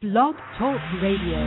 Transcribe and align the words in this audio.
Blog 0.00 0.36
Talk 0.56 0.78
Radio. 1.02 1.42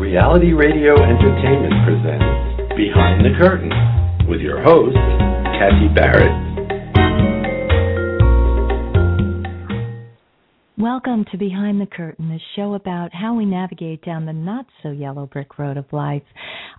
Reality 0.00 0.52
Radio 0.52 1.00
Entertainment 1.00 1.74
presents 1.86 2.74
Behind 2.76 3.24
the 3.24 3.38
Curtain 3.38 3.70
with 4.28 4.40
your 4.40 4.60
host, 4.60 4.96
Kathy 4.96 5.86
Barrett. 5.94 6.45
Welcome 10.78 11.24
to 11.32 11.38
Behind 11.38 11.80
the 11.80 11.86
Curtain, 11.86 12.30
a 12.30 12.38
show 12.54 12.74
about 12.74 13.14
how 13.14 13.34
we 13.34 13.46
navigate 13.46 14.04
down 14.04 14.26
the 14.26 14.34
not 14.34 14.66
so 14.82 14.90
yellow 14.90 15.24
brick 15.24 15.58
road 15.58 15.78
of 15.78 15.90
life. 15.90 16.20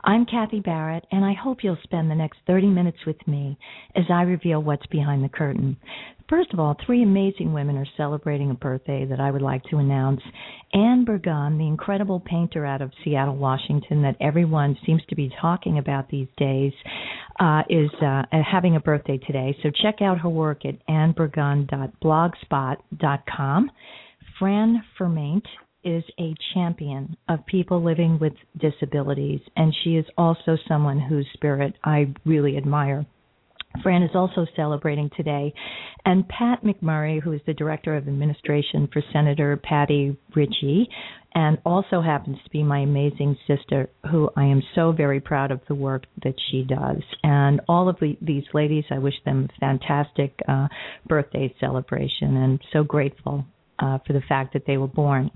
I'm 0.04 0.28
Kathy 0.28 0.60
Barrett, 0.60 1.04
and 1.12 1.26
I 1.26 1.34
hope 1.34 1.64
you'll 1.64 1.80
spend 1.82 2.12
the 2.12 2.16
next 2.16 2.38
30 2.46 2.68
minutes 2.68 3.00
with 3.08 3.18
me 3.28 3.58
as 3.96 4.04
I 4.14 4.22
reveal 4.22 4.62
what's 4.62 4.86
behind 4.86 5.24
the 5.24 5.30
curtain. 5.30 5.78
First 6.30 6.54
of 6.54 6.60
all, 6.60 6.76
three 6.86 7.02
amazing 7.02 7.54
women 7.54 7.76
are 7.78 7.88
celebrating 7.96 8.52
a 8.52 8.54
birthday 8.54 9.06
that 9.06 9.20
I 9.20 9.32
would 9.32 9.42
like 9.42 9.64
to 9.72 9.78
announce. 9.78 10.22
Anne 10.74 11.06
Burgon, 11.06 11.58
the 11.58 11.66
incredible 11.66 12.20
painter 12.20 12.66
out 12.66 12.84
of 12.84 12.92
Seattle, 13.04 13.38
Washington, 13.38 14.04
that 14.04 14.18
everyone 14.20 14.78
seems 14.86 15.02
to 15.08 15.16
be 15.16 15.32
talking 15.42 15.80
about 15.80 16.08
these 16.10 16.28
days, 16.38 16.74
uh, 17.40 17.62
is 17.70 17.90
uh, 18.06 18.24
having 18.32 18.76
a 18.76 18.80
birthday 18.80 19.18
today. 19.18 19.58
So 19.64 19.72
check 19.82 20.02
out 20.02 20.20
her 20.20 20.30
work 20.30 20.66
at 20.66 20.76
anneburgon.blogspot.com. 20.88 23.72
Fran 24.40 24.84
Fermaint 25.00 25.46
is 25.84 26.04
a 26.20 26.36
champion 26.54 27.18
of 27.28 27.46
people 27.46 27.84
living 27.84 28.20
with 28.20 28.34
disabilities, 28.58 29.40
and 29.56 29.74
she 29.84 29.96
is 29.96 30.06
also 30.18 30.58
someone 30.68 31.00
whose 31.00 31.28
spirit 31.34 31.74
I 31.84 32.14
really 32.26 32.58
admire. 32.58 33.06
Fran 33.82 34.04
is 34.04 34.16
also 34.16 34.46
celebrating 34.56 35.10
today. 35.16 35.54
And 36.06 36.28
Pat 36.28 36.64
McMurray, 36.64 37.22
who 37.22 37.32
is 37.32 37.42
the 37.46 37.54
Director 37.54 37.96
of 37.96 38.08
Administration 38.08 38.88
for 38.92 39.02
Senator 39.12 39.58
Patty 39.58 40.18
Ritchie, 40.36 40.88
and 41.34 41.58
also 41.66 42.02
happens 42.02 42.38
to 42.44 42.50
be 42.50 42.64
my 42.64 42.80
amazing 42.80 43.38
sister, 43.48 43.90
who 44.10 44.30
I 44.36 44.46
am 44.46 44.62
so 44.76 44.92
very 44.92 45.20
proud 45.20 45.52
of 45.52 45.62
the 45.68 45.76
work 45.76 46.06
that 46.24 46.36
she 46.50 46.64
does. 46.64 47.02
And 47.24 47.62
all 47.68 47.90
of 47.90 47.98
the, 48.00 48.18
these 48.22 48.46
ladies, 48.54 48.86
I 48.90 49.00
wish 49.00 49.16
them 49.26 49.50
a 49.50 49.60
fantastic 49.60 50.40
uh, 50.48 50.68
birthday 51.08 51.54
celebration 51.60 52.38
and 52.38 52.60
so 52.74 52.84
grateful 52.84 53.46
uh, 53.80 54.00
for 54.06 54.14
the 54.14 54.22
fact 54.28 54.54
that 54.54 54.66
they 54.66 54.78
were 54.78 54.88
born. 54.88 55.32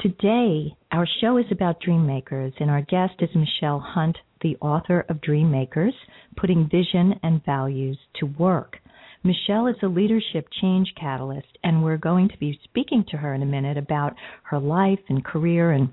Today, 0.00 0.76
our 0.92 1.06
show 1.20 1.38
is 1.38 1.46
about 1.50 1.80
dream 1.80 2.06
makers, 2.06 2.52
and 2.60 2.70
our 2.70 2.82
guest 2.82 3.14
is 3.20 3.30
Michele 3.34 3.80
Hunt, 3.80 4.16
the 4.42 4.56
author 4.60 5.04
of 5.08 5.20
Dream 5.20 5.50
Makers 5.50 5.94
Putting 6.36 6.68
Vision 6.68 7.14
and 7.22 7.44
Values 7.44 7.98
to 8.20 8.26
Work. 8.26 8.76
Michele 9.24 9.66
is 9.66 9.76
a 9.82 9.88
leadership 9.88 10.46
change 10.60 10.94
catalyst, 10.98 11.58
and 11.64 11.82
we're 11.82 11.96
going 11.96 12.28
to 12.28 12.38
be 12.38 12.60
speaking 12.64 13.04
to 13.10 13.16
her 13.16 13.34
in 13.34 13.42
a 13.42 13.46
minute 13.46 13.76
about 13.76 14.14
her 14.44 14.58
life 14.60 15.00
and 15.08 15.24
career 15.24 15.72
and 15.72 15.92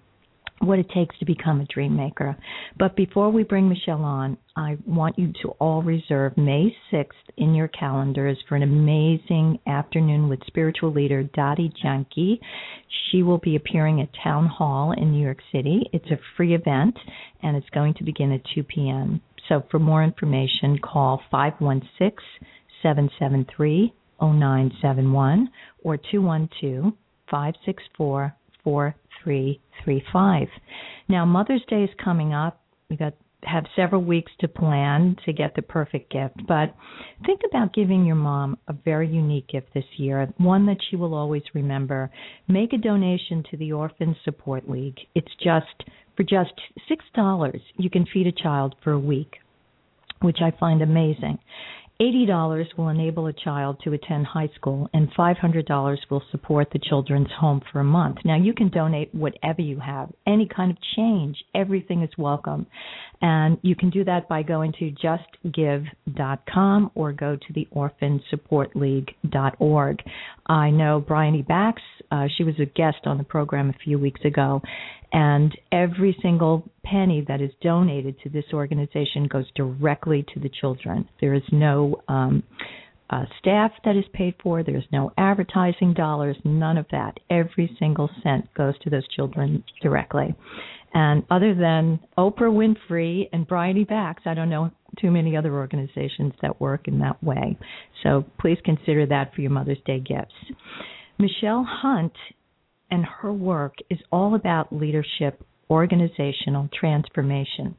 what 0.60 0.80
it 0.80 0.90
takes 0.90 1.18
to 1.20 1.26
become 1.26 1.62
a 1.62 1.66
dream 1.66 1.96
maker. 1.96 2.36
But 2.78 2.96
before 2.96 3.30
we 3.30 3.44
bring 3.44 3.70
Michele 3.70 4.04
on, 4.04 4.38
I 4.56 4.78
want 4.86 5.20
you 5.20 5.34
to 5.42 5.50
all 5.60 5.84
reserve 5.84 6.38
May 6.38 6.76
6th 6.92 7.10
in 7.38 7.54
your 7.54 7.68
calendars 7.68 8.38
for 8.48 8.56
an 8.56 8.64
amazing 8.64 9.60
afternoon 9.68 10.30
with 10.30 10.40
spiritual 10.48 10.92
leader 10.92 11.24
Dottie 11.24 11.74
Janke. 11.84 12.40
She 13.12 13.22
will 13.22 13.38
be 13.38 13.56
appearing 13.56 14.02
at 14.02 14.10
Town 14.24 14.48
Hall 14.48 14.94
in 14.94 15.12
New 15.12 15.22
York 15.22 15.40
City. 15.52 15.90
It's 15.92 16.10
a 16.10 16.20
free 16.38 16.56
event 16.56 16.98
and 17.44 17.58
it's 17.58 17.70
going 17.72 17.94
to 17.96 18.04
begin 18.04 18.32
at 18.32 18.42
2 18.56 18.64
p.m. 18.64 19.22
So 19.50 19.64
for 19.70 19.80
more 19.80 20.04
information, 20.04 20.80
call 20.80 21.22
516 21.30 22.18
773 22.82 23.94
0971 24.22 25.50
or 25.84 25.98
212 25.98 26.94
564 27.30 28.36
4335. 29.26 30.48
Now, 31.10 31.26
Mother's 31.26 31.64
Day 31.70 31.84
is 31.84 31.90
coming 32.04 32.34
up. 32.34 32.62
We 32.90 32.96
got 32.96 33.14
have 33.44 33.66
several 33.76 34.02
weeks 34.04 34.32
to 34.40 34.48
plan 34.48 35.16
to 35.26 35.34
get 35.34 35.56
the 35.56 35.62
perfect 35.62 36.12
gift, 36.12 36.36
but 36.48 36.74
think 37.26 37.42
about 37.48 37.74
giving 37.74 38.04
your 38.04 38.16
mom 38.16 38.58
a 38.68 38.74
very 38.74 39.08
unique 39.08 39.48
gift 39.48 39.68
this 39.74 39.86
year, 39.98 40.28
one 40.38 40.66
that 40.66 40.78
she 40.90 40.96
will 40.96 41.14
always 41.14 41.44
remember. 41.54 42.10
Make 42.48 42.74
a 42.74 42.78
donation 42.78 43.44
to 43.52 43.58
the 43.58 43.72
Orphan 43.72 44.16
Support 44.26 44.68
League. 44.70 44.98
It's 45.14 45.32
just 45.44 45.90
for 46.16 46.24
just 46.24 46.54
$6 46.90 47.60
you 47.78 47.90
can 47.90 48.06
feed 48.12 48.28
a 48.28 48.32
child 48.32 48.76
for 48.84 48.94
a 48.94 49.00
week, 49.00 49.36
which 50.22 50.38
I 50.42 50.52
find 50.60 50.82
amazing. 50.82 51.38
$80 52.02 52.78
will 52.78 52.90
enable 52.90 53.28
a 53.28 53.34
child 53.34 53.80
to 53.84 53.94
attend 53.94 54.26
high 54.26 54.50
school, 54.56 54.90
and 54.94 55.10
$500 55.14 55.98
will 56.10 56.24
support 56.32 56.70
the 56.72 56.80
children's 56.80 57.32
home 57.40 57.62
for 57.72 57.80
a 57.80 57.86
month. 57.86 58.18
Now, 58.26 58.36
you 58.36 58.54
can 58.54 58.70
donate 58.70 59.16
whatever 59.16 59.62
you 59.62 59.80
have, 59.80 60.10
any 60.28 60.48
kind 60.48 60.72
of 60.72 60.78
change, 60.98 61.38
everything 61.54 62.04
is 62.04 62.10
welcome. 62.18 62.68
And 63.22 63.58
you 63.62 63.76
can 63.76 63.90
do 63.90 64.04
that 64.04 64.28
by 64.28 64.44
going 64.44 64.74
to 64.80 64.92
justgive.com 65.46 66.92
or 66.96 67.14
go 67.14 67.36
to 67.36 67.54
the 67.54 67.68
orphansupportleague.org. 67.76 70.04
I 70.48 70.70
know 70.70 71.00
Bryony 71.00 71.42
Bax, 71.42 71.82
uh, 72.12 72.28
she 72.38 72.44
was 72.44 72.54
a 72.60 72.66
guest 72.66 73.00
on 73.06 73.18
the 73.18 73.24
program 73.24 73.70
a 73.70 73.76
few 73.84 73.98
weeks 73.98 74.22
ago, 74.26 74.62
and 75.12 75.52
every 75.72 76.16
single 76.22 76.70
penny 76.84 77.26
that 77.28 77.42
is 77.42 77.50
donated 77.62 78.20
to 78.22 78.30
this 78.30 78.46
organization 78.54 79.28
goes 79.28 79.46
directly 79.56 80.24
to 80.34 80.40
the 80.40 80.50
children. 80.50 81.10
There 81.22 81.34
is 81.34 81.44
no 81.52 82.02
um, 82.08 82.44
uh, 83.10 83.26
staff 83.40 83.72
that 83.86 83.96
is 83.96 84.06
paid 84.14 84.36
for, 84.42 84.64
there's 84.64 84.88
no 84.92 85.12
advertising 85.18 85.94
dollars, 85.94 86.36
none 86.44 86.78
of 86.78 86.86
that. 86.92 87.20
Every 87.30 87.76
single 87.80 88.10
cent 88.24 88.52
goes 88.56 88.78
to 88.80 88.90
those 88.90 89.08
children 89.08 89.64
directly. 89.82 90.34
And 90.96 91.24
other 91.30 91.54
than 91.54 92.00
Oprah 92.18 92.50
Winfrey 92.50 93.28
and 93.34 93.46
Bryony 93.46 93.84
Bax, 93.84 94.24
I 94.26 94.34
don't 94.34 94.50
know 94.50 94.72
too 95.00 95.12
many 95.12 95.36
other 95.36 95.54
organizations 95.54 96.32
that 96.42 96.62
work 96.62 96.88
in 96.88 97.00
that 97.00 97.22
way. 97.22 97.58
So 98.02 98.24
please 98.40 98.58
consider 98.64 99.06
that 99.08 99.36
for 99.36 99.42
your 99.42 99.52
Mother's 99.52 99.78
Day 99.86 100.00
gifts. 100.00 100.34
Michele 101.20 101.66
Hunt 101.68 102.14
and 102.90 103.04
her 103.04 103.34
work 103.34 103.74
is 103.90 104.00
all 104.10 104.36
about 104.36 104.72
leadership, 104.72 105.44
organizational 105.70 106.70
transformation. 106.74 107.76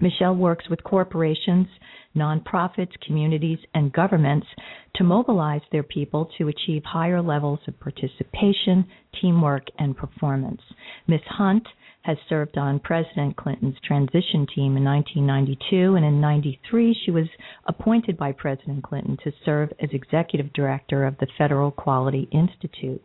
Michele 0.00 0.36
works 0.36 0.66
with 0.70 0.84
corporations, 0.84 1.66
nonprofits, 2.14 2.92
communities, 3.04 3.58
and 3.74 3.92
governments 3.92 4.46
to 4.94 5.04
mobilize 5.04 5.62
their 5.72 5.82
people 5.82 6.30
to 6.38 6.46
achieve 6.46 6.82
higher 6.84 7.20
levels 7.20 7.58
of 7.66 7.80
participation, 7.80 8.86
teamwork, 9.20 9.66
and 9.78 9.96
performance. 9.96 10.60
Ms. 11.08 11.20
Hunt 11.26 11.66
has 12.06 12.16
served 12.28 12.56
on 12.56 12.78
President 12.78 13.36
Clinton's 13.36 13.76
transition 13.84 14.46
team 14.54 14.76
in 14.76 14.84
1992, 14.84 15.96
and 15.96 16.04
in 16.04 16.20
93 16.20 16.96
she 17.04 17.10
was 17.10 17.26
appointed 17.66 18.16
by 18.16 18.30
President 18.30 18.84
Clinton 18.84 19.18
to 19.24 19.32
serve 19.44 19.72
as 19.82 19.90
executive 19.92 20.52
director 20.52 21.04
of 21.04 21.18
the 21.18 21.26
Federal 21.36 21.72
Quality 21.72 22.28
Institute. 22.30 23.02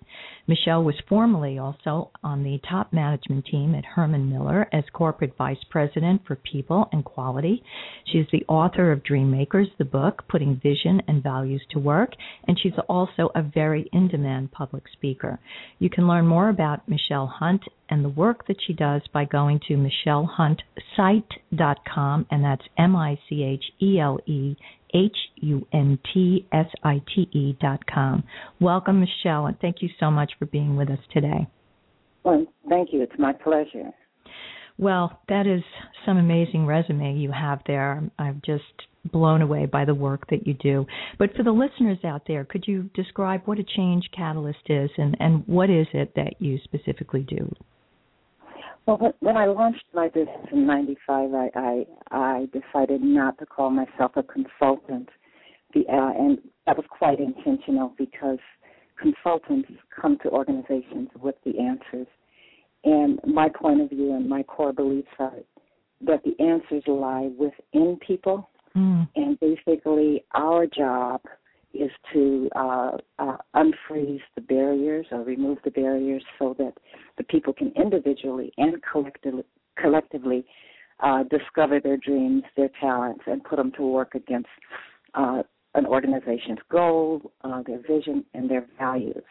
Michele 0.48 0.84
was 0.84 0.96
formerly 1.08 1.58
also 1.58 2.12
on 2.24 2.44
the 2.44 2.60
top 2.70 2.94
management 2.94 3.46
team 3.46 3.74
at 3.74 3.86
Herman 3.86 4.30
Miller 4.30 4.68
as 4.72 4.84
corporate 4.94 5.36
vice 5.38 5.64
president 5.70 6.22
for 6.28 6.36
people 6.36 6.88
and 6.92 7.04
quality. 7.04 7.64
She 8.12 8.20
is 8.20 8.28
the 8.32 8.46
author 8.48 8.92
of 8.92 9.04
Dream 9.04 9.32
Makers, 9.32 9.70
the 9.78 9.86
book, 9.86 10.24
Putting 10.28 10.60
Vision 10.62 11.02
and 11.08 11.24
Values 11.24 11.64
to 11.72 11.80
Work, 11.80 12.12
and 12.48 12.60
she's 12.60 12.74
also 12.88 13.32
a 13.34 13.42
very 13.42 13.90
in 13.94 14.08
demand 14.10 14.52
public 14.52 14.84
speaker. 14.94 15.40
You 15.80 15.90
can 15.90 16.08
learn 16.08 16.28
more 16.28 16.50
about 16.50 16.88
Michele 16.88 17.28
Hunt 17.28 17.64
and 17.92 18.04
the 18.04 18.10
work 18.10 18.48
that 18.48 18.58
she 18.66 18.74
does 18.74 19.04
by 19.14 19.26
going 19.26 19.60
to 19.68 19.76
michelehuntsite.com, 19.76 22.26
and 22.32 22.44
that's 22.44 22.64
M 22.78 22.96
I 22.96 23.20
C 23.30 23.44
H 23.44 23.64
E 23.82 24.00
L 24.00 24.18
E 24.26 24.56
H 24.94 25.18
U 25.36 25.68
N 25.74 26.00
T 26.14 26.48
S 26.52 26.68
I 26.84 27.02
T 27.14 27.28
E 27.32 27.58
dot 27.62 27.86
com. 27.86 28.24
Welcome, 28.60 29.00
Michele, 29.02 29.46
and 29.48 29.60
thank 29.60 29.82
you 29.82 29.90
so 30.00 30.10
much 30.10 30.32
for 30.40 30.46
being 30.46 30.78
with 30.78 30.90
us 30.90 31.00
today. 31.14 31.48
Well, 32.24 32.46
thank 32.70 32.94
you. 32.94 33.02
It's 33.02 33.20
my 33.20 33.34
pleasure. 33.34 33.92
Well, 34.78 35.20
that 35.30 35.46
is 35.46 35.62
some 36.06 36.18
amazing 36.18 36.66
resume 36.66 37.16
you 37.16 37.32
have 37.32 37.60
there. 37.68 38.02
I'm 38.18 38.42
just 38.46 38.64
blown 39.12 39.42
away 39.42 39.66
by 39.66 39.84
the 39.86 39.96
work 39.96 40.28
that 40.30 40.48
you 40.48 40.54
do. 40.56 40.86
But 41.18 41.36
for 41.36 41.44
the 41.44 41.52
listeners 41.52 41.98
out 42.04 42.24
there, 42.28 42.46
could 42.46 42.66
you 42.68 42.90
describe 42.94 43.42
what 43.46 43.60
a 43.60 43.64
change 43.64 44.10
catalyst 44.16 44.70
is 44.70 44.90
and, 44.98 45.18
and 45.20 45.44
what 45.48 45.70
is 45.70 45.88
it 45.94 46.14
that 46.16 46.34
you 46.40 46.60
specifically 46.64 47.22
do? 47.22 47.52
Well, 48.86 49.14
when 49.20 49.38
I 49.38 49.46
launched 49.46 49.86
my 49.94 50.08
business 50.10 50.48
in 50.52 50.66
'95, 50.66 51.34
I, 51.34 51.50
I 51.56 51.86
I 52.12 52.48
decided 52.52 53.02
not 53.02 53.38
to 53.40 53.46
call 53.46 53.70
myself 53.70 54.14
a 54.16 54.24
consultant, 54.24 55.10
the, 55.74 55.82
uh, 55.82 56.12
and 56.18 56.40
that 56.66 56.78
was 56.78 56.86
quite 56.90 57.20
intentional 57.20 57.94
because 57.98 58.40
consultants 59.00 59.70
come 60.00 60.18
to 60.24 60.30
organizations 60.30 61.10
with 61.20 61.36
the 61.46 61.60
answers, 61.60 62.08
and 62.84 63.20
my 63.26 63.50
point 63.50 63.82
of 63.82 63.90
view 63.90 64.14
and 64.16 64.28
my 64.28 64.44
core 64.44 64.74
beliefs 64.74 65.10
are 65.20 65.34
that 66.06 66.24
the 66.24 66.44
answers 66.44 66.84
lie 66.88 67.30
within 67.38 67.98
people, 68.06 68.50
mm. 68.76 69.08
and 69.16 69.40
basically 69.40 70.24
our 70.34 70.66
job 70.66 71.22
is 71.74 71.92
to 72.14 72.50
uh, 72.56 72.98
uh, 73.20 73.38
unfreeze 73.56 74.22
the 74.36 74.42
barriers 74.42 75.06
or 75.12 75.24
remove 75.24 75.58
the 75.64 75.72
barriers 75.72 76.24
so 76.38 76.56
that 76.58 76.74
the 77.18 77.24
people 77.26 77.54
can 77.54 77.72
individually 77.76 78.52
and 78.58 78.76
collectively, 78.90 79.44
collectively 79.78 80.46
uh, 81.00 81.24
discover 81.24 81.80
their 81.80 81.98
dreams, 81.98 82.44
their 82.56 82.70
talents, 82.80 83.24
and 83.28 83.44
put 83.44 83.58
them 83.58 83.72
to 83.78 83.84
work 83.84 84.16
against 84.16 84.50
uh, 85.16 85.42
an 85.74 85.86
organization's 85.86 86.60
goal, 86.70 87.32
uh, 87.44 87.62
their 87.66 87.82
vision, 87.82 88.26
and 88.34 88.50
their 88.50 88.66
values. 88.78 89.24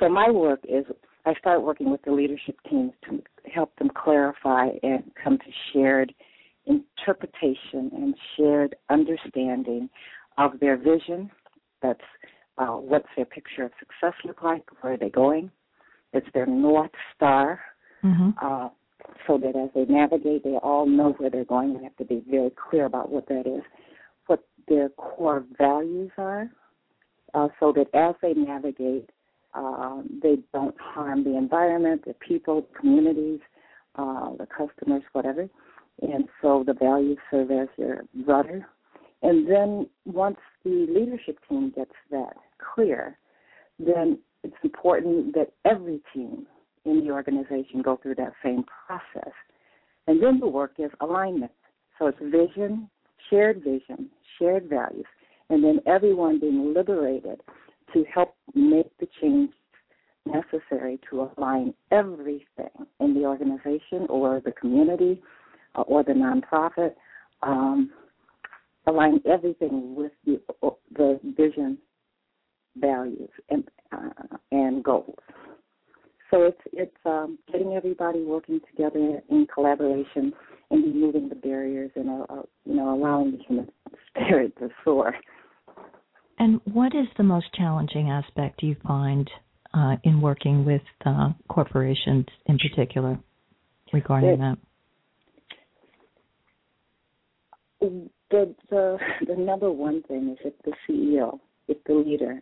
So 0.00 0.08
my 0.08 0.30
work 0.30 0.60
is 0.68 0.84
I 1.24 1.34
start 1.34 1.62
working 1.62 1.90
with 1.90 2.02
the 2.02 2.12
leadership 2.12 2.56
teams 2.70 2.92
to 3.08 3.22
help 3.52 3.74
them 3.76 3.90
clarify 3.94 4.68
and 4.82 5.10
come 5.22 5.38
to 5.38 5.44
shared 5.72 6.14
interpretation 6.66 7.90
and 7.92 8.14
shared 8.36 8.76
understanding 8.90 9.88
of 10.38 10.60
their 10.60 10.76
vision, 10.76 11.30
that's 11.86 12.00
uh, 12.58 12.76
what's 12.76 13.08
their 13.16 13.26
picture 13.26 13.64
of 13.64 13.72
success 13.78 14.14
look 14.24 14.42
like? 14.42 14.62
Where 14.80 14.94
are 14.94 14.96
they 14.96 15.10
going? 15.10 15.50
It's 16.12 16.26
their 16.32 16.46
north 16.46 16.90
star. 17.14 17.60
Mm-hmm. 18.04 18.30
Uh, 18.40 18.68
so 19.26 19.38
that 19.38 19.56
as 19.56 19.70
they 19.74 19.84
navigate, 19.92 20.42
they 20.42 20.56
all 20.62 20.86
know 20.86 21.14
where 21.18 21.30
they're 21.30 21.44
going. 21.44 21.76
We 21.76 21.84
have 21.84 21.96
to 21.96 22.04
be 22.04 22.24
very 22.28 22.50
clear 22.70 22.86
about 22.86 23.10
what 23.10 23.28
that 23.28 23.46
is, 23.46 23.62
what 24.26 24.42
their 24.68 24.88
core 24.90 25.44
values 25.58 26.10
are, 26.18 26.50
uh, 27.34 27.48
so 27.60 27.72
that 27.76 27.86
as 27.94 28.14
they 28.22 28.34
navigate, 28.34 29.10
um, 29.54 30.20
they 30.22 30.38
don't 30.52 30.74
harm 30.80 31.24
the 31.24 31.36
environment, 31.36 32.04
the 32.06 32.14
people, 32.14 32.66
communities, 32.78 33.40
uh, 33.96 34.30
the 34.38 34.46
customers, 34.46 35.02
whatever. 35.12 35.48
And 36.02 36.28
so 36.42 36.64
the 36.66 36.74
values 36.74 37.18
serve 37.30 37.50
as 37.50 37.68
your 37.76 38.04
rudder 38.26 38.66
and 39.22 39.48
then 39.48 39.88
once 40.04 40.38
the 40.64 40.86
leadership 40.88 41.38
team 41.48 41.72
gets 41.74 41.92
that 42.10 42.34
clear, 42.74 43.18
then 43.78 44.18
it's 44.42 44.56
important 44.62 45.34
that 45.34 45.52
every 45.64 46.00
team 46.14 46.46
in 46.84 47.04
the 47.04 47.10
organization 47.10 47.82
go 47.82 47.98
through 48.00 48.14
that 48.16 48.32
same 48.44 48.64
process. 48.86 49.32
And 50.06 50.22
then 50.22 50.38
the 50.38 50.46
work 50.46 50.74
is 50.78 50.90
alignment. 51.00 51.52
So 51.98 52.06
it's 52.06 52.18
vision, 52.20 52.88
shared 53.28 53.62
vision, 53.64 54.10
shared 54.38 54.68
values, 54.68 55.06
and 55.50 55.64
then 55.64 55.80
everyone 55.86 56.38
being 56.38 56.74
liberated 56.74 57.40
to 57.92 58.04
help 58.12 58.34
make 58.54 58.96
the 58.98 59.08
change 59.20 59.50
necessary 60.26 61.00
to 61.08 61.30
align 61.36 61.72
everything 61.90 62.70
in 63.00 63.14
the 63.14 63.24
organization 63.24 64.06
or 64.08 64.40
the 64.44 64.52
community 64.52 65.22
uh, 65.76 65.82
or 65.82 66.02
the 66.02 66.12
nonprofit 66.12 66.94
um, 67.42 67.90
align 68.86 69.20
everything 69.26 69.94
with 69.94 70.12
the 70.24 70.40
the 70.96 71.20
vision, 71.36 71.78
values, 72.76 73.30
and 73.50 73.64
uh, 73.92 74.36
and 74.52 74.82
goals. 74.84 75.18
So 76.30 76.42
it's 76.42 76.60
it's 76.72 76.96
um, 77.04 77.38
getting 77.50 77.74
everybody 77.74 78.22
working 78.22 78.60
together 78.70 79.20
in 79.28 79.46
collaboration 79.52 80.32
and 80.70 80.84
removing 80.84 81.28
the 81.28 81.34
barriers 81.34 81.90
and 81.94 82.10
uh, 82.10 82.26
uh, 82.28 82.42
you 82.64 82.74
know 82.74 82.94
allowing 82.94 83.32
the 83.32 83.38
human 83.46 83.68
spirit 84.08 84.56
to 84.58 84.68
soar. 84.84 85.14
And 86.38 86.60
what 86.64 86.94
is 86.94 87.06
the 87.16 87.22
most 87.22 87.46
challenging 87.54 88.10
aspect 88.10 88.62
you 88.62 88.76
find 88.86 89.30
uh, 89.72 89.96
in 90.04 90.20
working 90.20 90.64
with 90.64 90.82
uh, 91.04 91.30
corporations 91.48 92.26
in 92.46 92.58
particular 92.58 93.18
regarding 93.92 94.30
it, 94.30 94.58
that? 97.80 98.10
The 98.30 98.54
the 98.70 98.98
the 99.26 99.36
number 99.36 99.70
one 99.70 100.02
thing 100.04 100.30
is 100.30 100.38
if 100.44 100.54
the 100.64 100.72
CEO, 100.88 101.38
if 101.68 101.82
the 101.84 101.94
leader 101.94 102.40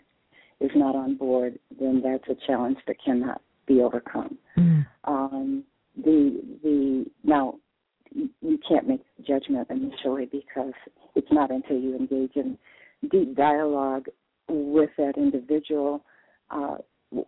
is 0.60 0.70
not 0.74 0.94
on 0.94 1.16
board, 1.16 1.58
then 1.78 2.02
that's 2.02 2.28
a 2.28 2.46
challenge 2.46 2.78
that 2.86 2.96
cannot 3.04 3.40
be 3.66 3.80
overcome. 3.80 4.38
Mm. 4.56 4.86
Um, 5.04 5.64
the 5.96 6.40
the 6.62 7.06
now 7.22 7.54
you 8.14 8.58
can't 8.66 8.86
make 8.86 9.02
judgment 9.26 9.68
initially 9.70 10.26
because 10.26 10.72
it's 11.14 11.32
not 11.32 11.50
until 11.50 11.78
you 11.78 11.96
engage 11.96 12.36
in 12.36 12.56
deep 13.10 13.36
dialogue 13.36 14.06
with 14.48 14.90
that 14.96 15.16
individual 15.16 16.04
uh, 16.50 16.76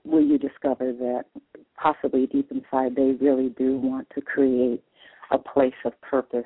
will 0.05 0.23
you 0.23 0.39
discover 0.39 0.93
that 0.93 1.25
possibly 1.77 2.27
deep 2.27 2.51
inside 2.51 2.95
they 2.95 3.13
really 3.21 3.51
do 3.51 3.77
want 3.79 4.07
to 4.15 4.21
create 4.21 4.83
a 5.31 5.39
place 5.39 5.75
of 5.85 6.01
purpose 6.03 6.45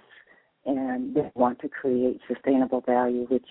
and 0.67 1.15
they 1.15 1.31
want 1.35 1.59
to 1.61 1.69
create 1.69 2.21
sustainable 2.29 2.83
value, 2.83 3.27
which 3.29 3.47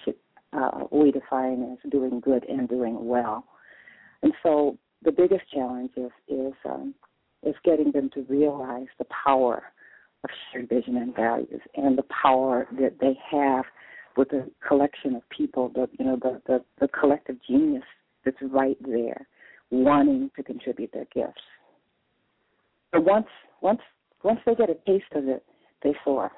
uh, 0.53 0.85
we 0.91 1.11
define 1.11 1.63
as 1.71 1.91
doing 1.91 2.19
good 2.19 2.45
and 2.47 2.67
doing 2.69 3.06
well. 3.06 3.45
And 4.21 4.33
so 4.44 4.77
the 5.03 5.11
biggest 5.11 5.44
challenge 5.53 5.91
is 5.95 6.11
is 6.27 6.53
um, 6.65 6.94
is 7.44 7.56
getting 7.63 7.91
them 7.91 8.09
to 8.13 8.21
realize 8.23 8.88
the 8.97 9.06
power 9.06 9.63
of 10.23 10.29
shared 10.51 10.69
vision 10.69 10.97
and 10.97 11.15
values, 11.15 11.61
and 11.75 11.97
the 11.97 12.06
power 12.21 12.67
that 12.79 12.95
they 13.00 13.17
have 13.31 13.65
with 14.17 14.33
a 14.33 14.45
collection 14.67 15.15
of 15.15 15.21
people. 15.29 15.69
The 15.69 15.88
you 15.97 16.05
know 16.05 16.17
the 16.21 16.41
the, 16.47 16.63
the 16.81 16.88
collective 16.88 17.38
genius 17.47 17.83
that's 18.25 18.38
right 18.51 18.77
there, 18.85 19.27
wanting 19.71 20.29
to 20.35 20.44
contribute 20.44 20.91
their 20.91 21.07
gifts. 21.13 21.41
But 22.91 23.05
once 23.05 23.27
once 23.62 23.81
once 24.23 24.39
they 24.45 24.55
get 24.55 24.69
a 24.69 24.75
taste 24.85 25.12
of 25.13 25.27
it, 25.27 25.44
they 25.83 25.94
soar. 26.03 26.31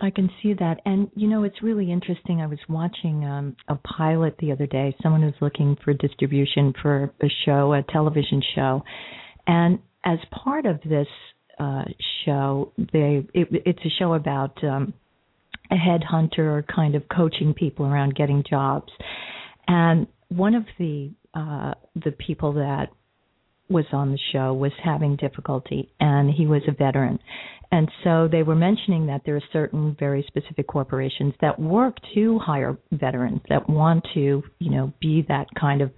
I 0.00 0.10
can 0.10 0.30
see 0.42 0.54
that. 0.54 0.80
And, 0.84 1.10
you 1.14 1.28
know, 1.28 1.44
it's 1.44 1.62
really 1.62 1.90
interesting. 1.90 2.40
I 2.40 2.46
was 2.46 2.58
watching 2.68 3.24
um, 3.24 3.56
a 3.68 3.76
pilot 3.76 4.36
the 4.38 4.52
other 4.52 4.66
day, 4.66 4.94
someone 5.02 5.22
who's 5.22 5.34
looking 5.40 5.76
for 5.84 5.92
distribution 5.92 6.72
for 6.80 7.12
a 7.22 7.28
show, 7.44 7.72
a 7.72 7.82
television 7.82 8.42
show. 8.54 8.84
And 9.46 9.80
as 10.04 10.18
part 10.30 10.66
of 10.66 10.80
this 10.82 11.08
uh, 11.58 11.84
show, 12.24 12.72
they 12.92 13.26
it, 13.34 13.48
it's 13.66 13.80
a 13.84 13.90
show 13.98 14.14
about 14.14 14.62
um, 14.62 14.94
a 15.70 15.74
headhunter 15.74 16.64
kind 16.66 16.94
of 16.94 17.02
coaching 17.08 17.52
people 17.54 17.84
around 17.86 18.14
getting 18.14 18.44
jobs. 18.48 18.92
And 19.66 20.06
one 20.28 20.54
of 20.54 20.64
the 20.78 21.10
uh, 21.34 21.74
the 21.94 22.12
people 22.12 22.54
that 22.54 22.88
was 23.68 23.84
on 23.92 24.12
the 24.12 24.18
show 24.32 24.52
was 24.54 24.72
having 24.82 25.16
difficulty, 25.16 25.92
and 26.00 26.30
he 26.30 26.46
was 26.46 26.62
a 26.68 26.72
veteran. 26.72 27.18
And 27.70 27.90
so 28.02 28.28
they 28.30 28.42
were 28.42 28.54
mentioning 28.54 29.06
that 29.06 29.22
there 29.26 29.36
are 29.36 29.42
certain 29.52 29.94
very 29.98 30.24
specific 30.26 30.66
corporations 30.66 31.34
that 31.42 31.58
work 31.60 31.96
to 32.14 32.38
hire 32.38 32.78
veterans 32.92 33.42
that 33.50 33.68
want 33.68 34.06
to, 34.14 34.42
you 34.58 34.70
know, 34.70 34.92
be 35.00 35.24
that 35.28 35.46
kind 35.58 35.82
of 35.82 35.90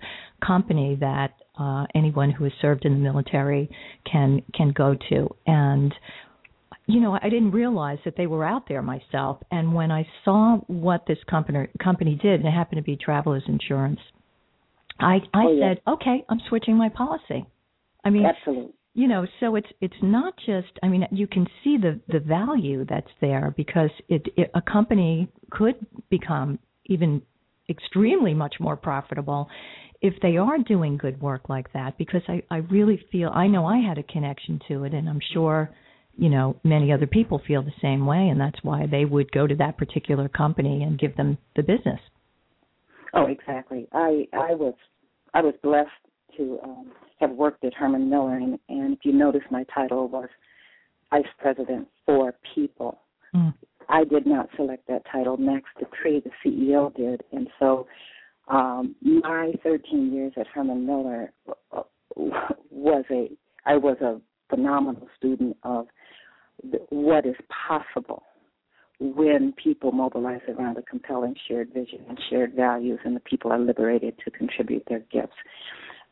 company 0.44 0.96
that 1.00 1.34
uh, 1.58 1.86
anyone 1.94 2.30
who 2.30 2.44
has 2.44 2.52
served 2.60 2.84
in 2.84 2.94
the 2.94 2.98
military 2.98 3.68
can 4.10 4.42
can 4.54 4.72
go 4.72 4.96
to. 5.10 5.28
And 5.46 5.94
you 6.86 7.00
know, 7.00 7.16
I 7.22 7.28
didn't 7.28 7.52
realize 7.52 7.98
that 8.04 8.16
they 8.16 8.26
were 8.26 8.44
out 8.44 8.68
there 8.68 8.82
myself. 8.82 9.38
And 9.52 9.72
when 9.74 9.92
I 9.92 10.06
saw 10.24 10.56
what 10.66 11.04
this 11.06 11.18
company 11.28 11.68
company 11.82 12.18
did, 12.20 12.40
and 12.40 12.48
it 12.48 12.52
happened 12.52 12.78
to 12.78 12.82
be 12.82 12.96
Travelers 12.96 13.44
Insurance, 13.46 14.00
I 14.98 15.18
I 15.32 15.44
oh, 15.44 15.52
yeah. 15.52 15.70
said, 15.70 15.82
okay, 15.86 16.24
I'm 16.28 16.40
switching 16.48 16.76
my 16.76 16.88
policy. 16.88 17.46
I 18.04 18.10
mean, 18.10 18.26
absolutely. 18.26 18.72
you 18.94 19.08
know 19.08 19.26
so 19.38 19.56
it's 19.56 19.68
it's 19.80 20.02
not 20.02 20.34
just 20.46 20.72
i 20.82 20.88
mean 20.88 21.06
you 21.10 21.26
can 21.26 21.46
see 21.62 21.76
the 21.76 22.00
the 22.08 22.20
value 22.20 22.84
that's 22.88 23.10
there 23.20 23.52
because 23.56 23.90
it, 24.08 24.26
it 24.36 24.50
a 24.54 24.62
company 24.62 25.28
could 25.50 25.74
become 26.10 26.58
even 26.86 27.22
extremely 27.68 28.34
much 28.34 28.56
more 28.58 28.76
profitable 28.76 29.48
if 30.02 30.14
they 30.22 30.36
are 30.38 30.58
doing 30.58 30.96
good 30.96 31.20
work 31.20 31.48
like 31.48 31.72
that 31.72 31.96
because 31.98 32.22
i 32.28 32.42
i 32.50 32.56
really 32.56 33.00
feel 33.12 33.30
i 33.34 33.46
know 33.46 33.64
i 33.66 33.78
had 33.78 33.98
a 33.98 34.02
connection 34.02 34.58
to 34.66 34.84
it 34.84 34.92
and 34.94 35.08
i'm 35.08 35.20
sure 35.32 35.70
you 36.16 36.28
know 36.28 36.56
many 36.64 36.92
other 36.92 37.06
people 37.06 37.40
feel 37.46 37.62
the 37.62 37.72
same 37.80 38.06
way 38.06 38.28
and 38.28 38.40
that's 38.40 38.58
why 38.62 38.86
they 38.86 39.04
would 39.04 39.30
go 39.32 39.46
to 39.46 39.54
that 39.54 39.78
particular 39.78 40.28
company 40.28 40.82
and 40.82 40.98
give 40.98 41.16
them 41.16 41.38
the 41.56 41.62
business. 41.62 42.00
Oh 43.14 43.26
exactly. 43.26 43.88
I 43.92 44.26
i 44.32 44.54
was 44.54 44.74
i 45.34 45.40
was 45.40 45.54
blessed 45.62 45.88
to 46.36 46.58
um 46.62 46.92
have 47.20 47.30
worked 47.30 47.64
at 47.64 47.74
Herman 47.74 48.08
Miller, 48.08 48.36
and, 48.36 48.58
and 48.68 48.94
if 48.94 49.00
you 49.04 49.12
notice, 49.12 49.42
my 49.50 49.64
title 49.74 50.08
was 50.08 50.28
vice 51.10 51.24
president 51.38 51.88
for 52.06 52.34
people. 52.54 52.98
Mm. 53.34 53.54
I 53.88 54.04
did 54.04 54.26
not 54.26 54.48
select 54.56 54.86
that 54.88 55.02
title. 55.10 55.36
Max 55.36 55.64
De 55.78 55.86
Pree, 55.86 56.22
the 56.24 56.30
CEO, 56.44 56.94
did, 56.94 57.22
and 57.32 57.48
so 57.58 57.86
um, 58.48 58.94
my 59.00 59.52
13 59.62 60.12
years 60.12 60.32
at 60.36 60.46
Herman 60.46 60.86
Miller 60.86 61.32
uh, 61.72 61.82
was 62.70 63.04
a 63.10 63.30
I 63.66 63.76
was 63.76 63.98
a 64.00 64.20
phenomenal 64.48 65.06
student 65.16 65.56
of 65.62 65.86
what 66.88 67.26
is 67.26 67.36
possible 67.68 68.22
when 68.98 69.52
people 69.52 69.92
mobilize 69.92 70.40
around 70.48 70.76
a 70.76 70.82
compelling 70.82 71.34
shared 71.48 71.72
vision 71.72 72.00
and 72.08 72.18
shared 72.28 72.54
values, 72.54 72.98
and 73.04 73.16
the 73.16 73.20
people 73.20 73.52
are 73.52 73.58
liberated 73.58 74.14
to 74.24 74.30
contribute 74.30 74.84
their 74.88 75.00
gifts. 75.10 75.36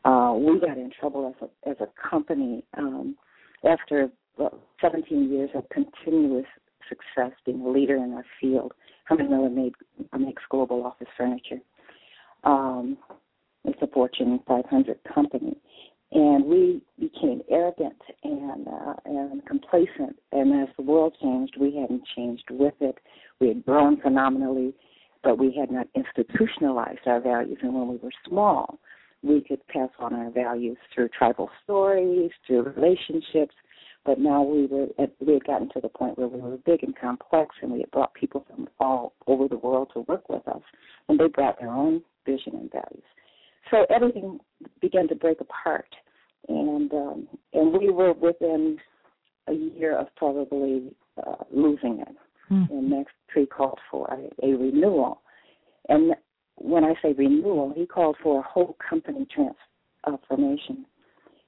Uh, 0.05 0.33
we 0.37 0.59
got 0.59 0.77
in 0.77 0.91
trouble 0.99 1.33
as 1.35 1.47
a 1.47 1.69
as 1.69 1.75
a 1.81 2.09
company 2.09 2.63
um, 2.77 3.15
after 3.69 4.09
17 4.81 5.31
years 5.31 5.49
of 5.53 5.67
continuous 5.69 6.45
success, 6.87 7.31
being 7.45 7.61
a 7.61 7.69
leader 7.69 7.97
in 7.97 8.13
our 8.13 8.25
field. 8.39 8.73
Herman 9.05 9.29
Miller 9.29 9.49
made 9.49 9.73
makes 10.17 10.43
global 10.49 10.85
office 10.85 11.07
furniture. 11.17 11.59
Um, 12.43 12.97
it's 13.65 13.81
a 13.81 13.87
Fortune 13.87 14.39
500 14.47 14.99
company, 15.13 15.57
and 16.11 16.45
we 16.45 16.81
became 16.99 17.41
arrogant 17.49 18.01
and 18.23 18.67
uh, 18.67 18.93
and 19.05 19.45
complacent. 19.45 20.15
And 20.31 20.61
as 20.61 20.73
the 20.77 20.83
world 20.83 21.15
changed, 21.21 21.55
we 21.59 21.75
hadn't 21.75 22.03
changed 22.15 22.45
with 22.49 22.75
it. 22.79 22.95
We 23.39 23.49
had 23.49 23.65
grown 23.65 23.99
phenomenally, 24.01 24.73
but 25.23 25.37
we 25.37 25.53
had 25.59 25.71
not 25.71 25.87
institutionalized 25.95 27.05
our 27.05 27.19
values. 27.19 27.57
And 27.61 27.73
when 27.73 27.89
we 27.89 27.97
were 27.97 28.11
small, 28.27 28.79
we 29.21 29.41
could 29.41 29.65
pass 29.67 29.89
on 29.99 30.13
our 30.13 30.29
values 30.31 30.77
through 30.93 31.09
tribal 31.09 31.49
stories, 31.63 32.31
through 32.45 32.63
relationships. 32.63 33.55
But 34.05 34.19
now 34.19 34.41
we 34.41 34.65
were 34.65 34.87
at, 34.97 35.11
we 35.19 35.33
had 35.33 35.43
gotten 35.43 35.69
to 35.73 35.81
the 35.81 35.89
point 35.89 36.17
where 36.17 36.27
we 36.27 36.39
were 36.39 36.57
big 36.65 36.83
and 36.83 36.95
complex, 36.97 37.55
and 37.61 37.71
we 37.71 37.79
had 37.79 37.91
brought 37.91 38.13
people 38.13 38.45
from 38.49 38.69
all 38.79 39.13
over 39.27 39.47
the 39.47 39.57
world 39.57 39.89
to 39.93 40.01
work 40.01 40.29
with 40.29 40.47
us, 40.47 40.61
and 41.09 41.19
they 41.19 41.27
brought 41.27 41.59
their 41.59 41.69
own 41.69 42.01
vision 42.25 42.55
and 42.55 42.71
values. 42.71 43.03
So 43.69 43.85
everything 43.93 44.39
began 44.81 45.07
to 45.09 45.15
break 45.15 45.41
apart, 45.41 45.93
and 46.47 46.91
um, 46.93 47.27
and 47.53 47.73
we 47.73 47.89
were 47.91 48.13
within 48.13 48.77
a 49.47 49.53
year 49.53 49.97
of 49.97 50.07
probably 50.15 50.91
uh, 51.17 51.43
losing 51.51 51.99
it. 51.99 52.15
Mm. 52.49 52.69
And 52.71 52.89
next 52.89 53.13
tree 53.31 53.45
called 53.45 53.79
for 53.91 54.07
a, 54.07 54.45
a 54.45 54.55
renewal, 54.55 55.21
and 55.89 56.15
when 56.59 56.83
I 56.83 56.93
say 57.01 57.13
renewal, 57.13 57.73
he 57.75 57.85
called 57.85 58.17
for 58.21 58.39
a 58.39 58.43
whole 58.43 58.75
company 58.87 59.27
transformation. 59.33 60.85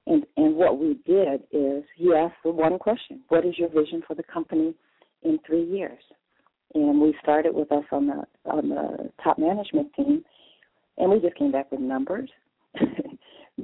And 0.07 0.25
and 0.35 0.55
what 0.55 0.79
we 0.79 0.99
did 1.05 1.43
is 1.51 1.83
he 1.95 2.13
asked 2.13 2.41
the 2.43 2.51
one 2.51 2.79
question: 2.79 3.21
What 3.29 3.45
is 3.45 3.57
your 3.57 3.69
vision 3.69 4.01
for 4.07 4.15
the 4.15 4.23
company 4.23 4.73
in 5.23 5.39
three 5.45 5.63
years? 5.63 6.01
And 6.73 7.01
we 7.01 7.13
started 7.21 7.53
with 7.53 7.71
us 7.71 7.83
on 7.91 8.07
the 8.07 8.23
on 8.49 8.69
the 8.69 9.11
top 9.23 9.37
management 9.37 9.93
team, 9.93 10.23
and 10.97 11.11
we 11.11 11.19
just 11.19 11.35
came 11.35 11.51
back 11.51 11.71
with 11.71 11.81
numbers. 11.81 12.29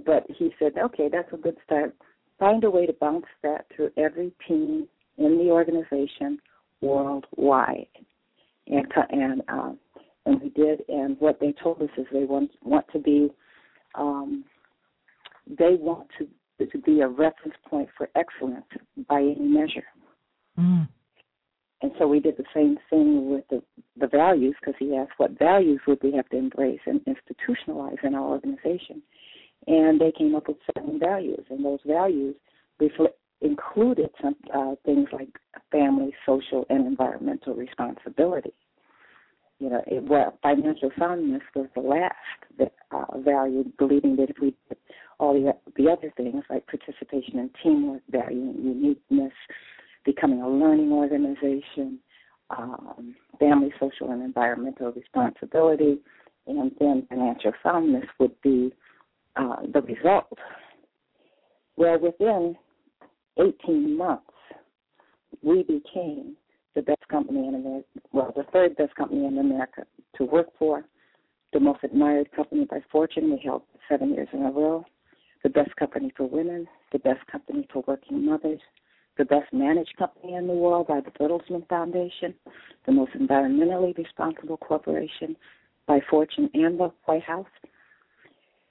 but 0.05 0.25
he 0.37 0.53
said, 0.59 0.73
okay, 0.77 1.09
that's 1.11 1.31
a 1.33 1.37
good 1.37 1.57
start. 1.65 1.95
Find 2.39 2.63
a 2.63 2.69
way 2.69 2.85
to 2.85 2.93
bounce 2.93 3.25
that 3.43 3.65
through 3.75 3.91
every 3.97 4.31
team 4.47 4.87
in 5.17 5.37
the 5.37 5.49
organization 5.49 6.39
worldwide. 6.81 7.87
And 8.67 8.85
and 9.09 9.41
uh, 9.47 9.71
and 10.27 10.41
we 10.41 10.49
did. 10.49 10.81
And 10.89 11.17
what 11.19 11.39
they 11.39 11.53
told 11.63 11.81
us 11.81 11.89
is 11.97 12.05
they 12.11 12.25
want 12.25 12.51
want 12.63 12.85
to 12.93 12.99
be, 12.99 13.29
um, 13.95 14.43
they 15.47 15.75
want 15.79 16.07
to 16.19 16.27
to 16.65 16.77
be 16.79 17.01
a 17.01 17.07
reference 17.07 17.55
point 17.69 17.89
for 17.95 18.09
excellence 18.15 18.65
by 19.07 19.19
any 19.19 19.47
measure. 19.47 19.85
Mm. 20.59 20.87
And 21.81 21.91
so 21.99 22.07
we 22.07 22.19
did 22.19 22.37
the 22.37 22.45
same 22.53 22.77
thing 22.89 23.29
with 23.29 23.43
the, 23.49 23.61
the 23.99 24.07
values 24.07 24.55
because 24.59 24.73
he 24.79 24.95
asked 24.95 25.13
what 25.17 25.37
values 25.37 25.79
would 25.87 25.99
we 26.01 26.11
have 26.13 26.27
to 26.29 26.37
embrace 26.37 26.79
and 26.87 27.01
institutionalize 27.05 28.03
in 28.03 28.15
our 28.15 28.23
organization. 28.23 29.03
And 29.67 30.01
they 30.01 30.11
came 30.11 30.33
up 30.33 30.47
with 30.47 30.57
seven 30.73 30.99
values, 30.99 31.45
and 31.49 31.63
those 31.63 31.79
values 31.85 32.35
reflect, 32.79 33.17
included 33.41 34.09
some 34.21 34.35
uh, 34.55 34.75
things 34.85 35.09
like 35.11 35.29
family, 35.71 36.13
social, 36.25 36.65
and 36.69 36.87
environmental 36.87 37.53
responsibility. 37.53 38.53
You 39.59 39.69
know, 39.71 39.81
it, 39.87 40.03
well, 40.03 40.37
financial 40.43 40.91
soundness 40.99 41.41
was 41.55 41.67
the 41.75 41.81
last 41.81 42.71
uh, 42.91 43.17
value, 43.19 43.65
believing 43.77 44.15
that 44.17 44.29
if 44.29 44.37
we 44.39 44.53
did 44.69 44.77
all 45.19 45.33
the, 45.33 45.53
the 45.81 45.89
other 45.89 46.13
things 46.15 46.43
like 46.49 46.67
participation 46.67 47.39
and 47.39 47.49
teamwork, 47.63 48.01
value 48.11 48.53
uniqueness, 48.59 49.33
becoming 50.05 50.41
a 50.41 50.49
learning 50.49 50.91
organization, 50.91 51.99
um, 52.51 53.15
family, 53.39 53.73
social, 53.79 54.11
and 54.11 54.21
environmental 54.21 54.91
responsibility, 54.91 55.97
and 56.45 56.71
then 56.79 57.05
financial 57.09 57.51
soundness 57.63 58.05
would 58.19 58.39
be 58.41 58.71
uh, 59.35 59.57
the 59.73 59.81
result. 59.81 60.37
Well, 61.75 61.99
within 61.99 62.55
18 63.37 63.97
months, 63.97 64.23
we 65.43 65.63
became 65.63 66.35
the 66.77 66.83
best 66.83 67.07
company 67.09 67.47
in 67.47 67.55
America, 67.55 67.87
well, 68.13 68.31
the 68.35 68.43
third 68.53 68.77
best 68.77 68.93
company 68.93 69.25
in 69.25 69.39
America 69.39 69.81
to 70.15 70.25
work 70.25 70.45
for, 70.59 70.85
the 71.51 71.59
most 71.59 71.79
admired 71.83 72.31
company 72.35 72.65
by 72.69 72.77
Fortune. 72.91 73.31
We 73.31 73.41
held 73.43 73.63
seven 73.89 74.13
years 74.13 74.27
in 74.31 74.43
a 74.43 74.51
row, 74.51 74.85
the 75.41 75.49
best 75.49 75.75
company 75.75 76.13
for 76.15 76.29
women, 76.29 76.67
the 76.91 76.99
best 76.99 77.25
company 77.31 77.67
for 77.73 77.83
working 77.87 78.23
mothers, 78.23 78.59
the 79.17 79.25
best 79.25 79.51
managed 79.51 79.97
company 79.97 80.35
in 80.35 80.45
the 80.45 80.53
world 80.53 80.85
by 80.85 80.99
the 80.99 81.09
Bertelsmann 81.09 81.67
Foundation, 81.67 82.35
the 82.85 82.91
most 82.91 83.13
environmentally 83.13 83.97
responsible 83.97 84.57
corporation 84.57 85.35
by 85.87 85.99
Fortune 86.07 86.47
and 86.53 86.79
the 86.79 86.91
White 87.05 87.23
House. 87.23 87.47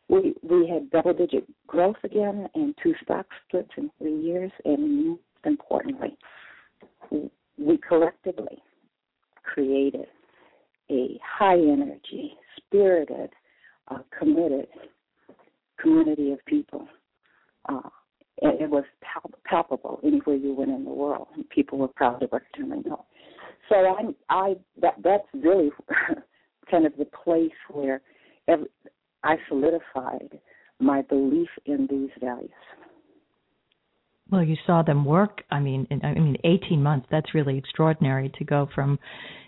We 0.09 0.37
we 0.45 0.69
had 0.69 0.91
double 0.91 1.13
digit 1.13 1.45
growth 1.67 1.97
again 2.05 2.49
and 2.55 2.73
two 2.81 2.95
stock 3.03 3.27
splits 3.49 3.71
in 3.77 3.91
three 3.99 4.17
years, 4.17 4.53
and 4.65 5.09
most 5.09 5.21
importantly, 5.45 6.17
we 7.59 7.79
collectively 7.79 8.59
created 9.43 10.07
a 10.91 11.19
high 11.25 11.59
energy, 11.59 12.35
spirited, 12.57 13.31
uh, 13.89 13.99
committed 14.19 14.67
community 15.81 16.33
of 16.33 16.45
people 16.47 16.89
uh, 17.69 17.81
it, 18.39 18.63
it 18.63 18.71
was 18.71 18.85
pal- 19.01 19.31
palpable 19.45 20.01
anywhere 20.05 20.37
you 20.37 20.55
went 20.55 20.71
in 20.71 20.85
the 20.85 20.91
world. 20.91 21.29
and 21.35 21.49
People 21.51 21.79
were 21.79 21.89
proud 21.89 22.23
of 22.23 22.33
our 22.33 22.43
terminal. 22.57 23.07
So 23.69 23.77
I, 23.77 24.03
I 24.29 24.55
that 24.81 24.95
that's 25.03 25.27
really 25.35 25.71
kind 26.71 26.87
of 26.87 26.93
the 26.99 27.07
place 27.07 27.51
where 27.71 28.01
every, 28.49 28.67
I 29.25 29.37
solidified 29.49 30.39
my 30.79 31.03
belief 31.03 31.49
in 31.65 31.89
these 31.91 32.11
values. 32.21 32.51
Well, 34.31 34.43
you 34.43 34.57
saw 34.67 34.83
them 34.83 35.05
work. 35.05 35.43
I 35.51 35.61
mean, 35.61 35.87
in, 35.91 36.05
I 36.05 36.15
mean, 36.15 36.37
18 36.45 36.83
months. 36.83 37.07
That's 37.11 37.35
really 37.35 37.59
extraordinary 37.59 38.33
to 38.39 38.45
go 38.45 38.69
from, 38.75 38.99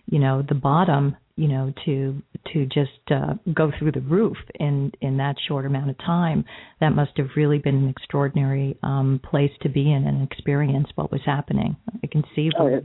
you 0.07 0.21
know, 0.21 0.43
the 0.49 0.55
bottom, 0.55 1.17
you 1.37 1.49
know, 1.49 1.73
to 1.85 2.23
to 2.53 2.67
just 2.67 2.91
uh, 3.11 3.35
go 3.55 3.73
through 3.79 3.93
the 3.93 4.01
roof 4.01 4.37
in 4.61 4.93
in 5.01 5.17
that 5.17 5.35
short 5.49 5.67
amount 5.67 5.91
of 5.91 5.99
time. 5.99 6.45
That 6.81 6.91
must 6.91 7.13
have 7.17 7.29
really 7.37 7.59
been 7.59 7.75
an 7.75 7.89
extraordinary 7.89 8.77
um, 8.83 9.21
place 9.29 9.53
to 9.63 9.69
be 9.69 9.93
in 9.93 10.07
and 10.07 10.23
experience 10.31 10.87
what 10.95 11.11
was 11.11 11.23
happening. 11.27 11.77
I 12.03 12.07
can 12.07 12.23
see. 12.37 12.51
Oh, 12.59 12.67
it, 12.67 12.85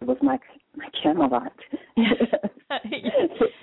it 0.00 0.06
was 0.06 0.16
my 0.22 0.38
my 0.76 0.88
Camelot. 1.02 1.52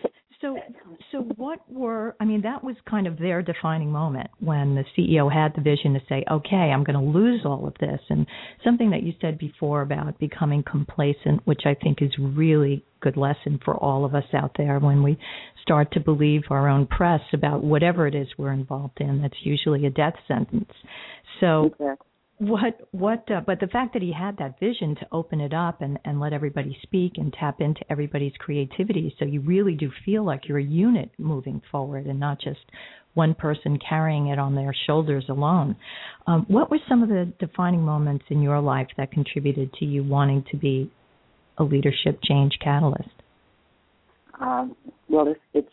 So, 1.14 1.20
what 1.38 1.60
were? 1.70 2.16
I 2.20 2.26
mean, 2.26 2.42
that 2.42 2.64
was 2.64 2.76
kind 2.90 3.06
of 3.06 3.20
their 3.20 3.44
defining 3.44 3.92
moment 3.92 4.32
when 4.40 4.74
the 4.74 4.84
CEO 4.98 5.32
had 5.32 5.54
the 5.56 5.62
vision 5.62 5.94
to 5.94 6.02
say, 6.10 6.26
"Okay, 6.30 6.72
I'm 6.74 6.84
going 6.84 7.00
to 7.00 7.20
lose 7.20 7.46
all 7.46 7.68
of 7.68 7.76
this." 7.80 8.02
And 8.10 8.26
something 8.64 8.90
that 8.90 9.04
you 9.04 9.14
said 9.22 9.38
before 9.38 9.84
about 9.84 10.18
becoming 10.18 10.64
complacent, 10.64 11.46
which 11.46 11.62
I 11.66 11.76
think 11.76 12.02
is 12.02 12.12
really 12.18 12.84
good 13.00 13.16
lesson 13.16 13.60
for 13.64 13.76
all 13.76 14.06
of 14.06 14.16
us 14.16 14.34
out 14.34 14.56
there 14.58 14.80
when 14.80 15.04
we 15.04 15.20
start 15.62 15.92
to 15.92 16.00
believe 16.00 16.42
our 16.50 16.68
own 16.68 16.88
press 16.88 17.22
about 17.32 17.64
whatever 17.64 18.08
it 18.08 18.16
is 18.16 18.28
we're 18.40 18.52
involved 18.52 19.00
in. 19.00 19.22
That's 19.22 19.46
usually 19.46 19.86
a 19.86 19.92
death 19.92 20.16
sentence. 20.28 20.72
So. 21.40 21.76
What 22.40 22.88
what 22.92 23.30
uh, 23.32 23.42
but 23.46 23.60
the 23.60 23.68
fact 23.68 23.94
that 23.94 24.02
he 24.02 24.12
had 24.12 24.38
that 24.38 24.60
vision 24.60 24.96
to 24.96 25.08
open 25.12 25.40
it 25.40 25.54
up 25.54 25.82
and 25.82 26.00
and 26.04 26.20
let 26.20 26.34
everybody 26.34 26.78
speak 26.82 27.14
and 27.18 27.34
tap 27.40 27.62
into 27.62 27.82
everybody's 27.90 28.34
creativity 28.40 29.16
so 29.20 29.26
you 29.26 29.40
really 29.42 29.76
do 29.76 29.92
feel 30.04 30.26
like 30.26 30.48
you're 30.48 30.58
a 30.58 30.64
unit 30.64 31.12
moving 31.18 31.62
forward 31.72 32.06
and 32.08 32.20
not 32.20 32.42
just 32.42 32.60
one 33.14 33.36
person 33.36 33.78
carrying 33.88 34.28
it 34.28 34.40
on 34.40 34.56
their 34.56 34.74
shoulders 34.88 35.26
alone. 35.30 35.76
Um, 36.26 36.46
what 36.48 36.72
were 36.72 36.80
some 36.90 37.04
of 37.04 37.10
the 37.10 37.32
defining 37.40 37.84
moments 37.84 38.26
in 38.30 38.42
your 38.42 38.60
life 38.60 38.88
that 38.98 39.12
contributed 39.12 39.72
to 39.74 39.86
you 39.86 40.04
wanting 40.04 40.44
to 40.50 40.58
be 40.58 40.92
a 41.60 41.64
leadership 41.64 42.20
change 42.24 42.54
catalyst? 42.64 43.10
Um, 44.42 44.76
well 45.08 45.28
it's 45.28 45.40
it's 45.54 45.70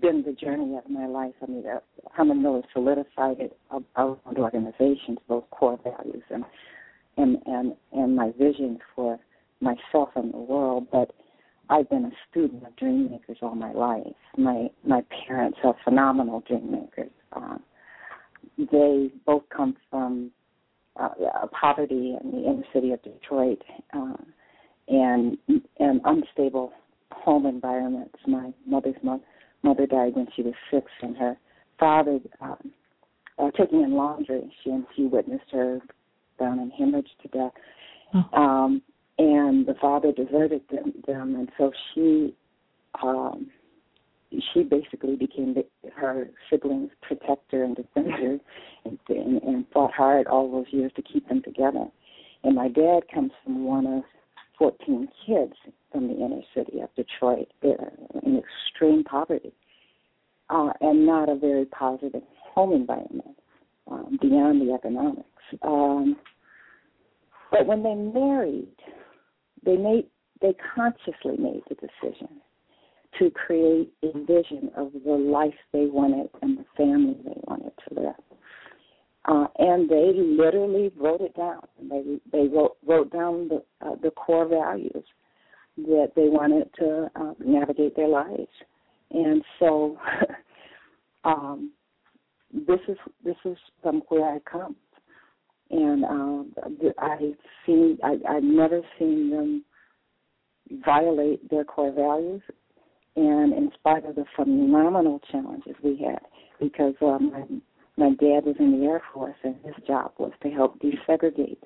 been 0.00 0.22
the 0.22 0.32
journey 0.32 0.76
of 0.76 0.88
my 0.88 1.06
life. 1.06 1.34
I 1.42 1.46
mean, 1.46 1.64
uh, 1.66 1.80
Herman 2.12 2.42
Miller 2.42 2.62
solidified 2.72 3.40
it 3.40 3.58
around 3.70 4.18
organizations, 4.38 5.18
those 5.28 5.42
core 5.50 5.78
values, 5.82 6.22
and 6.30 6.44
and 7.16 7.38
and 7.46 7.74
and 7.92 8.14
my 8.14 8.32
vision 8.38 8.78
for 8.94 9.18
myself 9.60 10.10
and 10.14 10.32
the 10.32 10.38
world. 10.38 10.86
But 10.92 11.12
I've 11.68 11.88
been 11.90 12.04
a 12.04 12.12
student 12.30 12.66
of 12.66 12.74
dream 12.76 13.10
makers 13.10 13.38
all 13.42 13.54
my 13.54 13.72
life. 13.72 14.06
My 14.36 14.70
my 14.84 15.02
parents 15.26 15.58
are 15.64 15.74
phenomenal 15.84 16.42
dream 16.46 16.70
makers. 16.70 17.10
Uh, 17.32 17.58
they 18.70 19.10
both 19.26 19.44
come 19.54 19.76
from 19.90 20.30
uh, 20.96 21.08
poverty 21.58 22.16
in 22.22 22.30
the 22.30 22.38
inner 22.38 22.64
city 22.72 22.92
of 22.92 23.02
Detroit 23.02 23.62
uh, 23.92 24.14
and 24.88 25.38
and 25.78 26.00
unstable 26.04 26.72
home 27.12 27.46
environments. 27.46 28.18
My 28.26 28.52
mother's 28.66 28.96
mo- 29.02 29.22
mother 29.62 29.86
died 29.86 30.14
when 30.14 30.28
she 30.34 30.42
was 30.42 30.54
six, 30.70 30.86
and 31.02 31.16
her 31.16 31.36
father 31.78 32.18
um, 32.40 32.72
uh, 33.38 33.50
taking 33.56 33.82
in 33.82 33.94
laundry. 33.94 34.52
She 34.62 34.70
and 34.70 34.86
she 34.96 35.04
witnessed 35.04 35.50
her 35.52 35.80
down 36.38 36.58
and 36.58 36.72
hemorrhaged 36.72 37.18
to 37.22 37.28
death. 37.28 37.52
Oh. 38.14 38.40
Um, 38.40 38.82
and 39.18 39.66
the 39.66 39.74
father 39.80 40.12
deserted 40.12 40.62
them, 40.70 40.94
them 41.06 41.34
and 41.34 41.50
so 41.58 41.70
she 41.94 42.34
um 43.02 43.50
she 44.54 44.62
basically 44.62 45.16
became 45.16 45.54
the, 45.54 45.64
her 45.94 46.30
siblings' 46.48 46.92
protector 47.02 47.64
and 47.64 47.76
defender, 47.76 48.38
and, 48.84 48.98
and, 49.08 49.42
and 49.42 49.66
fought 49.72 49.92
hard 49.92 50.26
all 50.26 50.50
those 50.50 50.66
years 50.70 50.92
to 50.96 51.02
keep 51.02 51.28
them 51.28 51.42
together. 51.42 51.86
And 52.44 52.54
my 52.54 52.68
dad 52.68 53.00
comes 53.12 53.32
from 53.44 53.64
one 53.64 53.86
of 53.86 54.02
14 54.58 55.08
kids 55.26 55.54
from 55.92 56.08
the 56.08 56.14
inner 56.14 56.42
city 56.54 56.80
of 56.80 56.88
Detroit 56.94 57.48
in 57.62 58.42
extreme 58.42 59.04
poverty, 59.04 59.52
uh, 60.48 60.72
and 60.80 61.06
not 61.06 61.28
a 61.28 61.36
very 61.36 61.64
positive 61.66 62.22
home 62.54 62.72
environment 62.72 63.36
um, 63.90 64.18
beyond 64.20 64.60
the 64.60 64.72
economics. 64.72 65.26
Um, 65.62 66.16
but 67.50 67.66
when 67.66 67.82
they 67.82 67.94
married, 67.94 68.76
they 69.64 69.76
made 69.76 70.06
they 70.40 70.54
consciously 70.74 71.36
made 71.38 71.62
the 71.68 71.74
decision 71.74 72.28
to 73.18 73.30
create 73.30 73.92
a 74.02 74.12
vision 74.24 74.70
of 74.76 74.92
the 75.04 75.12
life 75.12 75.54
they 75.72 75.86
wanted 75.86 76.30
and 76.42 76.58
the 76.58 76.64
family 76.76 77.16
they 77.24 77.40
wanted 77.44 77.72
to 77.88 78.00
live. 78.00 78.14
Uh, 79.26 79.46
and 79.58 79.90
they 79.90 80.12
literally 80.14 80.90
wrote 80.96 81.20
it 81.20 81.36
down. 81.36 81.60
They 81.90 82.20
they 82.32 82.48
wrote 82.48 82.76
wrote 82.86 83.12
down 83.12 83.48
the 83.48 83.62
uh, 83.84 83.96
the 84.02 84.10
core 84.12 84.48
values 84.48 85.04
that 85.86 86.12
they 86.16 86.28
wanted 86.28 86.70
to 86.78 87.10
uh, 87.16 87.34
navigate 87.44 87.96
their 87.96 88.08
lives. 88.08 88.48
And 89.10 89.42
so, 89.58 89.96
um, 91.24 91.72
this 92.52 92.80
is 92.88 92.96
this 93.24 93.36
is 93.44 93.56
from 93.82 94.02
where 94.08 94.28
I 94.28 94.38
come, 94.50 94.76
and 95.70 96.04
um, 96.04 96.52
I've 96.98 97.20
seen 97.64 97.98
I, 98.02 98.16
I've 98.28 98.42
never 98.42 98.80
seen 98.98 99.30
them 99.30 99.64
violate 100.84 101.48
their 101.50 101.64
core 101.64 101.92
values 101.92 102.42
and 103.16 103.52
in 103.52 103.70
spite 103.74 104.04
of 104.04 104.14
the 104.14 104.24
phenomenal 104.36 105.20
challenges 105.30 105.74
we 105.82 105.96
had, 106.04 106.20
because 106.60 106.94
um, 107.02 107.60
my, 107.96 108.08
my 108.08 108.14
dad 108.16 108.44
was 108.44 108.56
in 108.58 108.80
the 108.80 108.86
Air 108.86 109.02
Force 109.12 109.36
and 109.42 109.56
his 109.64 109.74
job 109.86 110.12
was 110.18 110.32
to 110.42 110.50
help 110.50 110.80
desegregate 110.80 111.58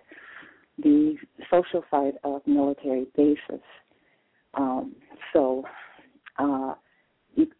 the 0.78 1.16
social 1.50 1.85
side 1.90 2.14
of 2.25 2.42
military 2.47 3.06
bases. 3.16 3.62
Um, 4.57 4.95
so 5.33 5.65
uh, 6.39 6.75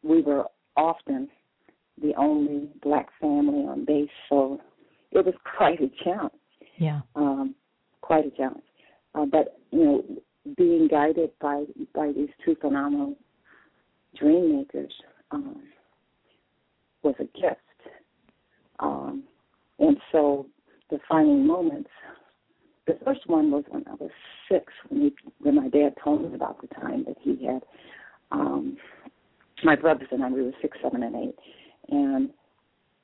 we 0.03 0.23
were 0.23 0.45
often 0.77 1.29
the 2.01 2.15
only 2.17 2.69
black 2.83 3.09
family 3.21 3.67
on 3.67 3.85
base, 3.85 4.09
so 4.29 4.61
it 5.13 5.25
was 5.25 5.35
quite 5.57 5.81
a 5.81 5.91
challenge. 6.03 6.33
Yeah. 6.79 7.01
Um, 7.15 7.55
quite 8.01 8.27
a 8.27 8.31
challenge. 8.31 8.65
Uh, 9.15 9.27
but 9.27 9.59
you 9.71 9.85
know, 9.85 10.05
being 10.57 10.89
guided 10.89 11.31
by 11.41 11.65
by 11.95 12.13
these 12.13 12.31
two 12.45 12.57
phenomenal 12.61 13.17
dream 14.19 14.57
makers 14.59 14.93
um, 15.31 15.63
was 17.03 17.15
a 17.19 17.25
gift. 17.39 17.61
Um, 18.81 19.25
and 19.79 19.97
so 20.13 20.47
the 20.91 20.99
final 21.09 21.37
moments. 21.37 21.91
The 22.87 22.99
first 23.05 23.27
one 23.27 23.51
was 23.51 23.65
when 23.69 23.85
I 23.87 23.95
was 23.95 24.11
six, 24.51 24.73
when 24.89 25.01
he, 25.03 25.15
when 25.39 25.57
my 25.57 25.69
dad 25.69 25.95
told 26.03 26.23
me 26.23 26.35
about 26.35 26.61
the 26.61 26.67
time 26.69 27.05
that 27.07 27.17
he 27.21 27.47
had 27.47 27.63
um, 28.31 28.77
my 29.63 29.77
brothers 29.77 30.09
and 30.11 30.23
I. 30.23 30.29
We 30.29 30.43
were 30.43 30.53
six, 30.61 30.77
seven, 30.83 31.03
and 31.03 31.17
eight, 31.17 31.37
and 31.91 32.31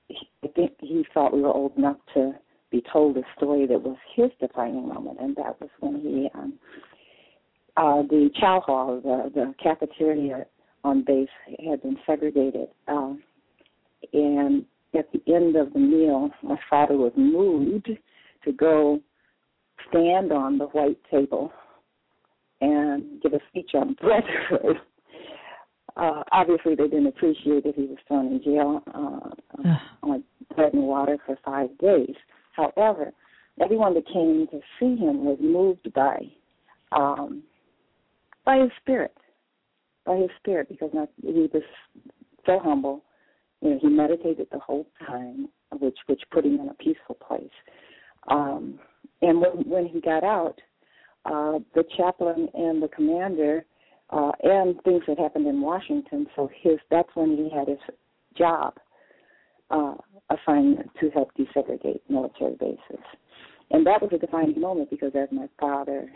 he, 0.08 0.28
I 0.44 0.48
think 0.48 0.72
he 0.80 1.04
thought 1.14 1.32
we 1.32 1.42
were 1.42 1.52
old 1.52 1.76
enough 1.76 1.96
to 2.14 2.32
be 2.70 2.82
told 2.92 3.16
a 3.16 3.22
story 3.36 3.66
that 3.66 3.82
was 3.82 3.96
his 4.14 4.30
defining 4.40 4.88
moment, 4.88 5.18
and 5.20 5.36
that 5.36 5.60
was 5.60 5.70
when 5.80 6.00
he 6.00 6.28
um, 6.34 6.54
uh, 7.76 8.02
the 8.02 8.30
chow 8.38 8.60
hall, 8.60 9.00
the 9.02 9.30
the 9.34 9.54
cafeteria 9.62 10.44
on 10.84 11.04
base 11.04 11.28
had 11.68 11.82
been 11.82 11.96
segregated. 12.06 12.68
Um, 12.88 13.22
and 14.12 14.64
at 14.94 15.06
the 15.12 15.22
end 15.32 15.56
of 15.56 15.72
the 15.72 15.78
meal, 15.78 16.30
my 16.42 16.58
father 16.68 16.96
was 16.96 17.12
moved 17.16 17.90
to 18.44 18.52
go 18.52 19.00
stand 19.88 20.32
on 20.32 20.58
the 20.58 20.66
white 20.66 20.98
table 21.10 21.52
and 22.60 23.20
give 23.22 23.32
a 23.32 23.40
speech 23.48 23.70
on 23.74 23.94
Brentford. 24.00 24.76
Uh, 25.96 26.22
obviously, 26.30 26.76
they 26.76 26.84
didn't 26.84 27.08
appreciate 27.08 27.64
that 27.64 27.74
he 27.74 27.82
was 27.82 27.98
thrown 28.06 28.28
in 28.28 28.42
jail 28.42 28.80
uh, 28.94 29.74
on 30.04 30.22
bread 30.54 30.72
and 30.72 30.84
water 30.84 31.18
for 31.26 31.36
five 31.44 31.68
days. 31.78 32.14
However, 32.52 33.12
everyone 33.60 33.92
that 33.94 34.06
came 34.06 34.46
to 34.52 34.60
see 34.78 34.96
him 34.96 35.24
was 35.24 35.36
moved 35.40 35.92
by 35.92 36.20
um, 36.92 37.42
by 38.46 38.58
his 38.58 38.70
spirit 38.80 39.14
by 40.06 40.16
his 40.16 40.30
spirit 40.38 40.68
because 40.68 40.90
not, 40.92 41.08
he 41.22 41.48
was 41.52 41.62
so 42.46 42.58
humble. 42.58 43.04
You 43.60 43.70
know, 43.70 43.78
he 43.80 43.88
meditated 43.88 44.48
the 44.50 44.58
whole 44.58 44.86
time, 45.06 45.48
which 45.78 45.98
which 46.06 46.22
put 46.30 46.44
him 46.44 46.58
in 46.60 46.68
a 46.68 46.74
peaceful 46.74 47.16
place. 47.16 47.50
Um, 48.28 48.78
and 49.22 49.40
when 49.40 49.68
when 49.68 49.87
he 49.87 50.00
got 50.00 50.24
out, 50.24 50.61
uh, 51.24 51.59
the 51.74 51.85
chaplain 51.96 52.48
and 52.54 52.83
the 52.83 52.88
commander 52.88 53.64
uh, 54.11 54.33
and 54.42 54.80
things 54.83 55.02
that 55.06 55.18
happened 55.18 55.46
in 55.46 55.61
Washington. 55.61 56.26
So 56.37 56.50
his 56.61 56.78
that's 56.90 57.11
when 57.14 57.37
he 57.37 57.50
had 57.54 57.68
his 57.68 57.78
job 58.37 58.74
uh, 59.70 59.94
assignment 60.30 60.90
to 61.00 61.11
help 61.11 61.30
desegregate 61.38 62.00
military 62.09 62.56
bases, 62.59 63.04
and 63.70 63.87
that 63.87 64.02
was 64.02 64.11
a 64.12 64.18
defining 64.18 64.61
moment 64.61 64.90
because 64.90 65.12
as 65.14 65.28
my 65.33 65.48
father 65.59 66.11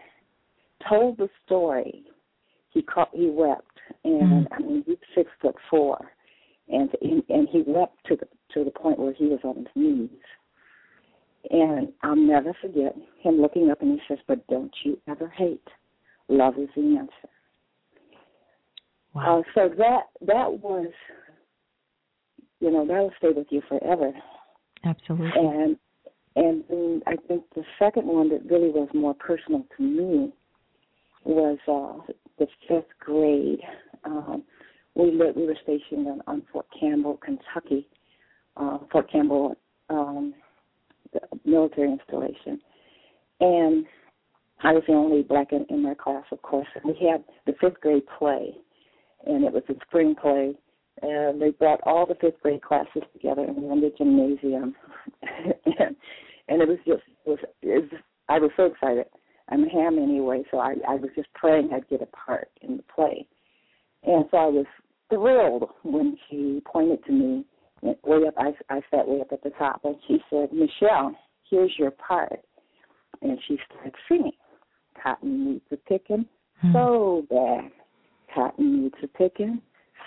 told 0.88 1.16
the 1.18 1.28
story, 1.46 2.04
he 2.70 2.82
caught, 2.82 3.10
he 3.12 3.30
wept 3.30 3.74
and 4.04 4.46
mm-hmm. 4.46 4.54
I 4.54 4.58
mean 4.60 4.84
he's 4.86 4.96
six 5.14 5.30
foot 5.40 5.56
four, 5.70 5.98
and 6.68 6.90
and 7.02 7.48
he 7.50 7.62
wept 7.66 7.96
to 8.06 8.16
the 8.16 8.26
to 8.54 8.64
the 8.64 8.70
point 8.70 8.98
where 8.98 9.12
he 9.12 9.26
was 9.26 9.40
on 9.44 9.56
his 9.56 9.66
knees. 9.74 10.10
And 11.50 11.92
I'll 12.02 12.16
never 12.16 12.54
forget 12.60 12.94
him 13.20 13.40
looking 13.40 13.70
up 13.70 13.82
and 13.82 13.92
he 13.92 14.00
says, 14.08 14.18
"But 14.26 14.46
don't 14.46 14.74
you 14.84 14.98
ever 15.08 15.28
hate? 15.28 15.68
Love 16.28 16.58
is 16.58 16.68
the 16.74 16.96
answer." 16.96 17.28
Wow. 19.14 19.40
Uh, 19.40 19.42
so 19.54 19.68
that 19.76 20.04
that 20.22 20.60
was, 20.60 20.90
you 22.60 22.70
know, 22.70 22.86
that 22.86 22.98
will 22.98 23.12
stay 23.18 23.30
with 23.30 23.46
you 23.50 23.62
forever. 23.68 24.12
Absolutely. 24.84 25.30
And 25.36 25.76
and 26.36 26.64
then 26.68 27.02
I 27.06 27.16
think 27.28 27.44
the 27.54 27.62
second 27.78 28.06
one 28.06 28.28
that 28.30 28.44
really 28.50 28.70
was 28.70 28.88
more 28.92 29.14
personal 29.14 29.64
to 29.76 29.82
me 29.82 30.32
was 31.24 31.58
uh, 31.68 32.12
the 32.38 32.46
fifth 32.68 32.98
grade. 32.98 33.60
Um, 34.04 34.42
we 34.94 35.10
lived, 35.10 35.36
we 35.36 35.46
were 35.46 35.56
stationed 35.62 36.06
on, 36.06 36.22
on 36.26 36.42
Fort 36.52 36.66
Campbell, 36.78 37.18
Kentucky, 37.24 37.88
uh, 38.56 38.78
Fort 38.90 39.10
Campbell 39.10 39.56
um, 39.90 40.34
military 41.54 41.92
installation, 41.92 42.60
and 43.40 43.86
I 44.62 44.72
was 44.72 44.82
the 44.86 44.94
only 44.94 45.22
black 45.22 45.52
in, 45.52 45.66
in 45.68 45.82
my 45.82 45.94
class, 45.94 46.24
of 46.32 46.42
course. 46.42 46.66
We 46.84 46.96
had 47.10 47.24
the 47.46 47.54
fifth 47.60 47.80
grade 47.80 48.04
play, 48.18 48.54
and 49.26 49.44
it 49.44 49.52
was 49.52 49.62
a 49.68 49.74
spring 49.86 50.14
play, 50.20 50.54
and 51.02 51.40
they 51.40 51.50
brought 51.50 51.80
all 51.84 52.06
the 52.06 52.14
fifth 52.16 52.40
grade 52.42 52.62
classes 52.62 53.02
together 53.12 53.42
and 53.42 53.56
we 53.56 53.68
in 53.68 53.80
the 53.80 53.92
gymnasium, 53.96 54.74
and, 55.22 55.96
and 56.48 56.62
it 56.62 56.68
was 56.68 56.78
just 56.86 57.02
it 57.26 57.30
was, 57.30 57.38
it 57.62 57.82
was 57.82 58.00
I 58.28 58.38
was 58.38 58.50
so 58.56 58.64
excited 58.64 59.06
I'm 59.48 59.64
a 59.64 59.68
ham 59.68 59.98
anyway, 59.98 60.42
so 60.50 60.58
I, 60.58 60.74
I 60.88 60.94
was 60.94 61.10
just 61.14 61.32
praying 61.34 61.70
I'd 61.72 61.88
get 61.88 62.02
a 62.02 62.06
part 62.06 62.48
in 62.62 62.76
the 62.78 62.82
play. 62.94 63.26
And 64.04 64.24
so 64.30 64.36
I 64.36 64.46
was 64.46 64.66
thrilled 65.10 65.70
when 65.82 66.16
she 66.28 66.62
pointed 66.64 67.04
to 67.04 67.12
me 67.12 67.44
way 67.82 68.26
up. 68.26 68.34
I, 68.38 68.52
I 68.70 68.80
sat 68.90 69.06
way 69.06 69.20
up 69.20 69.32
at 69.32 69.42
the 69.42 69.50
top, 69.50 69.82
and 69.84 69.96
she 70.06 70.18
said, 70.30 70.52
"Michele, 70.52 71.14
here's 71.54 71.72
your 71.78 71.92
part." 71.92 72.40
And 73.22 73.38
she 73.46 73.58
starts 73.70 73.96
singing. 74.08 74.32
Cotton 75.00 75.52
needs 75.52 75.64
a 75.72 75.76
picking 75.76 76.26
hmm. 76.60 76.72
so 76.72 77.26
bad. 77.30 77.70
Cotton 78.34 78.82
needs 78.82 78.96
a 79.02 79.06
picking 79.06 79.60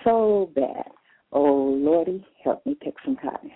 so 0.03 0.51
bad. 0.55 0.91
Oh 1.31 1.75
Lordy, 1.79 2.25
help 2.43 2.65
me 2.65 2.75
pick 2.81 2.95
some 3.03 3.17
cotton. 3.17 3.51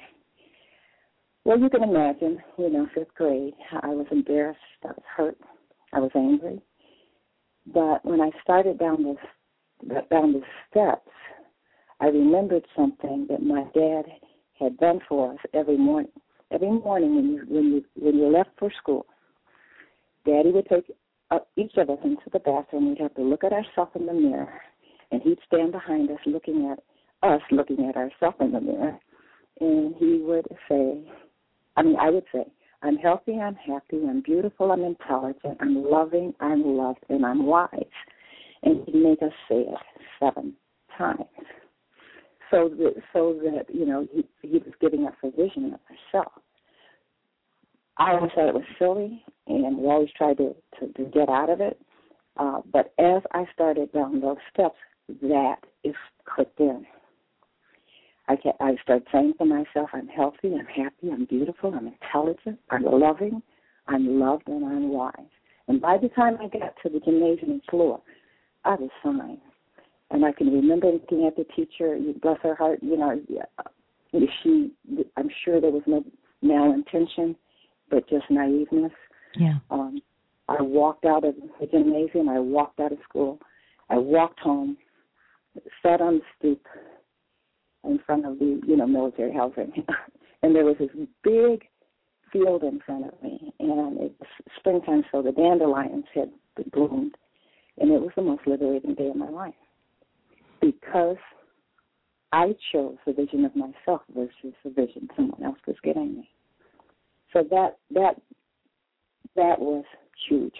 Well, 1.43 1.59
you 1.59 1.69
can 1.69 1.83
imagine, 1.83 2.37
you 2.57 2.69
know, 2.69 2.87
fifth 2.93 3.15
grade, 3.15 3.53
I 3.81 3.87
was 3.87 4.05
embarrassed, 4.11 4.59
I 4.83 4.89
was 4.89 5.03
hurt, 5.17 5.37
I 5.91 5.99
was 5.99 6.11
angry. 6.15 6.61
But 7.73 8.05
when 8.05 8.21
I 8.21 8.29
started 8.43 8.77
down 8.77 9.03
the 9.03 9.15
down 10.11 10.33
the 10.33 10.41
steps, 10.69 11.09
I 11.99 12.07
remembered 12.07 12.65
something 12.75 13.25
that 13.29 13.41
my 13.41 13.63
dad 13.73 14.05
had 14.59 14.77
done 14.77 14.99
for 15.07 15.33
us 15.33 15.39
every 15.53 15.77
morning. 15.77 16.11
Every 16.51 16.71
morning 16.71 17.15
when 17.15 17.29
you 17.29 17.45
when 17.47 17.63
you 17.73 17.85
when 17.95 18.17
you 18.17 18.27
left 18.27 18.49
for 18.59 18.71
school, 18.81 19.05
Daddy 20.25 20.51
would 20.51 20.67
take 20.67 20.91
uh, 21.31 21.39
each 21.55 21.77
of 21.77 21.89
us 21.89 21.99
into 22.03 22.29
the 22.31 22.39
bathroom. 22.39 22.89
We'd 22.89 22.99
have 22.99 23.15
to 23.15 23.23
look 23.23 23.43
at 23.43 23.53
ourselves 23.53 23.91
in 23.95 24.05
the 24.05 24.13
mirror, 24.13 24.61
and 25.11 25.21
he'd 25.21 25.39
stand 25.47 25.71
behind 25.71 26.11
us, 26.11 26.19
looking 26.25 26.69
at 26.69 26.83
us, 27.27 27.41
looking 27.51 27.87
at 27.87 27.95
ourselves 27.95 28.37
in 28.41 28.51
the 28.51 28.61
mirror, 28.61 28.99
and 29.61 29.95
he 29.97 30.19
would 30.23 30.47
say, 30.67 31.01
I 31.77 31.83
mean, 31.83 31.95
I 31.99 32.09
would 32.09 32.25
say, 32.33 32.45
I'm 32.83 32.97
healthy, 32.97 33.39
I'm 33.39 33.55
happy, 33.55 34.01
I'm 34.07 34.21
beautiful, 34.21 34.71
I'm 34.71 34.83
intelligent, 34.83 35.57
I'm 35.61 35.83
loving, 35.83 36.33
I'm 36.39 36.65
loved, 36.65 37.05
and 37.09 37.25
I'm 37.25 37.45
wise. 37.45 37.69
And 38.63 38.83
he'd 38.85 38.95
make 38.95 39.21
us 39.21 39.31
say 39.47 39.61
it 39.61 39.77
seven 40.19 40.53
times. 40.97 41.25
So 42.51 42.69
that, 42.69 42.95
so 43.13 43.39
that 43.43 43.73
you 43.73 43.85
know, 43.85 44.07
he, 44.13 44.25
he 44.41 44.57
was 44.57 44.73
giving 44.79 45.07
us 45.07 45.13
a 45.23 45.31
vision 45.31 45.73
of 45.73 45.79
ourselves. 46.13 46.41
I 47.97 48.11
always 48.11 48.31
thought 48.35 48.49
it 48.49 48.53
was 48.53 48.63
silly, 48.77 49.23
and 49.47 49.77
we 49.77 49.85
always 49.87 50.09
tried 50.17 50.37
to, 50.37 50.55
to, 50.79 50.93
to 50.93 51.03
get 51.11 51.29
out 51.29 51.49
of 51.49 51.61
it. 51.61 51.79
Uh, 52.37 52.61
but 52.71 52.93
as 52.97 53.21
I 53.33 53.45
started 53.53 53.91
down 53.93 54.21
those 54.21 54.37
steps, 54.53 54.75
that 55.21 55.57
is 55.83 55.95
clicked 56.25 56.59
in. 56.59 56.85
I, 58.27 58.35
can, 58.35 58.53
I 58.59 58.75
started 58.81 59.07
saying 59.11 59.33
to 59.39 59.45
myself, 59.45 59.89
I'm 59.93 60.07
healthy, 60.07 60.53
I'm 60.53 60.65
happy, 60.65 61.11
I'm 61.11 61.25
beautiful, 61.25 61.73
I'm 61.73 61.87
intelligent, 61.87 62.59
I'm 62.69 62.83
loving, 62.83 63.41
I'm 63.87 64.19
loved, 64.19 64.47
and 64.47 64.65
I'm 64.65 64.89
wise. 64.89 65.13
And 65.67 65.81
by 65.81 65.97
the 65.97 66.09
time 66.09 66.37
I 66.41 66.47
got 66.47 66.75
to 66.83 66.89
the 66.89 66.99
gymnasium 66.99 67.61
floor, 67.69 68.01
I 68.63 68.75
was 68.75 68.89
fine. 69.03 69.41
And 70.11 70.25
I 70.25 70.33
can 70.33 70.47
remember 70.51 70.91
looking 70.91 71.25
at 71.25 71.37
the 71.37 71.45
teacher, 71.55 71.97
bless 72.21 72.37
her 72.43 72.55
heart, 72.55 72.79
you 72.81 72.97
know, 72.97 73.19
she, 74.43 74.71
I'm 75.15 75.29
sure 75.45 75.61
there 75.61 75.71
was 75.71 75.83
no 75.87 76.03
malintention, 76.43 77.35
but 77.89 78.09
just 78.09 78.25
naiveness. 78.29 78.91
Yeah. 79.35 79.59
Um, 79.69 80.01
I 80.49 80.61
walked 80.61 81.05
out 81.05 81.23
of 81.23 81.35
the 81.59 81.67
gymnasium, 81.67 82.27
I 82.27 82.39
walked 82.39 82.81
out 82.81 82.91
of 82.91 82.97
school, 83.07 83.39
I 83.89 83.97
walked 83.97 84.39
home, 84.41 84.77
sat 85.81 86.01
on 86.01 86.15
the 86.15 86.23
stoop, 86.37 86.65
in 87.83 87.99
front 88.05 88.25
of 88.27 88.37
the 88.37 88.61
you 88.67 88.77
know 88.77 88.85
military 88.85 89.33
housing, 89.33 89.71
and 90.43 90.53
there 90.53 90.65
was 90.65 90.75
this 90.77 90.89
big 91.23 91.63
field 92.31 92.63
in 92.63 92.79
front 92.85 93.05
of 93.05 93.23
me, 93.23 93.53
and 93.59 93.97
it 93.97 94.13
was 94.19 94.27
springtime, 94.57 95.03
so 95.11 95.21
the 95.21 95.31
dandelions 95.31 96.05
had 96.13 96.29
bloomed, 96.71 97.15
and 97.79 97.91
it 97.91 97.99
was 97.99 98.11
the 98.15 98.21
most 98.21 98.41
liberating 98.45 98.93
day 98.93 99.07
of 99.07 99.15
my 99.15 99.29
life 99.29 99.55
because 100.61 101.17
I 102.31 102.55
chose 102.71 102.95
the 103.05 103.13
vision 103.13 103.45
of 103.45 103.55
myself 103.55 104.01
versus 104.15 104.53
the 104.63 104.69
vision 104.69 105.09
someone 105.15 105.43
else 105.43 105.59
was 105.67 105.75
giving 105.83 106.15
me. 106.15 106.29
So 107.33 107.43
that 107.49 107.77
that 107.91 108.15
that 109.35 109.59
was 109.59 109.85
huge. 110.29 110.55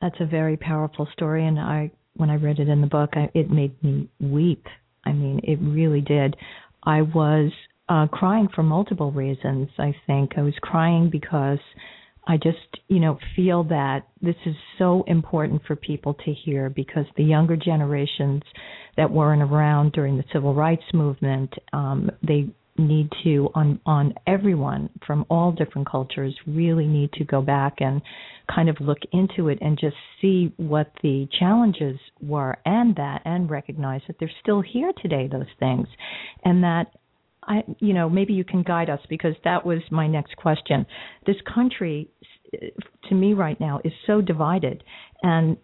That's 0.00 0.16
a 0.20 0.26
very 0.26 0.56
powerful 0.56 1.08
story, 1.12 1.46
and 1.46 1.58
I 1.58 1.90
when 2.14 2.30
I 2.30 2.36
read 2.36 2.58
it 2.58 2.68
in 2.68 2.80
the 2.80 2.86
book, 2.86 3.10
I, 3.14 3.30
it 3.34 3.50
made 3.50 3.82
me 3.82 4.08
weep 4.20 4.66
I 5.04 5.12
mean, 5.12 5.40
it 5.42 5.58
really 5.60 6.00
did. 6.00 6.36
I 6.82 7.02
was 7.02 7.50
uh, 7.88 8.06
crying 8.08 8.48
for 8.54 8.62
multiple 8.62 9.10
reasons, 9.12 9.68
I 9.78 9.94
think. 10.06 10.32
I 10.36 10.42
was 10.42 10.54
crying 10.60 11.10
because 11.10 11.58
I 12.26 12.36
just, 12.36 12.58
you 12.88 13.00
know, 13.00 13.18
feel 13.34 13.64
that 13.64 14.06
this 14.20 14.36
is 14.46 14.54
so 14.78 15.04
important 15.06 15.62
for 15.66 15.74
people 15.74 16.14
to 16.14 16.32
hear 16.32 16.70
because 16.70 17.06
the 17.16 17.24
younger 17.24 17.56
generations 17.56 18.42
that 18.96 19.10
weren't 19.10 19.42
around 19.42 19.92
during 19.92 20.16
the 20.16 20.24
civil 20.32 20.54
rights 20.54 20.84
movement, 20.92 21.52
um, 21.72 22.10
they 22.26 22.48
need 22.78 23.10
to 23.24 23.50
on 23.54 23.78
on 23.84 24.14
everyone 24.26 24.88
from 25.06 25.24
all 25.28 25.52
different 25.52 25.88
cultures 25.90 26.34
really 26.46 26.86
need 26.86 27.12
to 27.12 27.24
go 27.24 27.42
back 27.42 27.74
and 27.78 28.00
kind 28.54 28.68
of 28.68 28.76
look 28.80 28.98
into 29.12 29.48
it 29.48 29.58
and 29.60 29.78
just 29.78 29.96
see 30.20 30.52
what 30.56 30.90
the 31.02 31.28
challenges 31.38 31.98
were 32.20 32.56
and 32.64 32.96
that 32.96 33.20
and 33.24 33.50
recognize 33.50 34.00
that 34.06 34.16
they're 34.18 34.30
still 34.42 34.60
here 34.60 34.92
today 35.02 35.28
those 35.30 35.46
things. 35.58 35.86
And 36.44 36.64
that 36.64 36.86
I 37.50 37.64
you 37.80 37.92
know 37.92 38.08
maybe 38.08 38.32
you 38.32 38.44
can 38.44 38.62
guide 38.62 38.88
us 38.88 39.00
because 39.08 39.34
that 39.44 39.66
was 39.66 39.80
my 39.90 40.06
next 40.06 40.36
question. 40.36 40.86
This 41.26 41.36
country 41.52 42.08
to 43.08 43.14
me 43.14 43.34
right 43.34 43.60
now 43.60 43.80
is 43.84 43.92
so 44.06 44.20
divided 44.20 44.82
and 45.22 45.56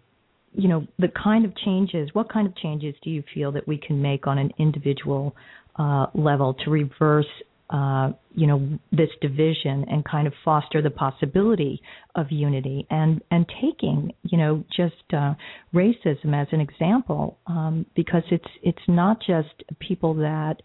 you 0.53 0.67
know 0.69 0.85
the 0.99 1.09
kind 1.09 1.45
of 1.45 1.55
changes 1.57 2.09
what 2.13 2.31
kind 2.31 2.47
of 2.47 2.55
changes 2.55 2.95
do 3.03 3.09
you 3.09 3.23
feel 3.33 3.51
that 3.51 3.67
we 3.67 3.77
can 3.77 4.01
make 4.01 4.25
on 4.27 4.37
an 4.37 4.51
individual 4.57 5.35
uh, 5.77 6.05
level 6.13 6.53
to 6.53 6.69
reverse 6.69 7.25
uh, 7.69 8.11
you 8.33 8.47
know 8.47 8.79
this 8.91 9.09
division 9.21 9.85
and 9.89 10.05
kind 10.05 10.27
of 10.27 10.33
foster 10.45 10.81
the 10.81 10.89
possibility 10.89 11.81
of 12.15 12.27
unity 12.31 12.87
and 12.89 13.21
and 13.31 13.45
taking 13.61 14.13
you 14.23 14.37
know 14.37 14.63
just 14.75 14.95
uh, 15.13 15.33
racism 15.73 16.33
as 16.33 16.47
an 16.51 16.61
example 16.61 17.37
um, 17.47 17.85
because 17.95 18.23
it's 18.31 18.51
it's 18.63 18.87
not 18.87 19.17
just 19.19 19.63
people 19.79 20.13
that 20.13 20.55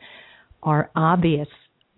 are 0.63 0.91
obvious 0.97 1.49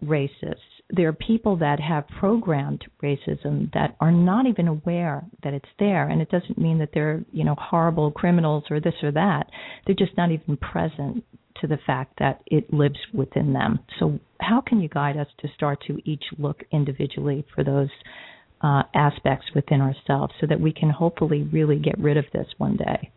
racists 0.05 0.57
there 0.91 1.09
are 1.09 1.15
people 1.15 1.57
that 1.57 1.81
have 1.81 2.07
programmed 2.21 2.85
racism 3.03 3.73
that 3.73 3.97
are 4.01 4.13
not 4.13 4.47
even 4.47 4.69
aware 4.69 5.25
that 5.43 5.55
it's 5.55 5.69
there 5.79 6.09
and 6.09 6.21
it 6.21 6.31
doesn't 6.31 6.59
mean 6.59 6.79
that 6.79 6.91
they're 6.93 7.25
you 7.33 7.43
know 7.43 7.57
horrible 7.59 8.11
criminals 8.11 8.65
or 8.71 8.81
this 8.81 8.95
or 9.03 9.11
that 9.11 9.45
they're 9.87 9.97
just 9.97 10.17
not 10.17 10.31
even 10.31 10.57
present 10.59 11.25
to 11.61 11.67
the 11.67 11.79
fact 11.87 12.15
that 12.19 12.43
it 12.47 12.73
lives 12.73 12.99
within 13.13 13.53
them. 13.53 13.79
So, 13.99 14.19
how 14.41 14.61
can 14.61 14.81
you 14.81 14.89
guide 14.89 15.17
us 15.17 15.29
to 15.41 15.49
start 15.55 15.83
to 15.87 15.99
each 16.05 16.25
look 16.39 16.63
individually 16.73 17.45
for 17.55 17.65
those 17.65 17.89
uh, 18.61 18.83
aspects 18.95 19.47
within 19.55 19.81
ourselves 19.81 20.35
so 20.41 20.47
that 20.47 20.61
we 20.61 20.73
can 20.73 20.91
hopefully 20.91 21.49
really 21.53 21.79
get 21.79 21.99
rid 21.99 22.17
of 22.17 22.25
this 22.33 22.47
one 22.59 22.77
day? 22.77 23.11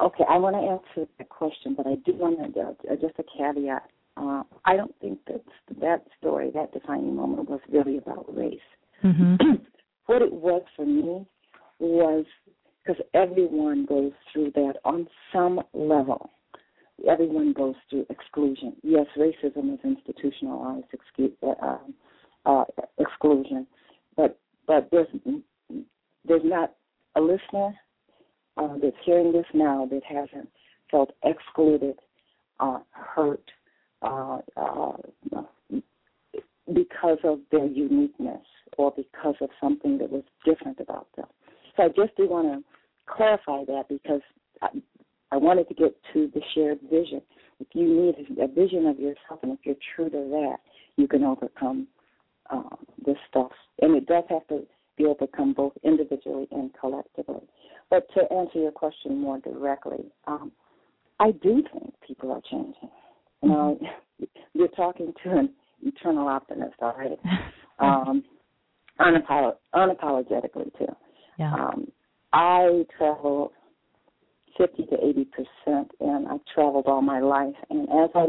Okay, 0.00 0.24
I 0.28 0.38
want 0.38 0.56
to 0.56 0.60
answer 0.60 1.08
that 1.18 1.28
question, 1.28 1.74
but 1.76 1.86
I 1.86 1.94
do 2.04 2.14
want 2.14 2.54
to 2.54 2.60
uh, 2.60 2.96
just 3.00 3.14
a 3.18 3.24
caveat. 3.36 3.88
Uh, 4.16 4.42
I 4.64 4.76
don't 4.76 4.94
think 5.00 5.18
that 5.26 5.42
that 5.80 6.04
story, 6.18 6.50
that 6.54 6.72
defining 6.72 7.14
moment, 7.14 7.48
was 7.48 7.60
really 7.70 7.98
about 7.98 8.26
race. 8.34 8.58
Mm-hmm. 9.04 9.36
what 10.06 10.22
it 10.22 10.32
was 10.32 10.62
for 10.76 10.84
me 10.84 11.26
was 11.78 12.24
because 12.84 13.00
everyone 13.14 13.86
goes 13.86 14.12
through 14.32 14.52
that 14.54 14.74
on 14.84 15.06
some 15.32 15.60
level. 15.72 16.30
Everyone 17.08 17.52
goes 17.52 17.74
through 17.90 18.06
exclusion. 18.10 18.74
Yes, 18.82 19.06
racism 19.16 19.74
is 19.74 19.80
institutionalized 19.84 20.86
uh, 21.42 21.46
uh, 21.46 21.78
uh, 22.46 22.64
exclusion, 22.98 23.66
but 24.16 24.38
but 24.66 24.88
there's 24.90 25.08
there's 26.24 26.42
not 26.44 26.74
a 27.16 27.20
listener 27.20 27.74
uh, 28.56 28.76
that's 28.82 28.96
hearing 29.04 29.32
this 29.32 29.46
now 29.52 29.86
that 29.90 30.02
hasn't 30.04 30.48
felt 30.90 31.12
excluded, 31.24 31.98
uh, 32.60 32.78
hurt, 32.90 33.50
uh, 34.02 34.38
uh, 34.56 34.92
because 36.72 37.18
of 37.24 37.40
their 37.50 37.66
uniqueness 37.66 38.46
or 38.78 38.92
because 38.96 39.34
of 39.40 39.50
something 39.60 39.98
that 39.98 40.10
was 40.10 40.22
different 40.44 40.78
about 40.80 41.08
them. 41.16 41.26
So 41.76 41.84
I 41.84 41.88
just 41.88 42.16
do 42.16 42.28
want 42.28 42.48
to 42.48 43.12
clarify 43.12 43.64
that 43.66 43.84
because 43.88 44.20
I, 44.62 44.68
I 45.32 45.36
wanted 45.36 45.68
to 45.68 45.74
get 45.74 45.96
to 46.12 46.30
the 46.32 46.40
shared 46.54 46.78
vision. 46.90 47.20
If 47.60 47.68
you 47.72 47.88
need 47.88 48.38
a 48.40 48.48
vision 48.48 48.86
of 48.86 48.98
yourself, 48.98 49.40
and 49.42 49.52
if 49.52 49.58
you're 49.64 49.74
true 49.94 50.10
to 50.10 50.28
that, 50.30 50.56
you 50.96 51.08
can 51.08 51.24
overcome 51.24 51.86
um, 52.50 52.76
this 53.04 53.16
stuff. 53.28 53.52
And 53.80 53.96
it 53.96 54.06
does 54.06 54.24
have 54.28 54.46
to 54.48 54.64
be 54.96 55.04
overcome 55.04 55.52
both 55.52 55.72
individually 55.82 56.46
and 56.50 56.70
collectively. 56.78 57.42
But 57.90 58.06
to 58.14 58.32
answer 58.32 58.58
your 58.58 58.72
question 58.72 59.18
more 59.18 59.38
directly, 59.38 60.04
um, 60.26 60.52
I 61.20 61.32
do 61.32 61.62
think 61.72 61.94
people 62.06 62.32
are 62.32 62.40
changing. 62.50 62.90
You 63.42 63.48
know, 63.48 63.78
mm-hmm. 63.82 64.24
you're 64.54 64.68
talking 64.68 65.12
to 65.24 65.30
an 65.30 65.50
eternal 65.82 66.28
optimist, 66.28 66.74
all 66.80 66.94
right? 66.96 67.18
um, 67.78 68.24
unapolog- 69.00 69.56
unapologetically 69.74 70.76
too. 70.78 70.94
Yeah. 71.38 71.52
Um, 71.52 71.90
I 72.32 72.84
travel 72.96 73.52
50 74.58 74.84
to 74.86 75.04
80 75.04 75.24
percent, 75.24 75.90
and 76.00 76.28
I've 76.28 76.44
traveled 76.52 76.86
all 76.86 77.02
my 77.02 77.20
life. 77.20 77.54
And 77.70 77.88
as 77.88 78.10
I 78.14 78.24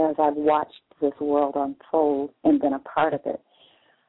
as 0.00 0.16
I've 0.18 0.36
watched 0.36 0.80
this 1.00 1.12
world 1.20 1.54
unfold 1.56 2.30
and 2.44 2.60
been 2.60 2.74
a 2.74 2.78
part 2.80 3.14
of 3.14 3.20
it, 3.24 3.40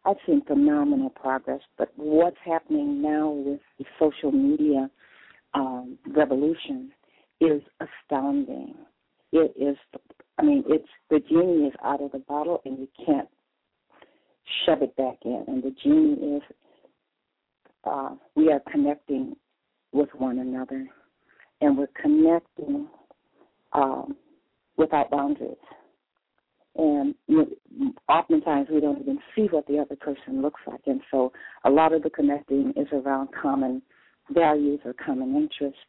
I've 0.06 0.18
seen 0.26 0.42
phenomenal 0.46 1.10
progress. 1.10 1.62
But 1.78 1.92
what's 1.96 2.38
happening 2.44 3.02
now 3.02 3.30
with 3.30 3.60
the 3.78 3.86
social 4.00 4.32
media 4.32 4.90
um, 5.54 5.98
revolution 6.08 6.92
is 7.40 7.62
astounding. 7.80 8.76
it 9.32 9.54
is. 9.60 9.78
I 10.38 10.44
mean, 10.44 10.64
it's 10.68 10.88
the 11.10 11.20
genie 11.20 11.68
is 11.68 11.74
out 11.84 12.02
of 12.02 12.12
the 12.12 12.20
bottle, 12.20 12.62
and 12.66 12.80
you 12.80 12.88
can't 13.06 13.28
shove 14.66 14.82
it 14.82 14.96
back 14.96 15.18
in. 15.24 15.44
And 15.48 15.64
the 15.64 15.76
genie 15.84 16.38
is 16.38 16.42
uh, 17.84 18.16
we 18.36 18.52
are 18.52 18.62
connecting 18.72 19.36
with 19.92 20.10
one 20.18 20.40
another, 20.40 20.88
and 21.62 21.78
we're 21.78 21.88
connecting 22.02 22.88
um, 23.74 24.16
without 24.78 25.12
boundaries. 25.12 25.56
And 26.76 27.16
oftentimes 28.08 28.68
we 28.72 28.80
don't 28.80 29.02
even 29.02 29.20
see 29.36 29.48
what 29.52 29.68
the 29.68 29.80
other 29.80 29.96
person 29.96 30.42
looks 30.42 30.62
like, 30.66 30.82
and 30.86 31.02
so 31.12 31.34
a 31.66 31.70
lot 31.70 31.92
of 31.94 32.02
the 32.02 32.10
connecting 32.10 32.74
is 32.78 32.88
around 32.94 33.30
common 33.40 33.82
values 34.30 34.80
or 34.86 34.94
common 34.94 35.36
interests. 35.36 35.80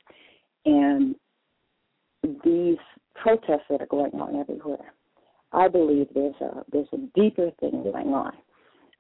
And 0.65 1.15
these 2.45 2.79
protests 3.15 3.67
that 3.71 3.81
are 3.81 3.87
going 3.87 4.13
on 4.15 4.37
everywhere, 4.37 4.93
I 5.53 5.69
believe 5.69 6.09
there's 6.15 6.35
a 6.41 6.65
there's 6.73 6.89
a 6.93 6.99
deeper 7.15 7.51
thing 7.61 7.85
going 7.85 8.09
on. 8.09 8.33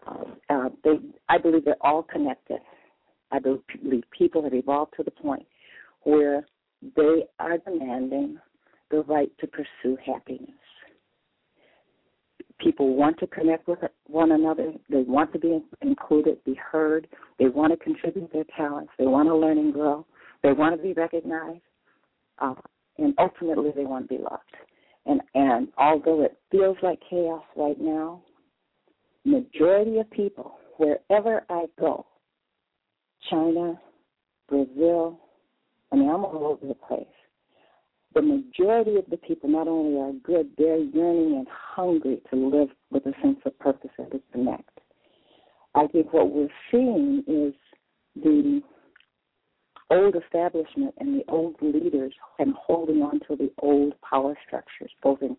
Uh, 0.07 0.25
uh, 0.51 0.68
they, 0.85 0.99
I 1.29 1.38
believe 1.38 1.64
they're 1.64 1.77
all 1.81 2.03
connected. 2.03 2.59
I 3.31 3.38
believe 3.38 4.05
people 4.16 4.42
have 4.42 4.55
evolved 4.55 4.95
to 4.99 5.03
the 5.03 5.11
point 5.11 5.47
where 6.03 6.47
they 6.97 7.25
are 7.38 7.59
demanding 7.59 8.38
the 8.90 9.03
right 9.05 9.31
to 9.40 9.47
pursue 9.47 9.97
happiness. 10.05 10.51
People 12.62 12.94
want 12.94 13.18
to 13.18 13.27
connect 13.27 13.66
with 13.66 13.81
one 14.07 14.33
another. 14.33 14.72
They 14.88 15.03
want 15.03 15.33
to 15.33 15.38
be 15.38 15.61
included, 15.81 16.42
be 16.44 16.55
heard. 16.55 17.09
They 17.38 17.48
want 17.48 17.72
to 17.72 17.77
contribute 17.77 18.33
their 18.33 18.44
talents. 18.57 18.92
They 18.98 19.07
want 19.07 19.29
to 19.29 19.37
learn 19.37 19.59
and 19.59 19.72
grow. 19.72 20.07
They 20.42 20.53
want 20.53 20.77
to 20.77 20.83
be 20.83 20.92
recognized. 20.92 21.61
Uh, 22.38 22.55
and 22.98 23.14
ultimately, 23.18 23.70
they 23.75 23.85
want 23.85 24.09
to 24.09 24.16
be 24.16 24.22
loved. 24.22 24.42
And, 25.07 25.20
and 25.35 25.68
although 25.77 26.22
it 26.22 26.38
feels 26.51 26.77
like 26.83 27.01
chaos 27.09 27.42
right 27.57 27.81
now, 27.81 28.22
majority 29.25 29.98
of 29.98 30.11
people, 30.11 30.53
wherever 30.77 31.44
I 31.48 31.66
go, 31.79 32.07
China, 33.29 33.81
Brazil, 34.48 35.18
I 35.90 35.96
mean, 35.96 36.09
I'm 36.09 36.25
all 36.25 36.46
over 36.46 36.66
the 36.66 36.75
place 36.75 37.07
the 38.14 38.22
majority 38.22 38.96
of 38.96 39.05
the 39.11 39.16
people 39.16 39.48
not 39.48 39.68
only 39.68 39.98
are 39.98 40.12
good, 40.22 40.51
they're 40.59 40.79
yearning 40.79 41.37
and 41.37 41.46
hungry 41.51 42.20
to 42.31 42.37
live 42.37 42.68
with 42.90 43.07
a 43.07 43.12
sense 43.22 43.38
of 43.44 43.59
purpose 43.59 43.90
and 43.98 44.11
to 44.11 44.20
connect. 44.33 44.81
I 45.75 45.87
think 45.87 46.12
what 46.12 46.31
we're 46.31 46.48
seeing 46.70 47.25
is 47.27 47.55
the 48.14 48.61
old 49.90 50.16
establishment 50.16 50.94
and 50.98 51.20
the 51.20 51.25
old 51.29 51.57
leaders 51.61 52.12
and 52.38 52.55
holding 52.55 53.03
on 53.03 53.20
to 53.29 53.37
the 53.37 53.51
old 53.59 53.94
power 54.03 54.37
structures, 54.46 54.90
both 55.03 55.22
in 55.22 55.37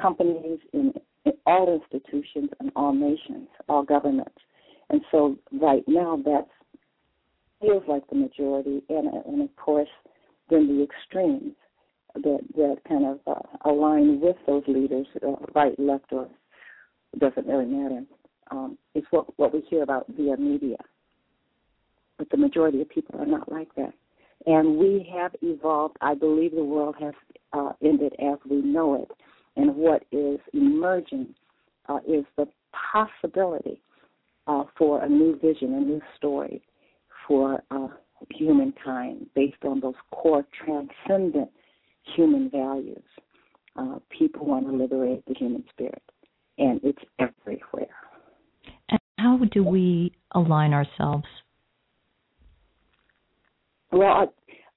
companies, 0.00 0.58
in, 0.72 0.92
in 1.24 1.32
all 1.46 1.80
institutions, 1.80 2.50
and 2.60 2.70
all 2.74 2.92
nations, 2.92 3.48
all 3.68 3.82
governments. 3.82 4.38
And 4.90 5.00
so 5.10 5.36
right 5.52 5.84
now 5.86 6.20
that 6.24 6.46
feels 7.60 7.82
like 7.88 8.08
the 8.08 8.16
majority, 8.16 8.82
and, 8.88 9.08
and 9.26 9.42
of 9.42 9.54
course, 9.56 9.88
then 10.50 10.66
the 10.66 10.82
extremes 10.82 11.54
that 12.22 12.40
that 12.56 12.76
kind 12.88 13.06
of 13.06 13.20
uh, 13.26 13.68
align 13.68 14.20
with 14.20 14.36
those 14.46 14.62
leaders, 14.66 15.06
uh, 15.26 15.32
right, 15.54 15.78
left, 15.78 16.12
or 16.12 16.28
doesn't 17.18 17.46
really 17.46 17.66
matter. 17.66 18.02
Um, 18.50 18.78
it's 18.94 19.06
what 19.10 19.26
what 19.38 19.52
we 19.52 19.60
hear 19.68 19.82
about 19.82 20.06
via 20.16 20.36
media, 20.36 20.76
but 22.16 22.30
the 22.30 22.36
majority 22.36 22.80
of 22.80 22.88
people 22.88 23.20
are 23.20 23.26
not 23.26 23.50
like 23.50 23.74
that. 23.76 23.92
And 24.46 24.78
we 24.78 25.10
have 25.14 25.34
evolved. 25.42 25.96
I 26.00 26.14
believe 26.14 26.54
the 26.54 26.64
world 26.64 26.94
has 27.00 27.14
uh, 27.52 27.72
ended 27.82 28.14
as 28.20 28.38
we 28.48 28.56
know 28.56 29.02
it, 29.02 29.10
and 29.56 29.74
what 29.74 30.04
is 30.12 30.38
emerging 30.52 31.34
uh, 31.88 31.98
is 32.06 32.24
the 32.36 32.46
possibility 32.92 33.80
uh, 34.46 34.64
for 34.76 35.02
a 35.02 35.08
new 35.08 35.38
vision, 35.38 35.74
a 35.74 35.80
new 35.80 36.00
story 36.16 36.62
for 37.26 37.62
uh, 37.70 37.88
humankind 38.30 39.26
based 39.34 39.64
on 39.64 39.80
those 39.80 39.94
core 40.10 40.44
transcendent 40.64 41.50
human 42.14 42.50
values. 42.50 43.02
Uh, 43.76 43.98
people 44.10 44.46
want 44.46 44.66
to 44.66 44.72
liberate 44.72 45.24
the 45.26 45.34
human 45.34 45.64
spirit, 45.70 46.02
and 46.58 46.80
it's 46.82 46.98
everywhere. 47.18 47.94
And 48.88 48.98
how 49.18 49.38
do 49.52 49.62
we 49.62 50.12
align 50.32 50.72
ourselves? 50.72 51.26
Well, 53.92 54.08
I, 54.08 54.26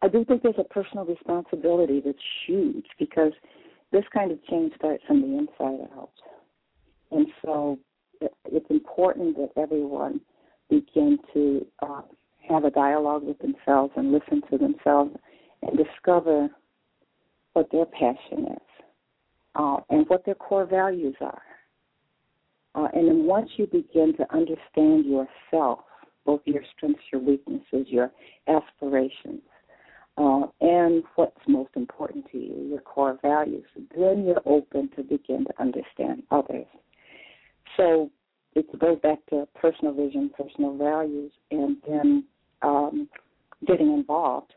I 0.06 0.08
do 0.08 0.24
think 0.26 0.44
there's 0.44 0.56
a 0.58 0.64
personal 0.64 1.06
responsibility 1.06 2.02
that's 2.04 2.18
huge 2.48 2.86
because 3.00 3.34
this 3.92 4.04
kind 4.14 4.32
of 4.32 4.44
change 4.46 4.74
starts 4.76 5.04
from 5.08 5.22
the 5.22 5.38
inside 5.38 5.88
out. 5.98 6.12
And 7.12 7.28
so 7.44 7.78
it's 8.46 8.70
important 8.70 9.36
that 9.38 9.50
everyone 9.58 10.22
begin 10.70 11.18
to 11.34 11.66
uh, 11.82 12.02
have 12.48 12.64
a 12.64 12.72
dialogue 12.72 13.24
with 13.24 13.38
themselves 13.40 13.92
and 13.96 14.12
listen 14.12 14.42
to 14.50 14.58
themselves 14.58 15.16
and 15.62 15.78
discover 15.78 16.50
what 17.54 17.70
their 17.72 17.86
passion 17.86 18.48
is 18.52 18.84
uh, 19.56 19.78
and 19.90 20.08
what 20.08 20.26
their 20.26 20.36
core 20.36 20.66
values 20.66 21.16
are. 21.22 21.42
Uh, 22.74 22.88
and 22.94 23.08
then 23.08 23.26
once 23.26 23.50
you 23.58 23.68
begin 23.68 24.16
to 24.18 24.34
understand 24.34 25.06
yourself, 25.06 25.80
both 26.26 26.42
your 26.46 26.64
strengths, 26.76 27.02
your 27.12 27.22
weaknesses, 27.22 27.88
your 27.88 28.12
aspirations, 28.48 29.42
uh, 30.18 30.44
and 30.62 31.04
what's 31.16 31.38
most 31.48 31.72
important 31.76 32.26
to 32.32 32.38
you, 32.38 32.68
your 32.70 32.82
core 32.82 33.18
values, 33.22 33.66
then 33.98 34.26
you're 34.26 34.42
open 34.46 34.90
to 34.96 35.04
begin 35.04 35.46
to 35.46 35.62
understand 35.62 36.24
others. 36.32 36.66
So 37.78 38.10
it 38.54 38.68
goes 38.80 39.00
back 39.00 39.20
to 39.30 39.48
personal 39.56 39.94
vision, 39.94 40.30
personal 40.38 40.78
values, 40.78 41.32
and 41.52 41.78
then 41.88 42.26
um, 42.62 43.10
getting 43.66 43.94
involved. 43.94 44.54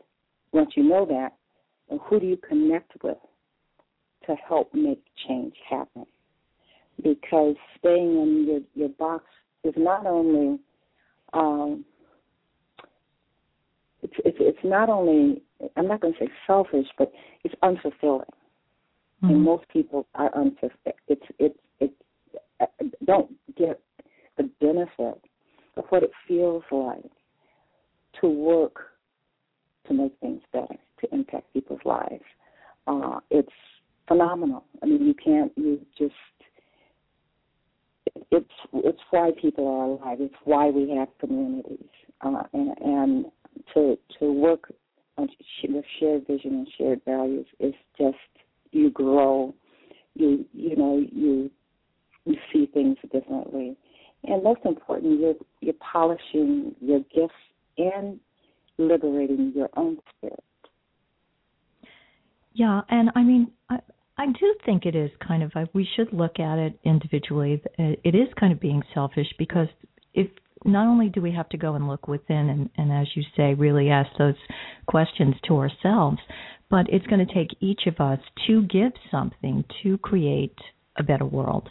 Once 0.51 0.71
you 0.75 0.83
know 0.83 1.05
that, 1.05 1.33
and 1.89 1.99
who 2.03 2.19
do 2.19 2.25
you 2.25 2.37
connect 2.37 2.91
with 3.03 3.17
to 4.25 4.35
help 4.47 4.73
make 4.73 5.03
change 5.27 5.53
happen? 5.69 6.05
Because 7.03 7.55
staying 7.77 8.21
in 8.21 8.45
your, 8.47 8.59
your 8.73 8.89
box 8.97 9.25
is 9.63 9.73
not 9.77 10.05
only 10.05 10.59
um, 11.33 11.85
it's, 14.01 14.13
it's 14.23 14.37
it's 14.39 14.63
not 14.63 14.89
only 14.89 15.41
I'm 15.75 15.87
not 15.87 16.01
going 16.01 16.13
to 16.13 16.19
say 16.19 16.29
selfish, 16.47 16.87
but 16.97 17.11
it's 17.43 17.55
unfulfilling, 17.63 18.21
mm-hmm. 18.21 19.29
and 19.29 19.43
most 19.43 19.67
people 19.69 20.07
are 20.15 20.33
unfulfilled. 20.35 20.95
It's 21.07 21.25
it's 21.39 21.59
it's 21.79 21.93
uh, 22.61 22.65
don't 23.05 23.31
get 23.57 23.81
the 24.37 24.49
benefit 24.61 25.21
of 25.75 25.83
what 25.89 26.03
it 26.03 26.11
feels 26.27 26.63
like 26.71 27.11
to 28.21 28.27
work 28.27 28.91
to 29.87 29.93
make 29.93 30.13
things 30.21 30.41
better 30.53 30.77
to 31.01 31.13
impact 31.13 31.51
people's 31.53 31.81
lives. 31.85 32.23
Uh, 32.87 33.19
it's 33.29 33.49
phenomenal. 34.07 34.63
I 34.81 34.85
mean, 34.85 35.05
you 35.05 35.13
can't. 35.13 35.51
You 35.55 35.79
just. 35.97 36.13
It's 38.31 38.49
it's 38.73 39.01
why 39.11 39.31
people 39.41 39.67
are 39.67 39.85
alive. 39.85 40.19
It's 40.21 40.35
why 40.43 40.69
we 40.69 40.89
have 40.91 41.09
communities, 41.19 41.89
uh, 42.21 42.43
and 42.53 42.77
and 42.79 43.25
to 43.73 43.97
to 44.19 44.31
work 44.31 44.71
on 45.17 45.29
with 45.67 45.85
shared 45.99 46.27
vision 46.27 46.53
and 46.53 46.67
shared 46.77 47.01
values 47.05 47.47
is 47.59 47.73
just 47.97 48.17
you 48.71 48.89
grow. 48.89 49.53
You 50.13 50.45
you 50.53 50.75
know 50.75 51.03
you 51.11 51.49
you 52.25 52.35
see 52.53 52.67
things 52.73 52.97
differently, 53.11 53.75
and 54.23 54.43
most 54.43 54.61
important, 54.65 55.19
you're 55.19 55.35
you're 55.61 55.73
polishing 55.91 56.75
your 56.79 56.99
gifts 57.13 57.33
and 57.77 58.19
liberating 58.77 59.53
your 59.55 59.69
own 59.75 59.97
spirit. 60.17 60.43
Yeah, 62.55 62.81
and 62.89 63.11
I 63.15 63.21
mean, 63.21 63.51
I, 63.69 63.79
I 64.17 64.27
do 64.27 64.55
think 64.65 64.85
it 64.85 64.95
is 64.95 65.11
kind 65.25 65.43
of. 65.43 65.51
We 65.73 65.87
should 65.95 66.11
look 66.13 66.39
at 66.39 66.57
it 66.57 66.79
individually. 66.85 67.61
It 67.77 68.15
is 68.15 68.29
kind 68.39 68.53
of 68.53 68.61
being 68.61 68.81
selfish 68.93 69.27
because 69.37 69.67
if 70.13 70.27
not 70.63 70.87
only 70.87 71.09
do 71.09 71.21
we 71.21 71.33
have 71.33 71.49
to 71.49 71.57
go 71.57 71.75
and 71.75 71.89
look 71.89 72.07
within 72.07 72.49
and, 72.49 72.69
and 72.77 72.93
as 72.93 73.07
you 73.13 73.23
say, 73.35 73.53
really 73.53 73.89
ask 73.89 74.09
those 74.17 74.35
questions 74.87 75.35
to 75.49 75.57
ourselves, 75.57 76.17
but 76.69 76.85
it's 76.87 77.05
going 77.07 77.25
to 77.27 77.33
take 77.33 77.49
each 77.59 77.81
of 77.87 77.99
us 77.99 78.19
to 78.47 78.63
give 78.63 78.93
something 79.11 79.65
to 79.83 79.97
create 79.97 80.57
a 80.97 81.03
better 81.03 81.25
world. 81.25 81.69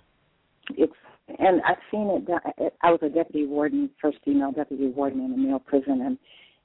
It's 0.76 0.92
and 1.38 1.62
I've 1.62 1.78
seen 1.90 2.10
it. 2.28 2.72
I 2.82 2.90
was 2.90 3.00
a 3.00 3.08
deputy 3.08 3.46
warden, 3.46 3.88
first 4.02 4.18
female 4.22 4.52
deputy 4.52 4.88
warden 4.88 5.24
in 5.24 5.32
a 5.32 5.36
male 5.38 5.60
prison 5.60 6.18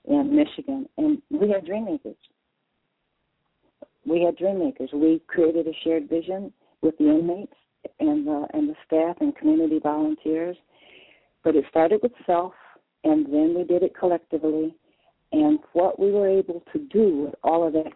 in 0.07 0.13
in 0.13 0.35
Michigan, 0.35 0.89
and 0.97 1.21
we 1.29 1.49
had 1.49 1.65
dream 1.65 1.85
makers 1.85 2.17
we 4.09 4.23
had 4.23 4.35
dream 4.37 4.59
makers. 4.59 4.89
We 4.93 5.21
created 5.27 5.67
a 5.67 5.73
shared 5.83 6.09
vision 6.09 6.51
with 6.81 6.97
the 6.97 7.09
inmates 7.09 7.53
and 7.99 8.27
the 8.27 8.47
and 8.53 8.69
the 8.69 8.75
staff 8.85 9.17
and 9.21 9.35
community 9.35 9.79
volunteers. 9.81 10.57
But 11.43 11.55
it 11.55 11.65
started 11.69 12.01
with 12.03 12.11
self, 12.25 12.53
and 13.03 13.25
then 13.25 13.55
we 13.55 13.63
did 13.63 13.83
it 13.83 13.93
collectively. 13.97 14.75
And 15.31 15.59
what 15.73 15.99
we 15.99 16.11
were 16.11 16.27
able 16.27 16.63
to 16.73 16.79
do 16.91 17.25
with 17.25 17.35
all 17.43 17.65
of 17.65 17.73
that 17.73 17.93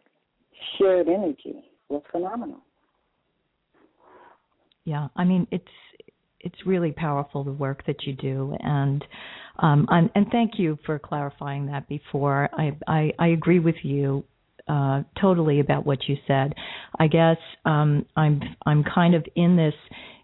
shared 0.78 1.08
energy 1.08 1.64
was 1.90 2.04
phenomenal. 2.12 2.62
yeah. 4.86 5.08
I 5.16 5.24
mean, 5.24 5.48
it's 5.52 5.66
it's 6.40 6.66
really 6.66 6.92
powerful 6.92 7.44
the 7.44 7.52
work 7.52 7.86
that 7.88 8.04
you 8.04 8.14
do, 8.14 8.56
and 8.60 9.04
um, 9.60 9.88
and, 9.90 10.10
and 10.16 10.28
thank 10.32 10.54
you 10.58 10.78
for 10.86 11.00
clarifying 11.00 11.66
that 11.68 11.88
before. 11.88 12.50
I 12.54 12.78
I, 12.88 13.12
I 13.20 13.28
agree 13.30 13.60
with 13.60 13.76
you 13.84 14.24
uh, 14.68 15.04
totally 15.20 15.60
about 15.60 15.86
what 15.86 16.00
you 16.08 16.18
said. 16.28 16.54
I 17.00 17.08
guess 17.08 17.38
um, 17.66 18.06
I'm 18.16 18.42
I'm 18.66 18.84
kind 18.84 19.16
of 19.16 19.26
in 19.36 19.56
this, 19.56 19.74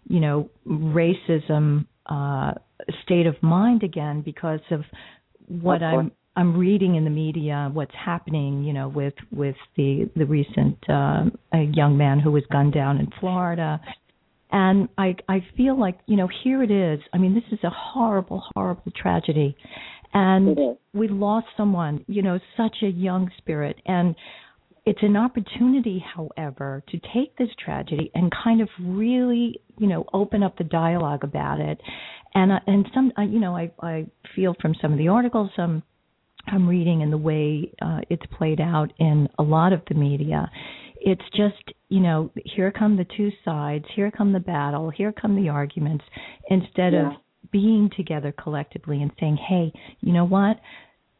you 0.08 0.20
know, 0.20 0.50
racism 0.66 1.86
uh, 2.06 2.52
state 3.04 3.26
of 3.26 3.40
mind 3.42 3.82
again 3.82 4.22
because 4.22 4.60
of 4.70 4.82
what 5.46 5.82
I'm 5.82 6.12
I'm 6.36 6.56
reading 6.56 6.94
in 6.94 7.04
the 7.04 7.10
media 7.10 7.70
what's 7.72 7.94
happening, 7.94 8.64
you 8.64 8.72
know, 8.72 8.88
with 8.88 9.14
with 9.30 9.56
the 9.76 10.10
the 10.16 10.24
recent 10.24 10.78
uh, 10.88 11.24
a 11.52 11.62
young 11.74 11.96
man 11.96 12.20
who 12.20 12.30
was 12.32 12.44
gunned 12.50 12.72
down 12.72 12.98
in 12.98 13.08
Florida, 13.20 13.80
and 14.50 14.88
I 14.96 15.16
I 15.28 15.44
feel 15.56 15.78
like 15.78 15.98
you 16.06 16.16
know 16.16 16.28
here 16.42 16.62
it 16.62 16.70
is. 16.70 17.00
I 17.12 17.18
mean, 17.18 17.34
this 17.34 17.44
is 17.52 17.62
a 17.64 17.70
horrible 17.70 18.42
horrible 18.54 18.92
tragedy, 18.96 19.56
and 20.12 20.58
we 20.92 21.08
lost 21.08 21.46
someone, 21.56 22.04
you 22.08 22.22
know, 22.22 22.38
such 22.56 22.76
a 22.82 22.88
young 22.88 23.30
spirit, 23.38 23.76
and 23.86 24.14
it's 24.86 25.02
an 25.02 25.16
opportunity, 25.16 26.04
however, 26.14 26.82
to 26.88 26.98
take 27.14 27.36
this 27.36 27.50
tragedy 27.62 28.10
and 28.14 28.32
kind 28.42 28.60
of 28.60 28.68
really, 28.80 29.60
you 29.78 29.86
know, 29.86 30.04
open 30.12 30.42
up 30.42 30.56
the 30.56 30.64
dialogue 30.64 31.22
about 31.22 31.60
it. 31.60 31.80
And 32.34 32.52
uh, 32.52 32.60
and 32.66 32.86
some, 32.94 33.12
uh, 33.18 33.22
you 33.22 33.40
know, 33.40 33.56
I 33.56 33.70
I 33.82 34.06
feel 34.34 34.54
from 34.60 34.74
some 34.80 34.92
of 34.92 34.98
the 34.98 35.08
articles 35.08 35.50
I'm 35.58 35.82
I'm 36.46 36.68
reading 36.68 37.02
and 37.02 37.12
the 37.12 37.18
way 37.18 37.72
uh, 37.82 38.00
it's 38.08 38.24
played 38.36 38.60
out 38.60 38.92
in 38.98 39.28
a 39.38 39.42
lot 39.42 39.72
of 39.72 39.82
the 39.88 39.94
media, 39.94 40.50
it's 41.00 41.22
just 41.36 41.62
you 41.88 42.00
know 42.00 42.30
here 42.44 42.72
come 42.72 42.96
the 42.96 43.06
two 43.16 43.30
sides, 43.44 43.84
here 43.94 44.10
come 44.10 44.32
the 44.32 44.40
battle, 44.40 44.90
here 44.90 45.12
come 45.12 45.36
the 45.36 45.48
arguments, 45.48 46.04
instead 46.48 46.92
yeah. 46.92 47.08
of 47.08 47.12
being 47.52 47.90
together 47.96 48.32
collectively 48.32 49.02
and 49.02 49.10
saying, 49.18 49.36
hey, 49.48 49.72
you 50.00 50.12
know 50.12 50.24
what, 50.24 50.58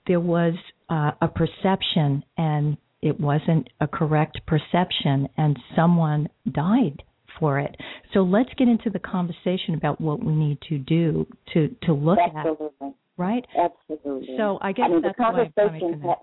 there 0.06 0.20
was 0.20 0.54
uh, 0.88 1.12
a 1.20 1.28
perception 1.28 2.22
and 2.36 2.76
it 3.02 3.18
wasn't 3.18 3.68
a 3.80 3.86
correct 3.86 4.40
perception 4.46 5.28
and 5.36 5.58
someone 5.74 6.28
died 6.52 7.02
for 7.38 7.58
it. 7.58 7.76
So 8.12 8.20
let's 8.20 8.50
get 8.56 8.68
into 8.68 8.90
the 8.90 8.98
conversation 8.98 9.74
about 9.74 10.00
what 10.00 10.22
we 10.22 10.34
need 10.34 10.58
to 10.68 10.78
do 10.78 11.26
to 11.54 11.74
to 11.82 11.92
look 11.92 12.18
Absolutely. 12.18 12.68
at 12.82 12.92
right? 13.16 13.46
Absolutely. 13.56 14.34
So 14.36 14.58
I 14.60 14.72
guess 14.72 14.86
I 14.86 14.92
mean, 14.92 15.02
that's 15.02 15.16
the 15.16 15.22
conversation 15.22 16.00
ha- 16.02 16.16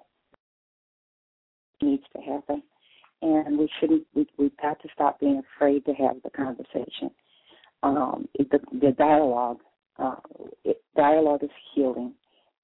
needs 1.81 2.03
to 2.15 2.21
happen, 2.21 2.63
and 3.21 3.57
we 3.57 3.69
shouldn't. 3.79 4.05
We, 4.13 4.27
we've 4.37 4.57
got 4.61 4.81
to 4.81 4.89
stop 4.93 5.19
being 5.19 5.41
afraid 5.55 5.85
to 5.85 5.93
have 5.93 6.17
the 6.23 6.29
conversation. 6.31 7.11
Um, 7.83 8.27
the, 8.37 8.59
the 8.81 8.91
dialogue, 8.97 9.59
uh, 9.99 10.15
it, 10.63 10.81
dialogue 10.95 11.43
is 11.43 11.49
healing, 11.73 12.13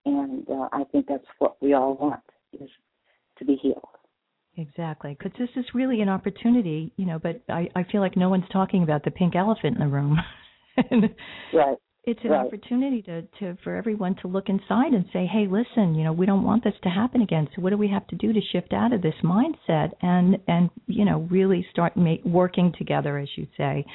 and 0.06 0.48
uh, 0.50 0.70
I 0.72 0.84
think 0.92 1.08
that's 1.08 1.26
what 1.40 1.62
we 1.62 1.74
all 1.74 1.96
want 1.96 2.22
is 2.54 2.70
to 3.38 3.46
be 3.46 3.56
healed. 3.56 3.84
Exactly, 4.56 5.16
because 5.18 5.38
this 5.40 5.50
is 5.56 5.66
really 5.74 6.02
an 6.02 6.10
opportunity, 6.10 6.94
you 6.96 7.06
know. 7.06 7.20
But 7.20 7.42
I, 7.50 7.70
I 7.76 7.84
feel 7.92 8.02
like 8.02 8.16
no 8.16 8.30
one's 8.30 8.46
talking 8.52 8.84
about 8.84 9.04
the 9.04 9.12
pink 9.12 9.36
elephant 9.36 9.78
in 9.78 9.80
the 9.80 9.88
room. 9.88 10.20
right. 11.54 11.78
It's 12.06 12.20
an 12.26 12.32
right. 12.32 12.46
opportunity 12.46 13.02
to, 13.04 13.22
to 13.40 13.58
for 13.64 13.76
everyone 13.76 14.16
to 14.22 14.28
look 14.28 14.50
inside 14.50 14.94
and 14.94 15.06
say, 15.14 15.26
"Hey, 15.26 15.48
listen, 15.50 15.96
you 15.96 16.04
know, 16.04 16.12
we 16.12 16.26
don't 16.26 16.44
want 16.44 16.62
this 16.64 16.74
to 16.84 16.90
happen 16.90 17.22
again. 17.22 17.48
So 17.56 17.62
what 17.62 17.70
do 17.70 17.78
we 17.78 17.88
have 17.88 18.06
to 18.08 18.18
do 18.18 18.34
to 18.34 18.42
shift 18.52 18.74
out 18.74 18.92
of 18.92 19.02
this 19.02 19.14
mindset 19.24 19.92
and 20.02 20.38
and 20.50 20.70
you 20.86 21.06
know 21.06 21.26
really 21.32 21.66
start 21.72 21.96
make, 21.96 22.24
working 22.26 22.74
together, 22.78 23.18
as 23.18 23.30
you 23.38 23.48
say, 23.58 23.86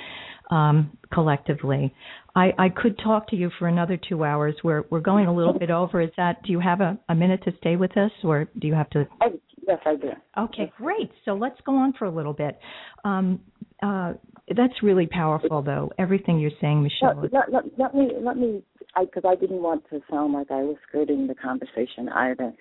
um, 0.50 0.96
collectively?" 1.12 1.94
I, 2.34 2.52
I 2.56 2.68
could 2.70 2.98
talk 2.98 3.28
to 3.28 3.36
you 3.36 3.50
for 3.58 3.68
another 3.68 3.98
two 4.08 4.24
hours. 4.24 4.54
We're 4.64 4.84
we're 4.90 5.00
going 5.00 5.26
a 5.26 5.34
little 5.34 5.58
bit 5.58 5.70
over. 5.70 6.00
Is 6.00 6.10
that? 6.16 6.42
Do 6.44 6.52
you 6.52 6.60
have 6.60 6.80
a, 6.80 6.98
a 7.10 7.14
minute 7.14 7.42
to 7.44 7.52
stay 7.58 7.76
with 7.76 7.94
us, 7.98 8.12
or 8.24 8.48
do 8.58 8.68
you 8.68 8.74
have 8.74 8.88
to? 8.90 9.06
Oh, 9.20 9.38
yes, 9.68 9.78
I 9.84 9.94
do. 9.94 10.10
Okay, 10.36 10.72
great. 10.76 11.10
So 11.24 11.34
let's 11.34 11.60
go 11.64 11.76
on 11.76 11.92
for 11.98 12.06
a 12.06 12.10
little 12.10 12.32
bit. 12.32 12.58
Um, 13.04 13.40
uh, 13.82 14.14
that's 14.56 14.82
really 14.82 15.06
powerful, 15.06 15.62
though. 15.62 15.92
Everything 15.98 16.38
you're 16.38 16.50
saying, 16.60 16.82
Michele. 16.82 17.28
Let, 17.32 17.52
let, 17.52 17.64
let 17.78 17.94
me 17.94 18.10
let 18.20 18.36
me 18.36 18.62
because 18.98 19.22
I, 19.24 19.32
I, 19.32 19.36
didn't 19.36 19.62
want 19.62 19.84
to 19.90 20.00
sound 20.10 20.32
like 20.32 20.50
I 20.50 20.62
was 20.62 20.76
skirting 20.88 21.26
the 21.26 21.34
conversation 21.34 22.08
either. 22.08 22.52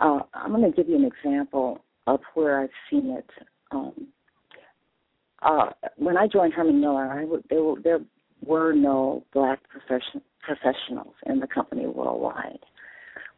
Uh, 0.00 0.20
I'm 0.32 0.52
going 0.52 0.70
to 0.70 0.74
give 0.74 0.88
you 0.88 0.96
an 0.96 1.04
example 1.04 1.84
of 2.06 2.20
where 2.34 2.60
I've 2.60 2.70
seen 2.90 3.10
it. 3.10 3.28
Um, 3.72 4.08
uh, 5.42 5.70
when 5.96 6.16
I 6.16 6.26
joined 6.26 6.54
Herman 6.54 6.80
Miller, 6.80 7.06
I 7.10 7.20
w- 7.22 7.42
there, 7.50 7.62
were, 7.62 7.80
there 7.82 7.98
were 8.44 8.72
no 8.72 9.24
black 9.34 9.60
profession, 9.68 10.22
professionals 10.40 11.14
in 11.26 11.40
the 11.40 11.46
company 11.46 11.86
worldwide. 11.86 12.60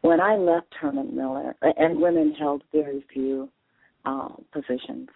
When 0.01 0.19
I 0.19 0.35
left 0.35 0.73
Herman 0.79 1.15
Miller, 1.15 1.55
and 1.61 2.01
women 2.01 2.33
held 2.33 2.63
very 2.71 3.05
few 3.13 3.49
uh, 4.05 4.29
positions 4.51 5.09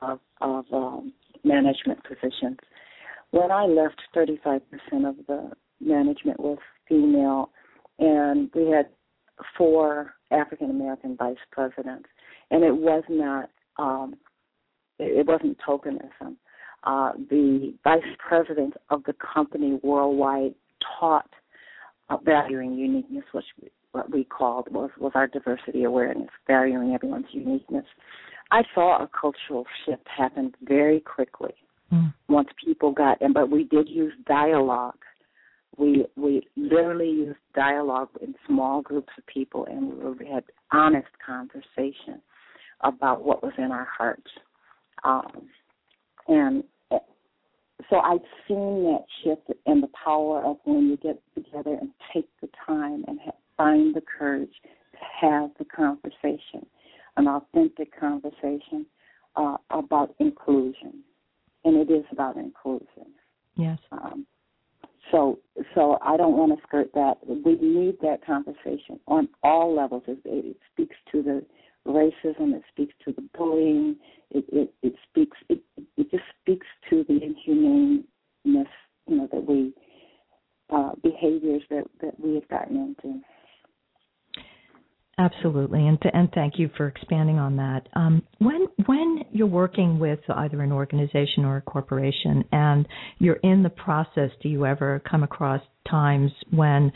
of, 0.00 0.18
of 0.40 0.64
um, 0.72 1.12
management 1.44 2.00
positions. 2.04 2.58
When 3.30 3.50
I 3.50 3.66
left, 3.66 4.00
35% 4.14 4.60
of 5.08 5.16
the 5.26 5.52
management 5.80 6.40
was 6.40 6.58
female, 6.88 7.50
and 7.98 8.50
we 8.54 8.68
had 8.70 8.88
four 9.56 10.14
African 10.30 10.70
American 10.70 11.16
vice 11.16 11.36
presidents, 11.50 12.08
and 12.50 12.64
it 12.64 12.74
was 12.74 13.04
not 13.08 13.48
um, 13.78 14.14
it 14.98 15.26
wasn't 15.26 15.58
tokenism. 15.66 16.36
Uh, 16.84 17.12
the 17.30 17.74
vice 17.84 18.02
president 18.18 18.74
of 18.90 19.02
the 19.04 19.14
company 19.34 19.78
worldwide 19.82 20.54
taught 20.98 21.30
uh, 22.10 22.16
valuing 22.24 22.74
uniqueness, 22.74 23.24
which 23.32 23.44
what 23.92 24.10
we 24.10 24.24
called 24.24 24.68
was 24.70 24.90
was 24.98 25.12
our 25.14 25.26
diversity 25.26 25.84
awareness, 25.84 26.30
valuing 26.46 26.94
everyone's 26.94 27.26
uniqueness. 27.32 27.86
I 28.50 28.62
saw 28.74 29.02
a 29.02 29.08
cultural 29.08 29.64
shift 29.86 30.06
happen 30.14 30.54
very 30.62 31.00
quickly 31.00 31.54
mm. 31.92 32.12
once 32.28 32.48
people 32.64 32.92
got 32.92 33.20
and 33.20 33.32
but 33.32 33.50
we 33.50 33.64
did 33.64 33.88
use 33.88 34.12
dialogue. 34.26 34.98
We 35.78 36.06
we 36.16 36.48
literally 36.56 37.10
used 37.10 37.38
dialogue 37.54 38.10
in 38.20 38.34
small 38.46 38.82
groups 38.82 39.12
of 39.16 39.26
people 39.26 39.66
and 39.70 40.18
we 40.18 40.26
had 40.26 40.44
honest 40.72 41.08
conversation 41.24 42.20
about 42.82 43.24
what 43.24 43.42
was 43.42 43.52
in 43.58 43.70
our 43.70 43.86
hearts. 43.96 44.30
Um, 45.04 45.48
and 46.28 46.64
eh, 46.90 46.98
so 47.90 47.96
I've 47.96 48.20
seen 48.48 48.84
that 48.84 49.04
shift 49.22 49.58
and 49.66 49.82
the 49.82 49.88
power 50.04 50.44
of 50.44 50.56
when 50.64 50.88
you 50.88 50.96
get 50.96 51.20
together 51.34 51.76
and 51.80 51.90
take 52.12 52.28
the 52.40 52.48
time 52.66 53.04
and 53.08 53.18
ha- 53.24 53.32
find 53.62 53.94
the 53.94 54.02
courage 54.18 54.52
to 54.62 54.98
have 55.20 55.50
the 55.58 55.64
conversation 55.64 56.66
an 57.16 57.28
authentic 57.28 57.98
conversation 57.98 58.86
uh, 59.36 59.56
about 59.70 60.14
inclusion, 60.18 61.02
and 61.64 61.76
it 61.76 61.92
is 61.92 62.04
about 62.10 62.36
inclusion. 62.36 63.06
Yes. 63.56 63.78
Um, 63.90 64.26
so, 65.10 65.38
so 65.74 65.98
I 66.00 66.16
don't 66.16 66.36
want 66.36 66.58
to 66.58 66.62
skirt 66.66 66.90
that. 66.94 67.16
We 67.26 67.56
need 67.56 67.98
that 68.00 68.24
conversation 68.24 68.98
on 69.06 69.28
all 69.42 69.74
levels. 69.74 70.04
It, 70.06 70.20
it 70.24 70.56
speaks 70.72 70.96
to 71.12 71.22
the 71.22 71.44
racism. 71.86 72.54
It 72.54 72.62
speaks 72.70 72.94
to 73.04 73.12
the 73.12 73.28
bullying. 73.36 73.96
It 74.30 74.44
it, 74.50 74.72
it 74.82 74.94
speaks. 75.10 75.36
It 75.48 75.60
it 75.96 76.10
just 76.10 76.24
speaks 76.40 76.66
to 76.88 77.04
the 77.08 77.22
inhumaneness, 77.22 78.72
you 79.06 79.16
know, 79.16 79.28
that 79.30 79.44
we 79.46 79.74
uh, 80.70 80.92
behaviors 81.02 81.62
that 81.68 81.84
that 82.00 82.18
we 82.18 82.34
have 82.36 82.48
gotten 82.48 82.76
into. 82.76 83.20
Absolutely, 85.18 85.86
and 85.86 85.98
and 86.14 86.30
thank 86.32 86.58
you 86.58 86.70
for 86.74 86.88
expanding 86.88 87.38
on 87.38 87.56
that. 87.56 87.86
Um, 87.94 88.22
when 88.38 88.66
when 88.86 89.20
you're 89.30 89.46
working 89.46 89.98
with 89.98 90.20
either 90.28 90.62
an 90.62 90.72
organization 90.72 91.44
or 91.44 91.58
a 91.58 91.60
corporation, 91.60 92.44
and 92.50 92.88
you're 93.18 93.38
in 93.42 93.62
the 93.62 93.68
process, 93.68 94.30
do 94.42 94.48
you 94.48 94.64
ever 94.64 95.02
come 95.08 95.22
across 95.22 95.60
times 95.88 96.30
when, 96.50 96.90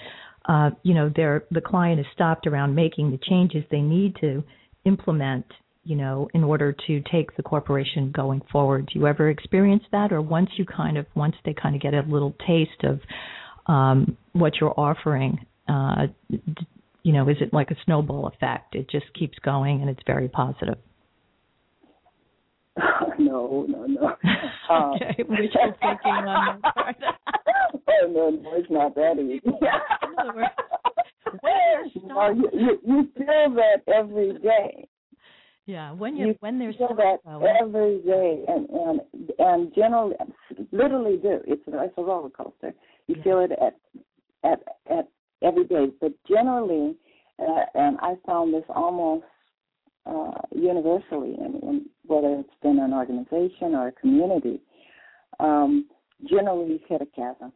uh, 0.49 0.71
you 0.83 0.95
know, 0.95 1.11
the 1.11 1.61
client 1.61 2.01
is 2.01 2.07
stopped 2.15 2.47
around 2.47 2.75
making 2.75 3.11
the 3.11 3.19
changes 3.29 3.63
they 3.71 3.83
need 3.83 4.17
to 4.23 4.43
implement, 4.87 5.45
you 5.85 5.97
know, 5.97 6.27
in 6.33 6.43
order 6.43 6.75
to 6.87 7.03
take 7.13 7.37
the 7.37 7.43
corporation 7.43 8.13
going 8.13 8.41
forward? 8.51 8.89
Do 8.91 8.99
you 8.99 9.07
ever 9.07 9.29
experience 9.29 9.83
that, 9.93 10.11
or 10.11 10.23
once 10.23 10.49
you 10.57 10.65
kind 10.65 10.97
of 10.97 11.05
once 11.15 11.37
they 11.45 11.53
kind 11.53 11.75
of 11.77 11.83
get 11.83 11.93
a 11.93 12.01
little 12.01 12.35
taste 12.47 12.83
of 12.83 12.99
um, 13.67 14.17
what 14.33 14.55
you're 14.59 14.79
offering, 14.81 15.45
uh, 15.69 16.07
you 17.07 17.13
know, 17.13 17.29
is 17.29 17.37
it 17.41 17.55
like 17.55 17.71
a 17.71 17.77
snowball 17.85 18.27
effect? 18.27 18.75
It 18.75 18.91
just 18.91 19.07
keeps 19.15 19.39
going 19.39 19.81
and 19.81 19.89
it's 19.89 20.03
very 20.09 20.27
positive. 20.27 20.77
no, 23.21 23.65
no, 23.69 23.87
no. 23.87 24.09
okay, 24.97 25.23
um, 25.23 25.29
wishful 25.29 25.73
thinking 25.81 26.11
on 26.11 26.59
that 26.65 26.75
part. 26.75 26.97
oh 27.89 28.09
no, 28.09 28.31
no, 28.31 28.51
it's 28.55 28.69
not 28.69 28.97
that 28.97 29.21
easy. 29.21 29.41
no, 32.09 32.31
you, 32.31 32.51
you, 32.53 32.81
you 32.85 33.09
feel 33.17 33.55
that 33.55 33.85
every 33.87 34.37
day. 34.41 34.89
Yeah, 35.67 35.93
when 35.93 36.17
you, 36.17 36.35
when 36.41 36.59
there's 36.59 36.75
feel 36.75 36.97
that 36.97 37.19
every 37.63 38.01
day, 38.01 38.45
and 38.49 38.69
and 38.69 39.01
and 39.39 39.75
generally, 39.77 40.17
literally 40.73 41.19
do. 41.19 41.39
It's 41.47 41.63
a, 41.69 41.85
it's 41.85 41.95
a 41.99 42.03
roller 42.03 42.31
coaster. 42.31 42.75
You 43.07 43.15
yeah. 43.19 43.23
feel 43.23 43.39
it 43.41 43.53
at 43.53 43.77
at 44.43 44.61
at 44.91 45.09
every 45.43 45.65
day, 45.65 45.87
but 46.01 46.13
generally, 46.29 46.97
uh, 47.39 47.65
and 47.75 47.99
I 48.01 48.15
found 48.27 48.55
this 48.55 48.65
almost 48.69 49.25
uh, 50.07 50.33
universally, 50.55 51.35
in, 51.39 51.61
in 51.63 51.87
whether 52.07 52.41
it's 52.41 52.49
been 52.63 52.79
an 52.79 52.93
organization 52.93 53.75
or 53.75 53.89
a 53.89 53.93
community. 53.93 54.61
Um, 55.41 55.87
generally, 56.29 56.73
you 56.73 56.81
hit 56.89 57.03
a 57.03 57.07
chasm, 57.07 57.53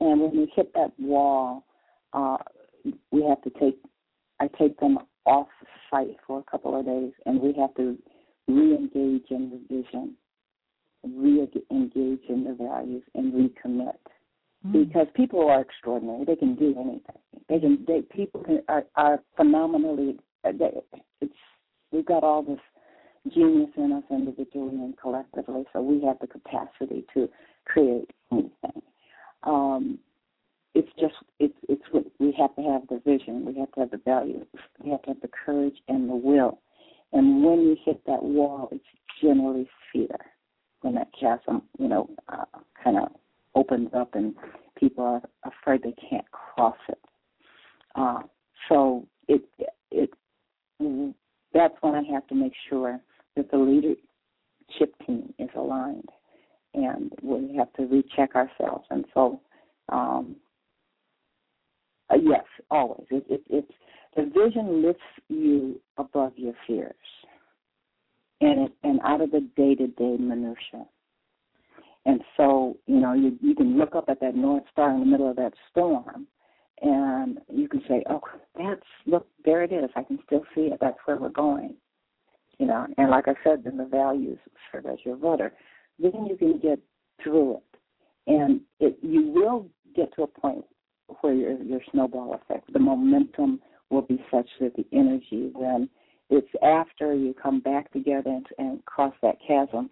and 0.00 0.20
when 0.20 0.32
you 0.34 0.48
hit 0.54 0.72
that 0.74 0.92
wall, 0.98 1.64
uh, 2.12 2.38
we 3.10 3.22
have 3.24 3.42
to 3.42 3.50
take. 3.60 3.78
I 4.40 4.48
take 4.58 4.80
them 4.80 4.98
off 5.24 5.46
site 5.90 6.16
for 6.26 6.40
a 6.40 6.50
couple 6.50 6.78
of 6.78 6.84
days, 6.84 7.12
and 7.26 7.40
we 7.40 7.52
have 7.60 7.74
to 7.76 7.96
re-engage 8.48 9.26
in 9.30 9.50
the 9.50 9.60
vision, 9.74 10.14
re-engage 11.04 12.24
in 12.28 12.44
the 12.44 12.56
values, 12.58 13.04
and 13.14 13.32
recommit. 13.32 13.94
Mm. 14.66 14.88
Because 14.88 15.06
people 15.14 15.48
are 15.48 15.60
extraordinary; 15.60 16.24
they 16.24 16.36
can 16.36 16.54
do 16.54 16.74
anything. 16.78 17.18
They 17.48 17.58
can. 17.58 17.84
They 17.86 18.02
people 18.02 18.42
can, 18.42 18.62
are, 18.68 18.84
are 18.96 19.22
phenomenally. 19.36 20.18
They, 20.44 20.70
it's 21.20 21.34
we've 21.90 22.06
got 22.06 22.24
all 22.24 22.42
this 22.42 22.60
genius 23.32 23.70
in 23.76 23.92
us 23.92 24.04
individually 24.10 24.76
and 24.76 24.96
collectively, 24.98 25.64
so 25.72 25.80
we 25.80 26.04
have 26.04 26.18
the 26.20 26.26
capacity 26.26 27.04
to 27.14 27.28
create 27.64 28.10
anything. 28.32 28.82
Um, 29.44 29.98
it's 30.74 30.88
just 30.98 31.14
it's 31.38 31.54
it's 31.68 31.82
what 31.90 32.04
we 32.18 32.34
have 32.38 32.54
to 32.56 32.62
have 32.62 32.82
the 32.88 33.00
vision, 33.04 33.44
we 33.44 33.58
have 33.58 33.70
to 33.72 33.80
have 33.80 33.90
the 33.90 34.00
values, 34.04 34.46
we 34.82 34.90
have 34.90 35.02
to 35.02 35.08
have 35.08 35.20
the 35.20 35.28
courage 35.44 35.76
and 35.88 36.08
the 36.08 36.14
will. 36.14 36.60
And 37.12 37.44
when 37.44 37.60
you 37.60 37.76
hit 37.84 38.00
that 38.06 38.22
wall, 38.22 38.68
it's 38.72 38.84
generally 39.22 39.68
fear. 39.92 40.16
When 40.80 40.94
that 40.94 41.08
chasm, 41.18 41.62
you 41.78 41.88
know, 41.88 42.08
uh, 42.28 42.44
kind 42.82 42.96
of 42.96 43.10
opens 43.54 43.90
up 43.94 44.14
and 44.14 44.34
people 44.78 45.04
are 45.04 45.22
afraid 45.44 45.82
they 45.82 45.94
can't 46.08 46.30
cross 46.30 46.76
it. 46.88 46.98
Uh, 47.94 48.20
so 48.68 49.06
it 49.28 49.42
it 49.90 50.10
that's 51.52 51.74
when 51.80 51.94
I 51.94 52.02
have 52.12 52.26
to 52.28 52.34
make 52.34 52.54
sure 52.68 52.98
that 53.36 53.50
the 53.50 53.58
leadership 53.58 54.94
team 55.06 55.32
is 55.38 55.50
aligned, 55.54 56.08
and 56.74 57.12
we 57.22 57.54
have 57.56 57.72
to 57.74 57.82
recheck 57.82 58.34
ourselves. 58.34 58.86
And 58.90 59.04
so 59.12 59.40
um, 59.90 60.36
uh, 62.10 62.16
yes, 62.22 62.44
always. 62.70 63.06
It, 63.10 63.24
it, 63.28 63.42
it's 63.48 63.72
the 64.16 64.24
vision 64.24 64.82
lifts 64.82 65.02
you 65.28 65.80
above 65.96 66.32
your 66.36 66.54
fears, 66.66 66.94
and 68.40 68.66
it, 68.66 68.72
and 68.82 69.00
out 69.04 69.20
of 69.20 69.30
the 69.30 69.48
day 69.56 69.74
to 69.74 69.86
day 69.86 70.16
minutia. 70.18 70.86
And 72.04 72.20
so, 72.36 72.76
you 72.86 72.96
know, 72.96 73.12
you 73.12 73.38
you 73.40 73.54
can 73.54 73.78
look 73.78 73.94
up 73.94 74.06
at 74.08 74.20
that 74.20 74.34
north 74.34 74.64
star 74.72 74.92
in 74.92 75.00
the 75.00 75.06
middle 75.06 75.30
of 75.30 75.36
that 75.36 75.52
storm, 75.70 76.26
and 76.80 77.38
you 77.48 77.68
can 77.68 77.82
say, 77.88 78.02
"Oh, 78.10 78.22
that's 78.56 78.80
look, 79.06 79.26
there 79.44 79.62
it 79.62 79.72
is. 79.72 79.90
I 79.94 80.02
can 80.02 80.18
still 80.26 80.44
see 80.54 80.62
it. 80.62 80.78
That's 80.80 80.98
where 81.04 81.16
we're 81.16 81.28
going." 81.28 81.74
You 82.58 82.66
know, 82.66 82.86
and 82.98 83.10
like 83.10 83.28
I 83.28 83.34
said, 83.44 83.64
then 83.64 83.76
the 83.76 83.86
values 83.86 84.38
serve 84.70 84.86
as 84.86 84.98
your 85.04 85.16
rudder. 85.16 85.52
Then 85.98 86.26
you 86.28 86.36
can 86.36 86.58
get 86.58 86.80
through 87.22 87.58
it, 87.58 87.78
and 88.26 88.60
it 88.80 88.98
you 89.02 89.28
will 89.28 89.68
get 89.94 90.12
to 90.16 90.24
a 90.24 90.26
point 90.26 90.64
where 91.20 91.34
your 91.34 91.62
your 91.62 91.80
snowball 91.92 92.34
effect, 92.34 92.72
the 92.72 92.80
momentum 92.80 93.60
will 93.90 94.02
be 94.02 94.24
such 94.30 94.48
that 94.60 94.74
the 94.74 94.86
energy 94.92 95.52
then 95.60 95.88
it's 96.32 96.48
after 96.62 97.14
you 97.14 97.34
come 97.34 97.60
back 97.60 97.92
together 97.92 98.30
and, 98.30 98.46
and 98.56 98.84
cross 98.86 99.12
that 99.20 99.36
chasm, 99.46 99.90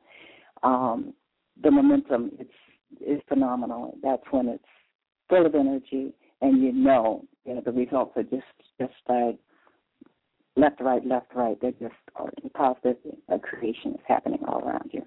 um, 0.63 1.13
the 1.63 1.71
momentum 1.71 2.31
it's 2.39 2.51
is 3.01 3.21
phenomenal. 3.29 3.97
That's 4.03 4.23
when 4.31 4.49
it's 4.49 4.65
full 5.29 5.47
of 5.47 5.55
energy 5.55 6.13
and 6.41 6.63
you 6.63 6.73
know, 6.73 7.25
you 7.45 7.55
know 7.55 7.63
the 7.65 7.73
results 7.73 8.13
are 8.17 8.23
just 8.23 8.45
just 8.79 8.93
like 9.09 9.39
left 10.57 10.81
right 10.81 11.05
left 11.07 11.35
right. 11.35 11.57
They're 11.61 11.73
just 11.73 11.95
positive 12.55 12.97
uh, 13.33 13.39
creation 13.39 13.93
is 13.93 14.01
happening 14.07 14.41
all 14.47 14.61
around 14.61 14.91
you. 14.93 15.03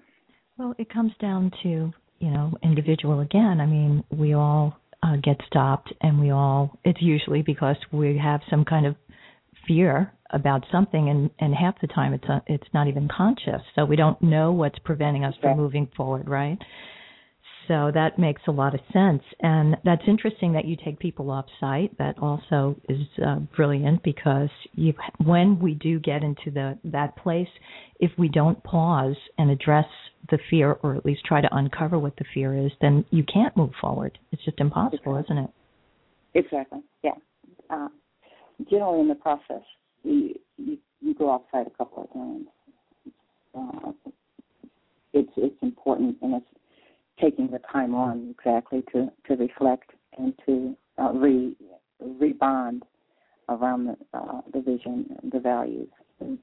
Well, 0.56 0.74
it 0.78 0.92
comes 0.92 1.12
down 1.20 1.50
to 1.62 1.92
you 2.18 2.30
know 2.30 2.52
individual 2.62 3.20
again. 3.20 3.60
I 3.60 3.66
mean, 3.66 4.04
we 4.10 4.34
all 4.34 4.76
uh, 5.02 5.16
get 5.22 5.36
stopped, 5.46 5.92
and 6.00 6.20
we 6.20 6.30
all 6.30 6.78
it's 6.84 7.02
usually 7.02 7.42
because 7.42 7.76
we 7.92 8.18
have 8.18 8.40
some 8.48 8.64
kind 8.64 8.86
of 8.86 8.96
fear 9.66 10.12
about 10.34 10.64
something, 10.70 11.08
and 11.08 11.30
and 11.38 11.54
half 11.54 11.80
the 11.80 11.86
time 11.86 12.12
it's 12.12 12.24
uh, 12.28 12.40
it's 12.46 12.68
not 12.74 12.88
even 12.88 13.08
conscious, 13.08 13.62
so 13.74 13.84
we 13.84 13.96
don't 13.96 14.20
know 14.22 14.52
what's 14.52 14.78
preventing 14.80 15.24
us 15.24 15.34
from 15.40 15.56
moving 15.56 15.88
forward, 15.96 16.28
right? 16.28 16.58
So 17.68 17.90
that 17.94 18.18
makes 18.18 18.42
a 18.46 18.50
lot 18.50 18.74
of 18.74 18.80
sense. 18.92 19.22
And 19.40 19.76
that's 19.84 20.02
interesting 20.06 20.52
that 20.52 20.64
you 20.64 20.76
take 20.84 20.98
people 20.98 21.30
off 21.30 21.46
site. 21.60 21.96
That 21.98 22.18
also 22.18 22.76
is 22.88 23.00
uh, 23.24 23.36
brilliant 23.56 24.02
because 24.02 24.50
you, 24.72 24.92
when 25.24 25.58
we 25.58 25.74
do 25.74 25.98
get 25.98 26.22
into 26.22 26.50
the 26.52 26.78
that 26.84 27.16
place, 27.16 27.48
if 28.00 28.10
we 28.18 28.28
don't 28.28 28.62
pause 28.64 29.16
and 29.38 29.50
address 29.50 29.86
the 30.30 30.38
fear 30.50 30.72
or 30.82 30.94
at 30.96 31.04
least 31.04 31.24
try 31.24 31.40
to 31.40 31.48
uncover 31.52 31.98
what 31.98 32.16
the 32.16 32.24
fear 32.34 32.56
is, 32.56 32.72
then 32.80 33.04
you 33.10 33.24
can't 33.32 33.56
move 33.56 33.70
forward. 33.80 34.18
It's 34.32 34.44
just 34.44 34.60
impossible, 34.60 35.16
exactly. 35.16 35.36
isn't 35.36 35.44
it? 35.44 35.50
Exactly. 36.34 36.80
Yeah. 37.02 37.12
Uh, 37.70 37.88
generally, 38.70 39.00
in 39.00 39.08
the 39.08 39.14
process, 39.14 39.62
you, 40.04 40.34
you, 40.56 41.14
go 41.14 41.32
outside 41.32 41.66
a 41.66 41.70
couple 41.70 42.04
of 42.04 42.12
times. 42.12 42.46
Uh, 43.54 43.92
it's 45.12 45.30
it's 45.36 45.56
important 45.62 46.16
and 46.22 46.34
it's 46.34 46.46
taking 47.20 47.48
the 47.50 47.60
time 47.70 47.94
on 47.94 48.34
exactly 48.36 48.82
to, 48.92 49.08
to 49.26 49.34
reflect 49.36 49.90
and 50.18 50.34
to 50.46 50.76
uh, 50.98 51.12
re 51.12 51.56
rebond 52.02 52.82
around 53.48 53.86
the, 53.86 53.96
uh, 54.18 54.40
the 54.52 54.60
vision, 54.60 55.06
the 55.32 55.38
values, 55.38 55.88
and, 56.20 56.38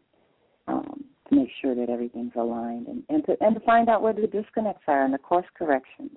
um, 0.68 1.04
to 1.28 1.36
make 1.36 1.50
sure 1.62 1.76
that 1.76 1.90
everything's 1.90 2.34
aligned, 2.36 2.88
and, 2.88 3.04
and 3.10 3.26
to 3.26 3.36
and 3.42 3.56
to 3.56 3.62
find 3.62 3.90
out 3.90 4.02
where 4.02 4.14
the 4.14 4.28
disconnects 4.28 4.84
are 4.88 5.04
and 5.04 5.14
the 5.14 5.18
course 5.18 5.46
corrections. 5.58 6.12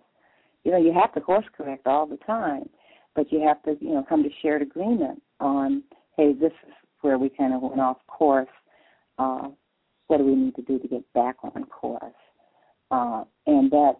You 0.65 0.73
know, 0.73 0.79
you 0.79 0.93
have 0.93 1.13
to 1.15 1.21
course 1.21 1.45
correct 1.57 1.87
all 1.87 2.07
the 2.07 2.17
time, 2.19 2.69
but 3.15 3.33
you 3.33 3.41
have 3.47 3.63
to 3.65 3.77
you 3.85 3.95
know 3.95 4.05
come 4.09 4.23
to 4.23 4.31
shared 4.43 4.63
agreement 4.63 5.23
on, 5.41 5.83
hey, 6.17 6.33
this 6.33 6.53
is 6.67 6.75
where 7.05 7.19
we 7.19 7.29
kind 7.29 7.53
of 7.53 7.61
went 7.61 7.81
off 7.81 7.99
course. 8.07 8.49
Uh, 9.19 9.49
what 10.07 10.17
do 10.17 10.25
we 10.25 10.35
need 10.35 10.55
to 10.57 10.63
do 10.63 10.79
to 10.79 10.89
get 10.89 11.13
back 11.13 11.37
on 11.43 11.65
course? 11.67 12.03
Uh, 12.91 13.25
and 13.47 13.71
that 13.71 13.97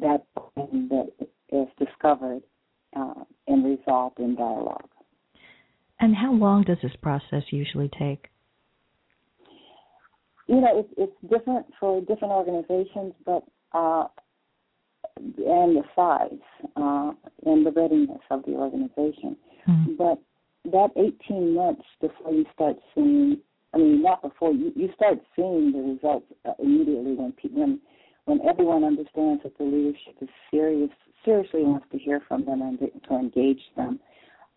that 0.00 0.24
that 0.64 1.08
is 1.50 1.66
discovered 1.76 2.42
uh, 2.96 3.24
and 3.48 3.64
resolved 3.64 4.20
in 4.20 4.36
dialogue. 4.36 4.88
And 5.98 6.14
how 6.14 6.32
long 6.32 6.62
does 6.62 6.78
this 6.82 6.92
process 7.02 7.42
usually 7.50 7.90
take? 7.98 8.28
You 10.46 10.60
know, 10.60 10.80
it's, 10.80 10.94
it's 10.96 11.32
different 11.32 11.66
for 11.78 12.00
different 12.00 12.32
organizations, 12.32 13.12
but 13.26 13.42
uh, 13.72 14.06
and 15.16 15.76
the 15.76 15.82
size 15.96 16.68
uh, 16.76 17.12
and 17.44 17.66
the 17.66 17.72
readiness 17.72 18.20
of 18.30 18.44
the 18.44 18.52
organization. 18.52 19.36
Mm-hmm. 19.68 19.94
But 19.98 20.18
that 20.64 20.88
18 20.96 21.54
months 21.54 21.82
before 22.00 22.32
you 22.32 22.44
start 22.54 22.76
seeing, 22.94 23.38
I 23.74 23.78
mean, 23.78 24.02
not 24.02 24.22
before 24.22 24.52
you, 24.52 24.72
you 24.74 24.90
start 24.94 25.18
seeing 25.36 25.72
the 25.72 25.78
results 25.78 26.26
uh, 26.44 26.52
immediately 26.58 27.14
when 27.14 27.34
when 27.52 27.80
when 28.26 28.40
everyone 28.46 28.84
understands 28.84 29.42
that 29.42 29.56
the 29.58 29.64
leadership 29.64 30.16
is 30.20 30.28
serious, 30.50 30.90
seriously 31.24 31.64
wants 31.64 31.86
to 31.90 31.98
hear 31.98 32.20
from 32.28 32.44
them 32.44 32.62
and 32.62 32.78
to 32.78 33.14
engage 33.14 33.62
them, 33.76 33.98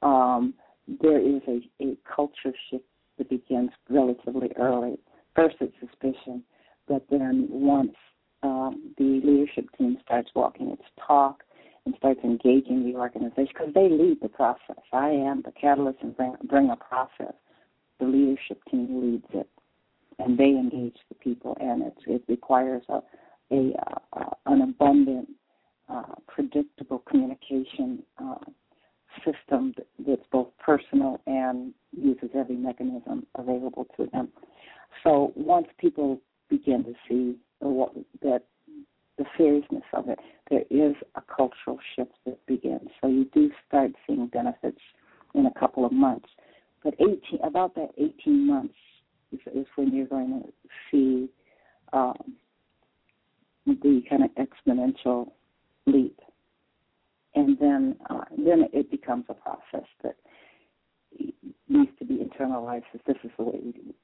um, 0.02 0.54
there 1.02 1.20
is 1.20 1.42
a, 1.48 1.62
a 1.82 1.98
culture 2.14 2.54
shift 2.70 2.84
that 3.18 3.30
begins 3.30 3.72
relatively 3.90 4.52
early. 4.60 4.98
First, 5.36 5.56
it's 5.62 5.74
suspicion, 5.80 6.44
but 6.88 7.06
then 7.10 7.48
once 7.50 7.96
um, 8.44 8.92
the 8.98 9.22
leadership 9.24 9.66
team 9.78 9.98
starts 10.04 10.30
walking 10.36 10.70
its 10.70 10.84
talk 11.08 11.44
and 11.86 11.96
starts 11.98 12.22
engaging 12.24 12.86
the 12.86 12.98
organization, 12.98 13.54
because 13.54 13.74
they 13.74 13.90
lead 13.90 14.20
the 14.22 14.30
process. 14.30 14.84
I 14.92 15.10
am 15.10 15.42
the 15.44 15.52
catalyst 15.52 16.00
and 16.02 16.16
bring, 16.16 16.36
bring 16.46 16.70
a 16.70 16.78
process. 16.78 17.34
The 18.00 18.06
leadership 18.06 18.62
team 18.70 18.88
leads 19.02 19.28
it, 19.34 19.50
and 20.20 20.38
they 20.38 20.46
engage 20.46 20.98
the 21.10 21.16
people, 21.16 21.58
and 21.60 21.84
it, 21.84 21.98
it 22.08 22.24
requires 22.28 22.84
a 22.90 23.02
a 23.52 23.74
an 24.46 24.62
abundant, 24.62 25.30
uh, 25.90 26.16
predictable 26.28 27.00
communication 27.10 28.02
uh, 28.18 28.36
system 29.24 29.76
that's 30.08 30.26
both 30.32 30.48
personal 30.58 31.22
and 31.28 31.74
uses 31.92 32.30
every 32.34 32.56
mechanism 32.56 33.28
available 33.36 33.86
to 33.96 34.08
them. 34.12 34.30
So 35.04 35.34
once 35.36 35.68
people 35.78 36.20
begin 36.50 36.84
to 36.86 36.94
see 37.08 37.36
what, 37.60 37.94
that 38.22 38.44
the 39.18 39.26
seriousness 39.38 39.84
of 39.94 40.10
it, 40.10 40.20
there 40.50 40.64
is 40.70 40.96
a 41.16 41.22
cultural 41.22 41.80
shift 41.96 42.14
that 42.26 42.44
begins. 42.46 42.90
So 43.02 43.08
you 43.08 43.26
do 43.34 43.52
start 43.68 43.92
seeing 44.08 44.28
benefits 44.28 44.82
in 45.36 45.46
a 45.46 45.60
couple 45.60 45.86
of 45.86 45.92
months. 45.92 46.30
But 46.84 46.96
18, 46.96 47.40
about 47.44 47.76
that 47.76 47.90
18 47.98 48.48
months 48.48 48.76
is, 49.32 49.40
is 49.54 49.66
when 49.76 49.94
you're 49.94 50.08
going 50.08 50.44
to 50.44 50.70
see 50.92 51.30
um, 51.94 52.36
the 53.66 54.02
kind 54.10 54.24
of 54.24 54.32
exponential 54.36 55.32
leap, 55.86 56.20
and 57.36 57.58
then 57.60 57.96
uh, 58.10 58.26
then 58.38 58.66
it 58.74 58.92
becomes 58.92 59.26
a 59.30 59.34
process 59.34 59.88
that 60.04 60.16
needs 61.70 61.92
to 62.00 62.06
be 62.06 62.16
internalized. 62.16 62.84
As 62.94 63.02
this 63.08 63.18
is 63.24 63.32
the 63.38 63.44
way 63.44 63.60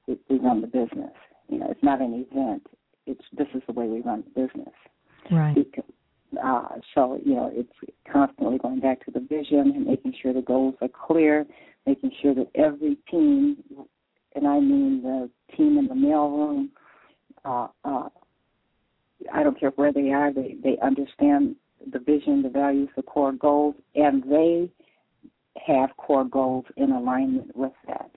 we, 0.06 0.18
we 0.28 0.38
run 0.38 0.60
the 0.60 0.66
business. 0.66 1.12
You 1.48 1.58
know, 1.58 1.66
it's 1.70 1.82
not 1.82 2.00
an 2.00 2.26
event. 2.30 2.66
It's 3.06 3.24
this 3.36 3.48
is 3.54 3.62
the 3.66 3.72
way 3.72 3.86
we 3.86 4.00
run 4.00 4.24
the 4.34 4.46
business. 4.46 4.74
Right. 5.30 5.56
Uh, 6.42 6.68
so 6.94 7.18
you 7.24 7.34
know, 7.34 7.50
it's 7.52 7.72
constantly 8.10 8.58
going 8.58 8.80
back 8.80 9.04
to 9.04 9.10
the 9.10 9.20
vision 9.20 9.72
and 9.74 9.86
making 9.86 10.14
sure 10.22 10.32
the 10.32 10.42
goals 10.42 10.74
are 10.80 10.88
clear, 10.88 11.44
making 11.86 12.12
sure 12.22 12.34
that 12.34 12.48
every 12.54 12.96
team, 13.10 13.56
and 14.34 14.46
I 14.46 14.60
mean 14.60 15.02
the 15.02 15.28
team 15.56 15.76
in 15.78 15.86
the 15.86 15.94
mailroom, 15.94 16.68
uh, 17.44 17.68
uh, 17.84 18.08
I 19.32 19.42
don't 19.42 19.58
care 19.58 19.70
where 19.70 19.92
they 19.92 20.10
are, 20.10 20.32
they 20.32 20.56
they 20.62 20.78
understand 20.82 21.56
the 21.92 21.98
vision, 21.98 22.42
the 22.42 22.48
values, 22.48 22.88
the 22.94 23.02
core 23.02 23.32
goals, 23.32 23.74
and 23.94 24.22
they 24.22 24.70
have 25.66 25.96
core 25.96 26.24
goals 26.24 26.64
in 26.76 26.92
alignment 26.92 27.54
with 27.56 27.72
that. 27.86 28.10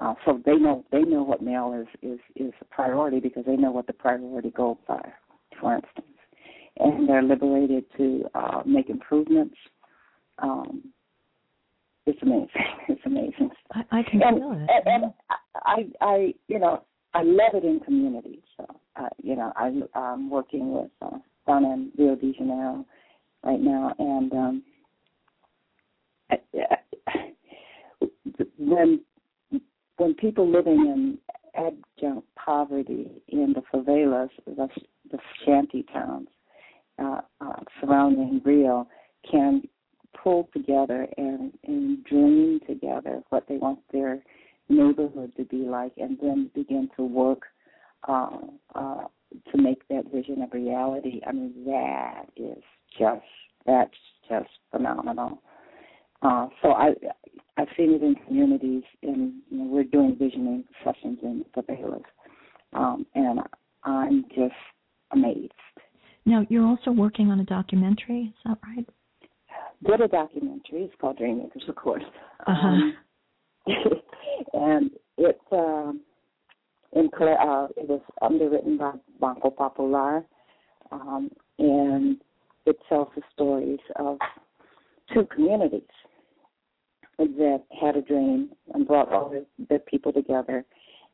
Uh, 0.00 0.14
so 0.24 0.40
they 0.44 0.56
know 0.56 0.84
they 0.90 1.02
know 1.02 1.22
what 1.22 1.42
mail 1.42 1.72
is 1.78 1.86
is 2.02 2.18
is 2.34 2.52
a 2.60 2.64
priority 2.64 3.20
because 3.20 3.44
they 3.44 3.56
know 3.56 3.70
what 3.70 3.86
the 3.86 3.92
priority 3.92 4.50
goals 4.50 4.78
are, 4.88 5.14
for 5.60 5.74
instance, 5.74 6.06
and 6.78 7.08
they're 7.08 7.22
liberated 7.22 7.84
to 7.96 8.24
uh, 8.34 8.62
make 8.64 8.90
improvements. 8.90 9.56
Um, 10.38 10.84
it's 12.06 12.20
amazing. 12.22 12.48
It's 12.88 13.02
amazing. 13.06 13.50
I, 13.72 13.82
I 13.92 14.02
can 14.02 14.20
and, 14.22 14.38
feel 14.38 14.52
it. 14.52 14.82
And, 14.84 15.04
and 15.04 15.12
I, 15.64 15.86
I, 16.00 16.34
you 16.48 16.58
know, 16.58 16.82
I 17.14 17.22
love 17.22 17.54
it 17.54 17.64
in 17.64 17.78
community. 17.80 18.42
So, 18.56 18.66
uh, 18.96 19.08
you 19.22 19.36
know, 19.36 19.52
I, 19.54 19.70
I'm 19.94 20.28
working 20.28 20.72
with 20.72 20.90
uh, 21.02 21.18
down 21.46 21.64
in 21.64 21.92
Rio 21.96 22.16
de 22.16 22.32
Janeiro 22.32 22.84
right 23.44 23.60
now, 23.60 23.94
and 23.98 24.32
um, 24.32 24.62
I, 26.30 26.38
I, 27.08 27.32
when 28.58 29.00
when 29.98 30.14
people 30.14 30.50
living 30.50 30.78
in 30.78 31.18
adjunct 31.54 32.26
poverty 32.36 33.10
in 33.28 33.54
the 33.54 33.62
favelas, 33.72 34.30
the, 34.46 34.68
the 35.10 35.18
shanty 35.44 35.84
towns 35.92 36.28
uh, 36.98 37.20
uh, 37.40 37.52
surrounding 37.80 38.40
Rio, 38.44 38.86
can 39.30 39.62
pull 40.22 40.48
together 40.52 41.06
and, 41.16 41.52
and 41.66 42.04
dream 42.04 42.60
together 42.66 43.22
what 43.30 43.44
they 43.48 43.56
want 43.56 43.78
their 43.92 44.22
neighborhood 44.68 45.32
to 45.36 45.44
be 45.44 45.58
like, 45.58 45.92
and 45.96 46.18
then 46.22 46.50
begin 46.54 46.88
to 46.96 47.02
work 47.04 47.42
uh, 48.08 48.30
uh, 48.74 49.04
to 49.52 49.58
make 49.58 49.86
that 49.88 50.10
vision 50.12 50.42
a 50.42 50.56
reality. 50.56 51.20
I 51.26 51.32
mean, 51.32 51.52
that 51.66 52.26
is 52.36 52.62
just 52.98 53.24
that's 53.66 53.90
just 54.28 54.48
phenomenal. 54.70 55.42
Uh, 56.22 56.48
so 56.62 56.72
I 56.72 56.90
I've 57.60 57.68
seen 57.76 57.92
it 57.92 58.02
in 58.02 58.14
communities, 58.26 58.84
and 59.02 59.34
you 59.50 59.58
know, 59.58 59.64
we're 59.64 59.84
doing 59.84 60.16
visioning 60.18 60.64
sessions 60.82 61.18
in 61.22 61.44
favelas, 61.54 62.02
um, 62.72 63.06
and 63.14 63.40
I'm 63.84 64.24
just 64.34 64.54
amazed. 65.12 65.52
Now 66.24 66.46
you're 66.48 66.66
also 66.66 66.90
working 66.90 67.30
on 67.30 67.40
a 67.40 67.44
documentary. 67.44 68.28
Is 68.28 68.34
that 68.46 68.58
right? 68.66 68.86
Did 69.86 70.00
a 70.00 70.08
documentary. 70.08 70.84
It's 70.84 70.94
called 71.00 71.18
Dreammakers, 71.18 71.68
of 71.68 71.76
course. 71.76 72.02
Uh-huh. 72.46 72.66
Um, 72.66 72.96
and 74.54 74.90
it 75.18 75.38
um, 75.52 76.00
in 76.92 77.10
uh, 77.14 77.68
it 77.76 77.88
was 77.88 78.00
underwritten 78.22 78.78
by 78.78 78.92
Banco 79.20 79.50
Popular, 79.50 80.24
um, 80.92 81.30
and 81.58 82.16
it 82.64 82.76
tells 82.88 83.08
the 83.16 83.22
stories 83.34 83.80
of 83.96 84.16
two 85.12 85.26
communities 85.34 85.82
that 87.28 87.62
had 87.80 87.96
a 87.96 88.02
dream 88.02 88.50
and 88.74 88.86
brought 88.86 89.12
all 89.12 89.28
the, 89.28 89.44
the 89.68 89.78
people 89.78 90.12
together 90.12 90.64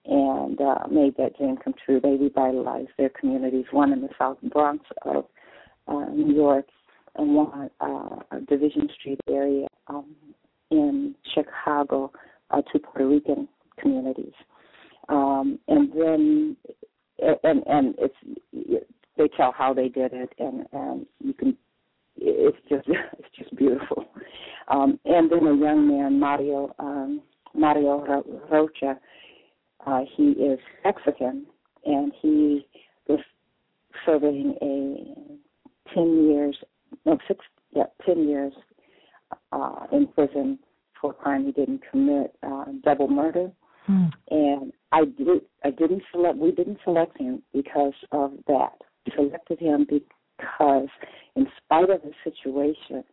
and 0.04 0.61
uh, 0.61 0.86
made 0.90 1.16
that 1.16 1.36
dream 1.36 1.57
come 1.57 1.74
true. 1.84 2.00
They 2.00 2.16
revitalized 2.16 2.90
their 2.96 3.09
communities, 3.09 3.64
one 3.70 3.92
in 3.92 4.00
the 4.00 4.09
South 4.18 4.38
Bronx 4.52 4.84
of 5.02 5.24
uh, 5.88 6.07
New 6.11 6.34
York 6.34 6.66
and 7.16 7.34
one 7.34 7.70
uh, 7.80 8.38
Division 8.48 8.88
Street 8.98 9.20
area 9.28 9.66
um, 9.88 10.14
in 10.70 11.14
Chicago, 11.34 12.12
uh, 12.50 12.62
two 12.72 12.78
Puerto 12.78 13.09
Rican 13.09 13.48
communities. 13.78 14.32
Um, 15.09 15.59
and 15.68 15.92
then, 15.92 16.57
and 17.44 17.62
and 17.66 17.94
it's 17.98 18.82
they 19.16 19.28
tell 19.36 19.52
how 19.52 19.72
they 19.72 19.88
did 19.88 20.12
it, 20.12 20.30
and 20.38 20.66
and 20.72 21.07
you 21.20 21.32
can, 21.32 21.57
it's 22.18 22.58
just 22.68 22.88
it's 23.18 23.28
just 23.38 23.54
beautiful. 23.56 24.04
Um, 24.68 24.98
and 25.04 25.30
then 25.30 25.46
a 25.46 25.56
young 25.56 25.88
man, 25.88 26.18
Mario 26.18 26.74
um, 26.78 27.22
Mario 27.54 28.24
Rocha, 28.50 28.98
uh, 29.86 30.00
he 30.16 30.30
is 30.30 30.58
Mexican, 30.84 31.46
and 31.84 32.12
he 32.20 32.66
was 33.08 33.20
serving 34.04 34.56
a 34.62 35.94
ten 35.94 36.28
years, 36.28 36.56
no 37.04 37.18
six, 37.28 37.44
yeah, 37.72 37.84
ten 38.04 38.28
years 38.28 38.52
uh, 39.52 39.86
in 39.92 40.06
prison 40.08 40.58
for 41.00 41.10
a 41.10 41.14
crime 41.14 41.46
he 41.46 41.52
didn't 41.52 41.82
commit, 41.90 42.34
uh, 42.42 42.64
double 42.84 43.08
murder. 43.08 43.50
Hmm. 43.86 44.06
And 44.30 44.72
I 44.92 45.04
did, 45.04 45.28
I 45.64 45.70
didn't 45.70 46.02
select, 46.12 46.38
we 46.38 46.50
didn't 46.50 46.78
select 46.84 47.18
him 47.18 47.42
because 47.52 47.94
of 48.12 48.32
that. 48.48 48.72
We 49.06 49.12
selected 49.14 49.60
him 49.60 49.86
because, 50.39 50.89
in 51.34 51.47
spite 51.64 51.91
of 51.91 52.01
the 52.03 52.12
situation, 52.24 53.05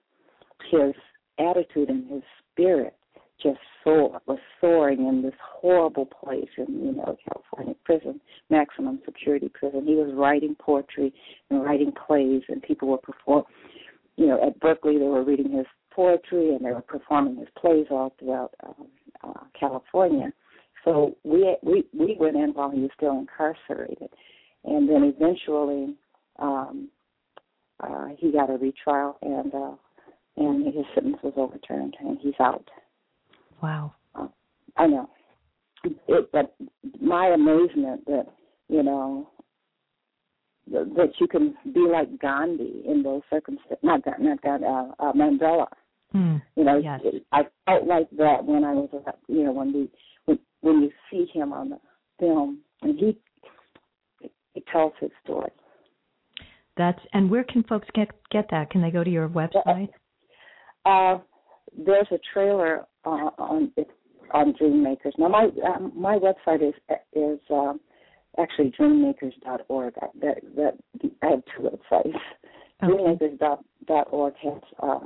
his 0.71 0.93
attitude 1.39 1.89
and 1.89 2.09
his 2.09 2.23
spirit 2.51 2.95
just 3.41 3.59
soar 3.83 4.21
was 4.25 4.39
soaring 4.61 5.07
in 5.07 5.21
this 5.21 5.33
horrible 5.41 6.05
place 6.05 6.49
in 6.57 6.85
you 6.85 6.93
know 6.93 7.17
California 7.27 7.75
prison, 7.83 8.21
maximum 8.49 8.99
security 9.05 9.49
prison. 9.53 9.85
He 9.85 9.95
was 9.95 10.13
writing 10.13 10.55
poetry 10.59 11.13
and 11.49 11.63
writing 11.63 11.91
plays, 11.91 12.43
and 12.47 12.61
people 12.61 12.87
were 12.87 12.97
performing. 12.97 13.45
You 14.15 14.27
know, 14.27 14.47
at 14.47 14.59
Berkeley 14.59 14.97
they 14.97 15.05
were 15.05 15.23
reading 15.23 15.51
his 15.51 15.65
poetry 15.91 16.55
and 16.55 16.63
they 16.63 16.71
were 16.71 16.81
performing 16.81 17.37
his 17.37 17.47
plays 17.59 17.87
all 17.89 18.13
throughout 18.19 18.53
um, 18.65 18.87
uh, 19.23 19.43
California. 19.59 20.31
So 20.85 21.17
we 21.23 21.55
we 21.63 21.85
we 21.97 22.15
went 22.19 22.35
in 22.35 22.51
while 22.53 22.69
he 22.69 22.81
was 22.81 22.91
still 22.95 23.17
incarcerated, 23.17 24.09
and 24.65 24.87
then 24.87 25.03
eventually 25.03 25.95
um, 26.39 26.89
uh, 27.89 28.07
he 28.17 28.31
got 28.31 28.49
a 28.49 28.53
retrial 28.53 29.17
and 29.21 29.53
uh, 29.53 29.71
and 30.37 30.65
his 30.65 30.85
sentence 30.95 31.17
was 31.23 31.33
overturned 31.37 31.95
and 31.99 32.17
he's 32.21 32.33
out. 32.39 32.67
Wow. 33.61 33.93
Uh, 34.15 34.27
I 34.77 34.87
know. 34.87 35.09
It, 35.83 36.31
but 36.31 36.55
my 37.01 37.27
amazement 37.27 38.05
that 38.05 38.27
you 38.69 38.83
know 38.83 39.29
that 40.71 41.11
you 41.19 41.27
can 41.27 41.55
be 41.73 41.81
like 41.81 42.19
Gandhi 42.19 42.83
in 42.87 43.03
those 43.03 43.21
circumstances. 43.29 43.77
Not 43.83 44.03
Gandhi, 44.03 44.23
not 44.23 44.41
Gandhi, 44.41 44.65
uh, 44.65 44.85
uh, 44.99 45.13
Mandela. 45.13 45.67
Mm. 46.15 46.41
You 46.55 46.63
know, 46.63 46.77
yes. 46.77 47.01
I 47.31 47.41
felt 47.65 47.87
like 47.87 48.09
that 48.17 48.45
when 48.45 48.63
I 48.63 48.73
was, 48.73 48.89
you 49.27 49.43
know, 49.43 49.51
when 49.51 49.73
we 49.73 49.89
when 50.25 50.39
when 50.61 50.81
you 50.83 50.91
see 51.11 51.27
him 51.33 51.51
on 51.51 51.69
the 51.69 51.79
film, 52.19 52.59
and 52.81 52.97
he 52.97 53.17
he 54.53 54.63
tells 54.71 54.93
his 54.99 55.11
story. 55.23 55.51
That's 56.77 56.99
and 57.13 57.29
where 57.29 57.43
can 57.43 57.63
folks 57.63 57.87
get 57.93 58.09
get 58.31 58.45
that? 58.51 58.69
Can 58.71 58.81
they 58.81 58.91
go 58.91 59.03
to 59.03 59.09
your 59.09 59.29
website? 59.29 59.89
Uh, 60.85 61.19
there's 61.77 62.07
a 62.11 62.19
trailer 62.33 62.85
uh, 63.05 63.29
on 63.37 63.71
on 64.33 64.53
Dreammakers. 64.53 65.11
Now 65.17 65.27
my 65.27 65.49
um, 65.67 65.91
my 65.95 66.17
website 66.17 66.67
is 66.67 66.73
is 67.13 67.39
uh, 67.53 67.73
actually 68.39 68.73
dreammakers.org. 68.79 69.93
That 70.21 70.35
that 70.55 70.77
I 71.21 71.27
have 71.27 71.43
two 71.55 71.63
websites. 71.63 72.15
Okay. 72.83 72.91
Dreammakers.org 72.91 74.33
has 74.43 74.61
uh, 74.81 74.99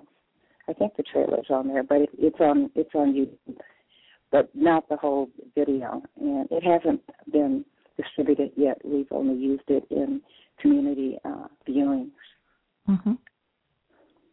I 0.70 0.74
think 0.74 0.95
the 0.95 1.03
trailer's 1.03 1.47
on 1.49 1.68
there, 1.68 1.84
but 1.84 2.01
it, 2.01 2.09
it's 2.18 2.39
on 2.39 2.70
it's 2.76 2.93
on 2.93 3.13
YouTube, 3.13 3.57
but 4.32 4.49
not 4.53 4.88
the 4.89 4.97
whole 4.97 5.30
video, 5.55 6.01
and 6.20 6.47
it 6.51 6.63
hasn't 6.63 7.01
been 7.32 7.65
distributed 7.97 8.51
yet. 8.55 8.79
We've 8.83 9.11
only 9.11 9.35
used 9.35 9.69
it 9.69 9.85
in 9.89 10.21
community 10.61 11.17
uh, 11.25 11.47
viewings. 11.67 12.11
Mm-hmm. 12.87 13.13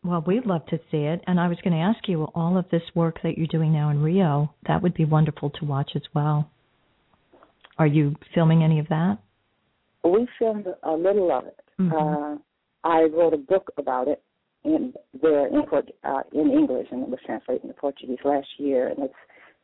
Well, 0.04 0.22
we'd 0.26 0.44
love 0.44 0.66
to 0.66 0.78
see 0.90 0.98
it, 0.98 1.22
and 1.26 1.40
I 1.40 1.48
was 1.48 1.56
going 1.64 1.72
to 1.72 1.80
ask 1.80 2.06
you 2.08 2.24
all 2.34 2.58
of 2.58 2.66
this 2.70 2.82
work 2.94 3.20
that 3.22 3.38
you're 3.38 3.46
doing 3.46 3.72
now 3.72 3.88
in 3.88 4.02
Rio. 4.02 4.54
That 4.66 4.82
would 4.82 4.94
be 4.94 5.06
wonderful 5.06 5.50
to 5.50 5.64
watch 5.64 5.92
as 5.94 6.02
well. 6.14 6.50
Are 7.78 7.86
you 7.86 8.14
filming 8.34 8.62
any 8.62 8.78
of 8.78 8.88
that? 8.88 9.18
We 10.04 10.28
filmed 10.38 10.66
a 10.82 10.92
little 10.92 11.32
of 11.32 11.46
it. 11.46 11.58
Mhm. 11.80 11.92
Uh, 11.92 12.38
I 12.84 13.04
wrote 13.04 13.32
a 13.32 13.38
book 13.38 13.70
about 13.78 14.08
it 14.08 14.22
in 14.62 14.94
there 15.22 15.46
in, 15.46 15.62
Port, 15.66 15.90
uh, 16.04 16.22
in 16.32 16.50
English, 16.50 16.88
and 16.90 17.02
it 17.02 17.08
was 17.08 17.20
translated 17.24 17.64
into 17.64 17.74
Portuguese 17.74 18.18
last 18.24 18.48
year, 18.58 18.88
and 18.88 19.04
it's 19.04 19.14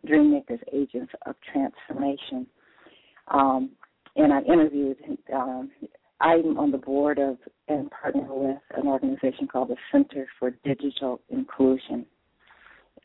Dreammakers 0.07 0.63
Agents 0.73 1.13
of 1.27 1.37
Transformation. 1.53 2.47
Um, 3.29 3.71
and 4.17 4.33
I 4.33 4.41
interviewed. 4.43 4.97
Um, 5.33 5.71
I'm 6.21 6.59
on 6.59 6.71
the 6.71 6.79
board 6.79 7.19
of 7.19 7.39
and 7.69 7.91
partner 7.91 8.27
with 8.29 8.59
an 8.77 8.87
organization 8.87 9.47
called 9.47 9.69
the 9.69 9.77
Center 9.91 10.27
for 10.39 10.51
Digital 10.65 11.21
Inclusion, 11.31 12.05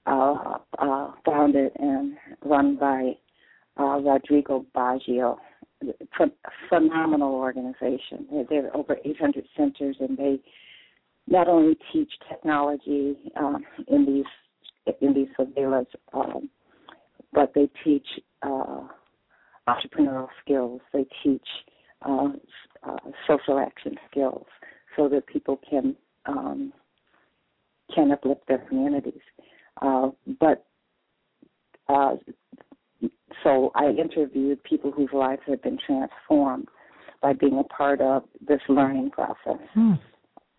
uh, 0.06 0.58
uh, 0.80 1.12
founded 1.24 1.72
and 1.80 2.18
run 2.44 2.76
by 2.78 3.14
uh, 3.80 4.00
Rodrigo 4.00 4.66
Baggio. 4.76 5.38
Phenomenal 6.70 7.34
organization. 7.34 8.46
There 8.50 8.68
are 8.68 8.76
over 8.76 8.98
800 9.06 9.46
centers, 9.56 9.98
and 10.00 10.18
they 10.18 10.40
not 11.28 11.48
only 11.48 11.78
teach 11.92 12.12
technology 12.30 13.16
um, 13.36 13.64
in 13.88 14.06
these 14.06 14.96
in 15.02 15.14
these 15.14 15.28
favelas, 15.38 15.88
um, 16.14 16.50
but 17.34 17.52
they 17.54 17.70
teach 17.84 18.08
uh, 18.42 18.88
entrepreneurial 19.68 20.28
skills. 20.44 20.82
They 20.94 21.06
teach 21.24 21.48
uh, 22.08 22.30
uh, 22.84 22.98
social 23.28 23.60
action 23.60 23.96
skills 24.10 24.46
so 24.96 25.10
that 25.10 25.28
people 25.28 25.60
can 25.70 25.96
um, 26.26 26.74
can 27.94 28.12
uplift 28.12 28.48
their 28.48 28.60
communities. 28.60 29.22
Uh, 29.82 30.10
but 30.40 30.66
uh, 31.88 32.16
so 33.44 33.72
I 33.76 33.90
interviewed 33.90 34.64
people 34.64 34.92
whose 34.92 35.10
lives 35.14 35.42
have 35.48 35.62
been 35.62 35.78
transformed 35.86 36.68
by 37.22 37.34
being 37.34 37.60
a 37.60 37.64
part 37.64 38.02
of 38.02 38.24
this 38.48 38.62
learning 38.70 39.12
process 39.12 39.60
hmm. 39.74 39.94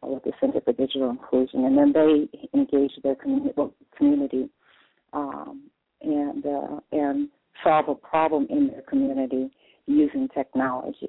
with 0.03 0.23
the 0.25 0.33
Center 0.41 0.61
for 0.61 0.73
Digital 0.73 1.11
Inclusion, 1.11 1.65
and 1.65 1.77
then 1.77 1.93
they 1.93 2.59
engaged 2.59 3.01
their 3.03 3.17
community, 3.17 3.55
community 3.97 4.49
um, 5.13 5.71
and 6.03 6.45
uh, 6.45 6.81
and 6.93 7.29
solve 7.63 7.89
a 7.89 7.95
problem 7.95 8.47
in 8.51 8.69
their 8.69 8.83
community 8.83 9.51
using 9.87 10.29
technology. 10.29 11.09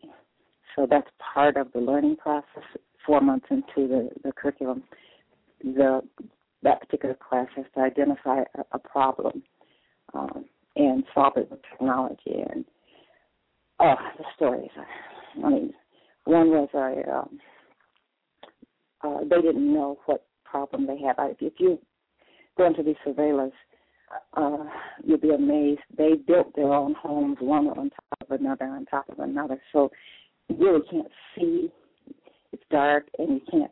So 0.76 0.88
that's 0.89 1.10
part 1.34 1.58
of 1.58 1.72
the 1.74 1.80
learning 1.80 2.18
process. 2.18 2.64
Four 3.06 3.22
months 3.22 3.48
into 3.50 3.88
the, 3.88 4.10
the 4.24 4.32
curriculum, 4.32 4.84
the 5.64 6.02
that 6.64 6.82
particular 6.82 7.16
class 7.16 7.48
has 7.56 7.66
to 7.76 7.82
identify 7.82 8.39
a, 8.39 8.64
a 8.74 8.80
problem 8.80 9.43
um, 10.14 10.45
and 10.76 11.04
solve 11.14 11.34
it 11.38 11.50
with 11.50 11.60
technology. 11.72 12.43
And 12.50 12.66
oh, 13.80 13.95
the 14.18 14.26
stories! 14.36 14.72
I 15.43 15.50
mean, 15.50 15.74
one 16.26 16.50
was 16.50 16.70
a 16.74 17.18
um, 17.18 17.39
uh, 19.04 19.20
they 19.22 19.41
didn't 19.41 19.74
know 19.74 20.00
what 20.06 20.26
problem 20.43 20.88
they 20.88 21.00
had. 21.00 21.16
If 21.39 21.54
you 21.60 21.80
go 22.58 22.66
into 22.66 22.84
these 22.84 22.95
surveillance 23.06 23.54
uh, 24.34 24.64
you'll 25.03 25.18
be 25.18 25.32
amazed. 25.32 25.82
They 25.97 26.14
built 26.16 26.55
their 26.55 26.74
own 26.74 26.95
homes, 26.95 27.38
one 27.39 27.68
on 27.68 27.89
top 27.89 28.30
of 28.30 28.39
another, 28.39 28.66
on 28.66 28.86
top 28.86 29.10
of 29.10 29.20
another. 29.20 29.62
So 29.74 29.91
you 30.49 30.58
really 30.60 30.86
can't 30.89 31.12
see. 31.36 31.70
It's 32.53 32.64
dark, 32.72 33.08
and 33.20 33.30
you 33.30 33.41
can't 33.51 33.72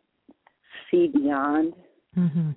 see 0.92 1.08
beyond. 1.08 1.74
Mm-hmm. 2.18 2.52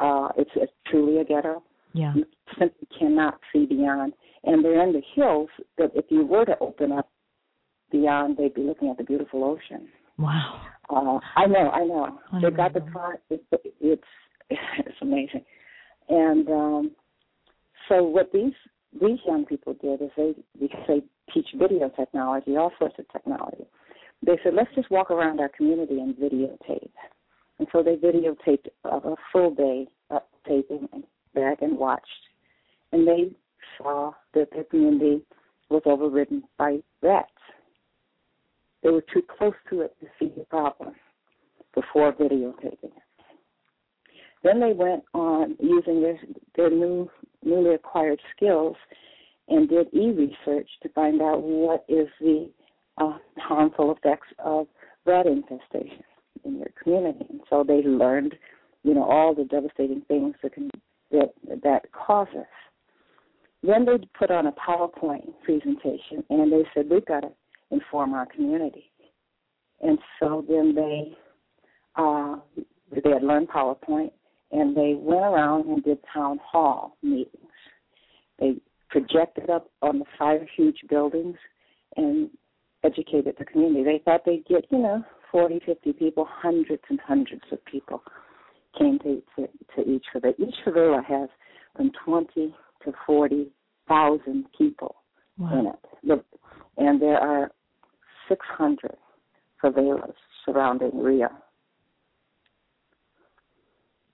Uh, 0.00 0.28
it's, 0.36 0.50
it's 0.56 0.72
truly 0.88 1.20
a 1.20 1.24
ghetto. 1.24 1.62
Yeah. 1.92 2.12
You 2.14 2.26
simply 2.58 2.88
cannot 2.98 3.38
see 3.52 3.64
beyond. 3.64 4.12
And 4.42 4.64
they're 4.64 4.86
in 4.86 4.92
the 4.92 5.02
hills 5.14 5.48
that 5.78 5.92
if 5.94 6.06
you 6.10 6.26
were 6.26 6.44
to 6.44 6.58
open 6.60 6.92
up 6.92 7.08
beyond, 7.90 8.36
they'd 8.36 8.52
be 8.52 8.62
looking 8.62 8.90
at 8.90 8.98
the 8.98 9.04
beautiful 9.04 9.44
ocean. 9.44 9.88
Wow. 10.18 10.60
Uh, 10.90 11.18
I 11.36 11.46
know, 11.46 11.70
I 11.70 11.84
know. 11.84 12.18
Unreal. 12.32 12.50
They 12.50 12.56
got 12.56 12.74
the 12.74 12.80
car. 12.92 13.18
It's, 13.30 13.42
it's 13.80 14.02
it's 14.50 14.96
amazing. 15.00 15.44
And 16.08 16.48
um, 16.48 16.90
so 17.88 18.02
what 18.02 18.30
these 18.32 18.52
these 19.00 19.18
young 19.26 19.44
people 19.44 19.74
did 19.74 20.02
is 20.02 20.10
they 20.16 20.34
because 20.60 20.84
they 20.86 21.02
teach 21.32 21.48
video 21.56 21.88
technology, 21.88 22.56
all 22.56 22.72
sorts 22.78 22.96
of 22.98 23.10
technology. 23.10 23.64
They 24.24 24.38
said, 24.42 24.54
let's 24.54 24.74
just 24.74 24.90
walk 24.90 25.10
around 25.10 25.40
our 25.40 25.50
community 25.50 26.00
and 26.00 26.14
videotape. 26.14 26.90
And 27.58 27.68
so 27.72 27.82
they 27.82 27.96
videotaped 27.96 28.66
a, 28.84 29.14
full 29.32 29.54
day 29.54 29.86
of 30.10 30.22
taping 30.46 30.88
and 30.92 31.04
back 31.34 31.60
and 31.60 31.78
watched. 31.78 32.06
And 32.92 33.06
they 33.06 33.30
saw 33.76 34.12
that 34.34 34.48
their 34.52 34.64
community 34.64 35.22
was 35.68 35.82
overridden 35.84 36.44
by 36.58 36.78
rats. 37.02 37.30
They 38.82 38.90
were 38.90 39.04
too 39.12 39.22
close 39.38 39.54
to 39.70 39.82
it 39.82 39.94
to 40.00 40.06
see 40.18 40.32
the 40.36 40.44
problem 40.44 40.94
before 41.74 42.12
videotaping. 42.12 42.92
Then 44.44 44.60
they 44.60 44.74
went 44.74 45.02
on 45.14 45.56
using 45.58 46.02
their 46.02 46.18
their 46.54 46.70
new 46.70 47.10
newly 47.42 47.74
acquired 47.74 48.20
skills 48.36 48.76
and 49.48 49.68
did 49.68 49.88
e-research 49.92 50.68
to 50.82 50.88
find 50.90 51.20
out 51.20 51.42
what 51.42 51.84
is 51.88 52.08
the 52.20 52.50
uh, 52.98 53.18
harmful 53.38 53.92
effects 53.92 54.28
of 54.38 54.66
rat 55.04 55.26
infestation 55.26 56.02
in 56.44 56.58
your 56.58 56.68
community. 56.82 57.26
And 57.28 57.40
so 57.50 57.64
they 57.66 57.82
learned, 57.82 58.34
you 58.82 58.94
know, 58.94 59.04
all 59.04 59.34
the 59.34 59.44
devastating 59.44 60.02
things 60.08 60.34
that 60.42 60.52
can 60.52 60.70
that 61.10 61.32
that 61.62 61.90
causes. 61.92 62.46
Then 63.62 63.86
they 63.86 63.98
put 64.18 64.30
on 64.30 64.46
a 64.46 64.52
PowerPoint 64.52 65.32
presentation 65.42 66.22
and 66.28 66.52
they 66.52 66.64
said 66.74 66.90
we've 66.90 67.06
got 67.06 67.20
to 67.20 67.30
inform 67.70 68.12
our 68.12 68.26
community. 68.26 68.90
And 69.80 69.98
so 70.20 70.44
then 70.46 70.74
they 70.74 71.16
uh, 71.96 72.36
they 72.92 73.10
had 73.10 73.22
learned 73.22 73.48
PowerPoint 73.48 74.10
and 74.54 74.76
they 74.76 74.94
went 74.96 75.24
around 75.24 75.66
and 75.66 75.82
did 75.82 75.98
town 76.12 76.38
hall 76.42 76.96
meetings. 77.02 77.28
They 78.38 78.54
projected 78.88 79.50
up 79.50 79.68
on 79.82 79.98
the 79.98 80.04
five 80.16 80.42
huge 80.56 80.78
buildings 80.88 81.36
and 81.96 82.30
educated 82.84 83.34
the 83.38 83.44
community. 83.44 83.84
They 83.84 84.02
thought 84.04 84.22
they'd 84.24 84.46
get, 84.46 84.66
you 84.70 84.78
know, 84.78 85.04
40, 85.32 85.60
50 85.66 85.92
people, 85.94 86.26
hundreds 86.30 86.82
and 86.88 87.00
hundreds 87.00 87.42
of 87.50 87.64
people 87.64 88.02
came 88.78 88.98
to 89.00 89.22
to, 89.36 89.48
to 89.76 89.90
each 89.90 90.04
favela. 90.14 90.34
Each 90.38 90.54
favela 90.64 91.04
has 91.04 91.28
from 91.76 91.90
20 92.04 92.54
to 92.84 92.92
40,000 93.06 94.46
people 94.56 94.94
wow. 95.36 95.58
in 95.58 95.66
it. 95.66 96.24
And 96.76 97.02
there 97.02 97.18
are 97.18 97.50
600 98.28 98.96
favelas 99.62 100.12
surrounding 100.44 100.96
Rio. 100.96 101.28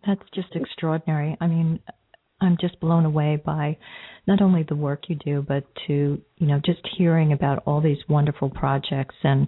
That's 0.07 0.23
just 0.35 0.55
extraordinary. 0.55 1.37
I 1.41 1.47
mean, 1.47 1.81
I'm 2.41 2.57
just 2.61 2.81
blown 2.81 3.05
away 3.05 3.41
by 3.45 3.77
not 4.27 4.41
only 4.41 4.63
the 4.63 4.77
work 4.77 5.05
you 5.09 5.17
do, 5.17 5.45
but 5.47 5.65
to, 5.87 6.21
you 6.39 6.47
know, 6.47 6.61
just 6.65 6.81
hearing 6.97 7.33
about 7.33 7.63
all 7.67 7.81
these 7.81 7.99
wonderful 8.09 8.51
projects 8.51 9.15
and 9.23 9.47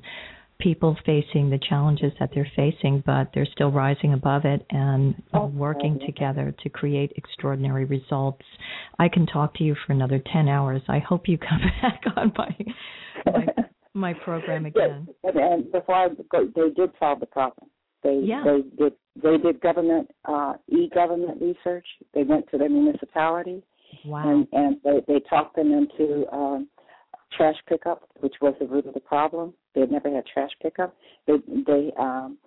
people 0.63 0.97
facing 1.05 1.51
the 1.51 1.59
challenges 1.69 2.13
that 2.21 2.31
they're 2.35 2.51
facing, 2.55 3.03
but 3.05 3.31
they're 3.35 3.49
still 3.53 3.71
rising 3.71 4.13
above 4.13 4.45
it 4.45 4.65
and 4.71 5.21
working 5.53 5.99
together 6.07 6.55
to 6.63 6.69
create 6.69 7.13
extraordinary 7.17 7.85
results. 7.85 8.45
I 8.99 9.09
can 9.09 9.27
talk 9.27 9.55
to 9.57 9.65
you 9.65 9.75
for 9.87 9.93
another 9.93 10.23
10 10.33 10.49
hours. 10.49 10.83
I 10.89 11.01
hope 11.01 11.29
you 11.29 11.39
come 11.39 11.61
back 11.83 12.03
on 12.17 12.33
my 12.37 12.57
my, 13.27 13.47
my 13.95 14.15
program 14.25 14.67
again. 14.67 15.09
Yes, 15.25 15.35
and 15.37 15.71
before 15.73 15.95
I 15.95 16.09
go, 16.31 16.47
they 16.55 16.71
did 16.71 16.91
solve 16.99 17.21
the 17.21 17.27
problem. 17.27 17.69
They 18.03 18.21
yeah. 18.25 18.43
they 18.45 18.63
did 18.85 18.93
they 19.21 19.37
did 19.37 19.61
government 19.61 20.11
uh, 20.25 20.55
e-government 20.69 21.41
research. 21.41 21.87
They 22.15 22.23
went 22.23 22.51
to 22.51 22.59
their 22.59 22.71
municipality, 22.71 23.63
wow. 24.05 24.29
and 24.29 24.47
and 24.53 24.77
they 24.85 25.01
they 25.07 25.21
talked 25.29 25.57
them 25.57 25.73
into 25.73 26.27
um, 26.33 26.69
trash 27.37 27.57
pickup, 27.69 28.09
which 28.21 28.35
was 28.41 28.55
the 28.59 28.67
root 28.67 28.87
of 28.87 28.95
the 28.95 29.01
problem. 29.01 29.53
They 29.75 29.83
had 29.83 29.91
never 29.91 30.15
had 30.15 30.25
trash 30.27 30.51
pickup. 30.63 30.95
They 31.27 31.35
they 31.67 31.93
um, 31.99 32.39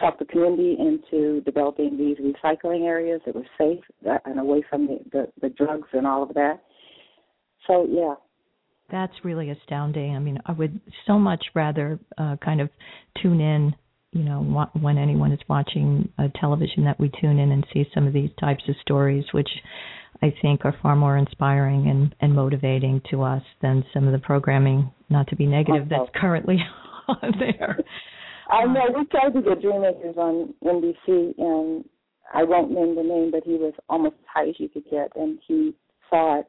talked 0.00 0.18
the 0.18 0.24
community 0.24 0.76
into 0.78 1.40
developing 1.42 1.96
these 1.96 2.16
recycling 2.18 2.84
areas 2.84 3.20
that 3.26 3.34
were 3.34 3.46
safe 3.58 3.82
and 4.24 4.38
away 4.38 4.62
from 4.68 4.86
the, 4.86 4.98
the, 5.12 5.26
the 5.40 5.48
drugs 5.50 5.88
and 5.92 6.06
all 6.06 6.22
of 6.22 6.34
that. 6.34 6.62
So 7.66 7.86
yeah, 7.90 8.14
that's 8.90 9.12
really 9.24 9.50
astounding. 9.50 10.16
I 10.16 10.18
mean, 10.18 10.38
I 10.46 10.52
would 10.52 10.80
so 11.06 11.18
much 11.18 11.44
rather 11.54 11.98
uh, 12.16 12.36
kind 12.42 12.60
of 12.60 12.70
tune 13.22 13.40
in 13.40 13.74
you 14.12 14.24
know 14.24 14.68
when 14.80 14.98
anyone 14.98 15.32
is 15.32 15.40
watching 15.48 16.08
a 16.18 16.28
television 16.40 16.84
that 16.84 16.98
we 16.98 17.10
tune 17.20 17.38
in 17.38 17.52
and 17.52 17.66
see 17.72 17.84
some 17.94 18.06
of 18.06 18.12
these 18.12 18.30
types 18.40 18.62
of 18.68 18.74
stories 18.82 19.24
which 19.32 19.48
I 20.22 20.34
think 20.42 20.64
are 20.64 20.74
far 20.82 20.96
more 20.96 21.16
inspiring 21.16 21.88
and, 21.88 22.14
and 22.20 22.34
motivating 22.34 23.00
to 23.10 23.22
us 23.22 23.42
than 23.62 23.84
some 23.94 24.06
of 24.06 24.12
the 24.12 24.18
programming, 24.18 24.90
not 25.10 25.28
to 25.28 25.36
be 25.36 25.46
negative, 25.46 25.88
that's 25.88 26.10
currently 26.14 26.58
on 27.08 27.34
there. 27.38 27.78
I 28.50 28.64
know 28.64 28.80
um, 28.80 28.94
we 28.96 29.04
tried 29.06 29.34
to 29.34 29.42
get 29.42 29.62
Dreammakers 29.62 30.16
on 30.16 30.54
NBC, 30.64 31.34
and 31.38 31.84
I 32.34 32.42
won't 32.42 32.72
name 32.72 32.96
the 32.96 33.02
name, 33.02 33.30
but 33.30 33.44
he 33.44 33.52
was 33.52 33.74
almost 33.88 34.16
as 34.18 34.26
high 34.34 34.48
as 34.48 34.54
you 34.58 34.68
could 34.68 34.84
get, 34.90 35.12
and 35.14 35.38
he 35.46 35.74
saw 36.10 36.40
it, 36.40 36.46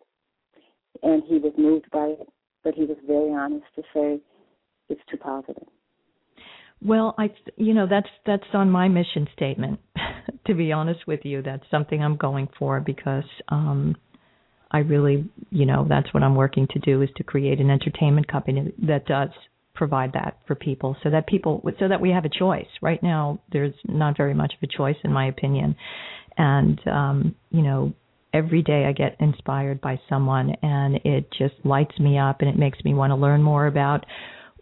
and 1.03 1.21
he 1.27 1.37
was 1.37 1.53
moved 1.57 1.91
by 1.91 2.15
it, 2.19 2.27
but 2.63 2.73
he 2.73 2.85
was 2.85 2.97
very 3.05 3.33
honest 3.33 3.65
to 3.75 3.83
say 3.93 4.19
it's 4.87 5.01
too 5.11 5.17
positive. 5.17 5.67
Well, 6.81 7.15
I 7.17 7.29
you 7.57 7.73
know 7.73 7.87
that's 7.89 8.09
that's 8.25 8.43
on 8.53 8.69
my 8.69 8.87
mission 8.87 9.27
statement. 9.35 9.79
to 10.47 10.53
be 10.53 10.71
honest 10.71 11.05
with 11.07 11.21
you, 11.23 11.41
that's 11.41 11.63
something 11.69 12.01
I'm 12.03 12.15
going 12.15 12.47
for 12.57 12.79
because 12.79 13.25
um 13.49 13.95
I 14.71 14.79
really, 14.79 15.27
you 15.49 15.65
know, 15.65 15.85
that's 15.89 16.13
what 16.13 16.21
I'm 16.23 16.35
working 16.35 16.67
to 16.71 16.79
do 16.79 17.01
is 17.01 17.09
to 17.17 17.23
create 17.23 17.59
an 17.59 17.71
entertainment 17.71 18.27
company 18.27 18.71
that 18.87 19.05
does 19.07 19.29
provide 19.73 20.13
that 20.13 20.37
for 20.45 20.55
people 20.55 20.95
so 21.03 21.09
that 21.09 21.25
people 21.27 21.63
so 21.79 21.87
that 21.87 22.01
we 22.01 22.09
have 22.09 22.25
a 22.25 22.29
choice 22.29 22.67
right 22.81 23.01
now 23.01 23.39
there's 23.53 23.73
not 23.85 24.17
very 24.17 24.33
much 24.33 24.51
of 24.53 24.61
a 24.61 24.77
choice 24.77 24.97
in 25.05 25.13
my 25.13 25.27
opinion 25.27 25.73
and 26.37 26.81
um 26.87 27.33
you 27.49 27.61
know 27.61 27.93
every 28.33 28.61
day 28.61 28.85
I 28.85 28.91
get 28.91 29.15
inspired 29.21 29.79
by 29.79 29.99
someone 30.09 30.53
and 30.61 30.95
it 31.05 31.31
just 31.37 31.55
lights 31.63 31.97
me 31.97 32.17
up 32.17 32.41
and 32.41 32.49
it 32.49 32.57
makes 32.59 32.83
me 32.83 32.93
want 32.93 33.11
to 33.11 33.15
learn 33.15 33.41
more 33.41 33.67
about 33.67 34.05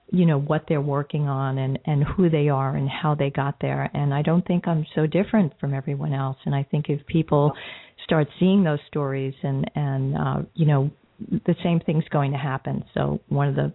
you 0.09 0.25
know 0.25 0.39
what 0.39 0.65
they're 0.69 0.81
working 0.81 1.27
on 1.27 1.57
and 1.57 1.79
and 1.85 2.03
who 2.03 2.29
they 2.29 2.49
are 2.49 2.75
and 2.75 2.89
how 2.89 3.15
they 3.15 3.29
got 3.29 3.55
there. 3.59 3.89
And 3.93 4.13
I 4.13 4.21
don't 4.21 4.45
think 4.45 4.67
I'm 4.67 4.85
so 4.95 5.05
different 5.05 5.53
from 5.59 5.73
everyone 5.73 6.13
else. 6.13 6.37
And 6.45 6.55
I 6.55 6.63
think 6.63 6.85
if 6.89 7.05
people 7.07 7.51
start 8.05 8.27
seeing 8.39 8.63
those 8.63 8.79
stories 8.87 9.33
and 9.43 9.69
and 9.75 10.17
uh 10.17 10.37
you 10.53 10.65
know 10.65 10.89
the 11.19 11.55
same 11.63 11.79
thing's 11.79 12.07
going 12.09 12.31
to 12.31 12.37
happen. 12.37 12.85
So 12.93 13.19
one 13.27 13.47
of 13.47 13.55
the 13.55 13.73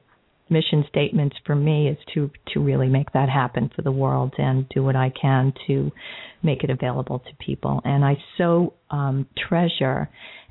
mission 0.49 0.85
statements 0.89 1.37
for 1.47 1.55
me 1.55 1.89
is 1.89 1.99
to 2.15 2.31
to 2.55 2.61
really 2.61 2.89
make 2.89 3.13
that 3.13 3.29
happen 3.29 3.71
for 3.75 3.83
the 3.83 3.93
world 3.93 4.33
and 4.39 4.69
do 4.71 4.83
what 4.83 4.97
I 4.97 5.11
can 5.11 5.53
to 5.67 5.91
make 6.43 6.65
it 6.65 6.71
available 6.71 7.19
to 7.21 7.45
people. 7.45 7.81
And 7.85 8.05
I 8.05 8.17
so 8.39 8.75
um 8.91 9.27
treasure 9.49 10.09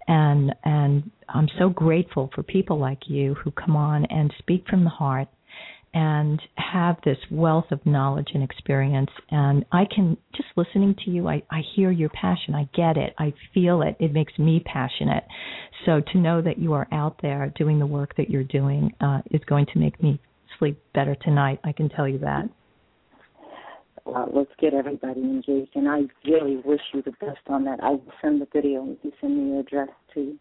and 0.08 0.54
and 0.64 1.10
I'm 1.30 1.48
so 1.58 1.70
grateful 1.70 2.30
for 2.36 2.44
people 2.44 2.78
like 2.80 3.08
you 3.08 3.36
who 3.36 3.52
come 3.52 3.76
on 3.76 4.06
and 4.06 4.34
speak 4.40 4.66
from 4.70 4.84
the 4.84 4.90
heart 4.90 5.28
and 5.94 6.42
have 6.56 6.98
this 7.04 7.18
wealth 7.30 7.66
of 7.72 7.86
knowledge 7.86 8.30
and 8.34 8.44
experience. 8.44 9.10
And 9.30 9.66
i 9.72 9.84
can 9.94 10.18
just 10.36 10.50
listening 10.56 10.96
to 11.06 11.12
you 11.12 11.28
i 11.28 11.42
i 11.52 11.62
hear 11.76 11.92
your 11.92 12.10
passion. 12.10 12.56
I 12.56 12.70
get 12.74 12.98
it. 12.98 13.14
I 13.18 13.34
feel 13.54 13.82
it. 13.82 13.96
It 14.00 14.14
makes 14.14 14.38
me 14.38 14.64
passionate. 14.66 15.24
So 15.86 16.02
to 16.14 16.18
know 16.18 16.42
that 16.42 16.60
you 16.60 16.74
are 16.74 16.88
out 16.92 17.18
there 17.22 17.52
doing 17.58 17.80
the 17.80 17.86
work 17.86 18.16
that 18.18 18.30
you're 18.30 18.44
doing 18.44 18.94
uh 19.02 19.22
is 19.32 19.42
going 19.46 19.66
to 19.74 19.80
make 19.80 20.02
me 20.02 20.20
sleep 20.60 20.82
better 20.94 21.16
tonight. 21.16 21.60
I 21.64 21.72
can 21.72 21.90
tell 21.90 22.08
you 22.08 22.20
that. 22.20 22.50
Well, 24.06 24.30
let's 24.34 24.52
get 24.60 24.74
everybody 24.74 25.22
engaged. 25.22 25.72
And 25.76 25.88
I 25.88 26.02
really 26.26 26.58
wish 26.66 26.82
you 26.94 27.02
the 27.02 27.12
best 27.12 27.40
on 27.48 27.66
that. 27.66 27.80
I 27.84 27.92
will 27.92 28.14
send 28.22 28.42
the 28.42 28.48
video 28.52 28.86
if 28.90 28.98
you 29.04 29.12
send 29.22 29.38
me 29.38 29.52
your 29.52 29.60
address 29.62 29.90
to, 30.16 30.38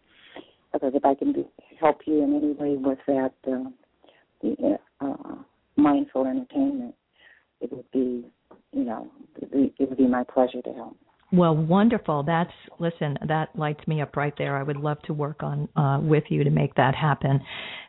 because 0.72 0.92
if 0.94 1.05
I 1.05 1.14
can 1.14 1.32
do, 1.32 1.44
help 1.78 2.01
you 2.07 2.22
in 2.22 2.34
any 2.34 2.53
way 2.53 2.76
with 2.76 2.98
that, 3.07 3.32
uh, 3.46 3.70
the 4.43 4.78
uh, 5.01 5.34
mindful 5.76 6.26
entertainment, 6.26 6.95
it 7.61 7.72
would 7.72 7.91
be, 7.93 8.24
you 8.72 8.84
know, 8.84 9.11
it 9.41 9.88
would 9.88 9.97
be 9.97 10.07
my 10.07 10.24
pleasure 10.24 10.62
to 10.62 10.72
help. 10.72 10.97
Well, 11.32 11.57
wonderful. 11.57 12.24
That's 12.24 12.51
listen. 12.80 13.16
That 13.28 13.51
lights 13.55 13.86
me 13.86 14.03
up 14.03 14.16
right 14.16 14.34
there. 14.36 14.57
I 14.57 14.64
would 14.64 14.76
love 14.76 15.01
to 15.03 15.12
work 15.12 15.45
on 15.45 15.68
uh, 15.76 16.01
with 16.03 16.24
you 16.28 16.43
to 16.43 16.51
make 16.51 16.74
that 16.74 16.97
happen, 16.97 17.41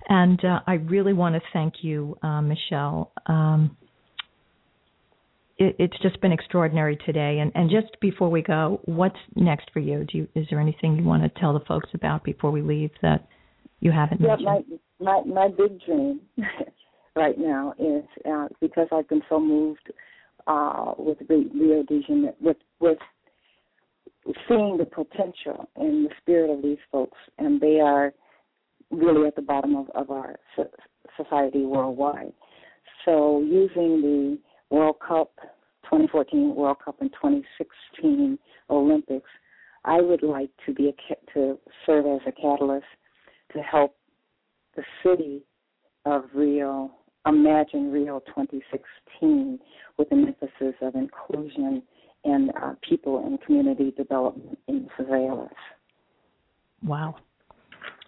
and 0.07 0.39
uh, 0.45 0.59
I 0.67 0.73
really 0.73 1.13
want 1.13 1.33
to 1.35 1.41
thank 1.51 1.75
you, 1.81 2.17
uh, 2.21 2.41
Michele. 2.41 3.11
Um, 3.25 3.75
it, 5.61 5.75
it's 5.77 5.99
just 6.01 6.19
been 6.21 6.31
extraordinary 6.31 6.97
today. 7.05 7.39
And, 7.39 7.51
and 7.55 7.69
just 7.69 7.99
before 8.01 8.29
we 8.29 8.41
go, 8.41 8.81
what's 8.85 9.17
next 9.35 9.69
for 9.71 9.79
you? 9.79 10.05
Do 10.11 10.17
you 10.17 10.27
is 10.35 10.47
there 10.49 10.59
anything 10.59 10.95
you 10.95 11.03
want 11.03 11.23
to 11.23 11.39
tell 11.39 11.53
the 11.53 11.65
folks 11.65 11.89
about 11.93 12.23
before 12.23 12.51
we 12.51 12.61
leave 12.61 12.91
that 13.01 13.27
you 13.79 13.91
haven't 13.91 14.21
yeah, 14.21 14.27
mentioned? 14.27 14.45
my 14.45 14.77
my 15.01 15.21
my 15.25 15.47
big 15.47 15.79
dream 15.85 16.21
right 17.15 17.37
now 17.37 17.73
is 17.79 18.03
uh, 18.29 18.47
because 18.59 18.87
I've 18.91 19.07
been 19.09 19.21
so 19.29 19.39
moved 19.39 19.91
uh, 20.47 20.93
with 20.97 21.17
Rio 21.29 21.83
de 21.83 22.01
Janeiro, 22.03 22.35
with 22.39 22.57
with 22.79 22.97
seeing 24.47 24.77
the 24.77 24.85
potential 24.85 25.69
and 25.75 26.05
the 26.05 26.09
spirit 26.21 26.49
of 26.49 26.61
these 26.61 26.77
folks, 26.91 27.17
and 27.37 27.59
they 27.59 27.79
are 27.79 28.13
really 28.91 29.27
at 29.27 29.35
the 29.35 29.41
bottom 29.41 29.75
of, 29.75 29.89
of 29.95 30.11
our 30.11 30.35
society 31.17 31.63
worldwide. 31.63 32.33
So 33.05 33.41
using 33.41 34.01
the 34.01 34.75
World 34.75 34.97
Cup, 35.05 35.31
2014 35.85 36.55
World 36.55 36.77
Cup 36.83 37.01
and 37.01 37.11
2016 37.13 38.37
Olympics, 38.69 39.29
I 39.85 40.01
would 40.01 40.21
like 40.21 40.51
to 40.65 40.73
be 40.73 40.89
a, 40.89 41.33
to 41.33 41.57
serve 41.85 42.05
as 42.05 42.21
a 42.27 42.31
catalyst 42.31 42.85
to 43.53 43.59
help 43.59 43.95
the 44.75 44.83
city 45.03 45.41
of 46.05 46.23
Rio 46.33 46.91
Imagine 47.27 47.91
Rio 47.91 48.19
2016 48.21 49.59
with 49.97 50.11
an 50.11 50.27
emphasis 50.27 50.73
of 50.81 50.95
inclusion 50.95 51.83
and 52.23 52.51
uh, 52.61 52.73
people 52.87 53.23
and 53.25 53.39
community 53.41 53.91
development 53.91 54.57
in 54.67 54.87
favelas. 54.99 55.49
Wow. 56.83 57.15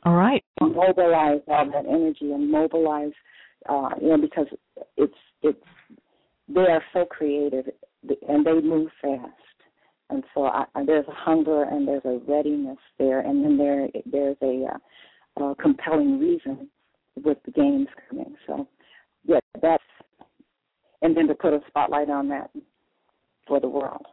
All 0.06 0.16
right. 0.16 0.44
Mobilize 0.60 1.42
all 1.48 1.66
that 1.72 1.86
energy 1.88 2.32
and 2.32 2.50
mobilize, 2.50 3.12
uh, 3.70 3.90
you 4.02 4.10
know, 4.10 4.18
because 4.18 4.48
it's 4.98 5.14
it's 5.42 5.64
they 6.50 6.62
are 6.62 6.84
so 6.92 7.06
creative 7.06 7.66
and 8.28 8.46
they 8.46 8.62
move 8.62 8.90
fast, 9.02 9.32
and 10.10 10.24
so 10.34 10.46
I, 10.46 10.66
there's 10.86 11.08
a 11.08 11.14
hunger 11.14 11.64
and 11.64 11.88
there's 11.88 12.04
a 12.06 12.20
readiness 12.28 12.78
there, 13.00 13.22
and 13.22 13.44
then 13.44 13.58
there 13.58 13.88
there's 14.06 14.38
a, 14.42 14.66
uh, 14.74 14.78
a 15.38 15.54
compelling 15.62 16.20
reason 16.20 16.70
with 17.24 17.38
the 17.46 17.52
games 17.52 17.88
coming. 18.10 18.36
So 18.48 18.68
yeah, 19.26 19.40
that's 19.62 19.84
and 21.02 21.16
then 21.16 21.28
to 21.28 21.36
put 21.36 21.54
a 21.54 21.60
spotlight 21.68 22.10
on 22.10 22.30
that 22.30 22.50
for 23.48 23.60
the 23.60 23.68
world. 23.68 24.06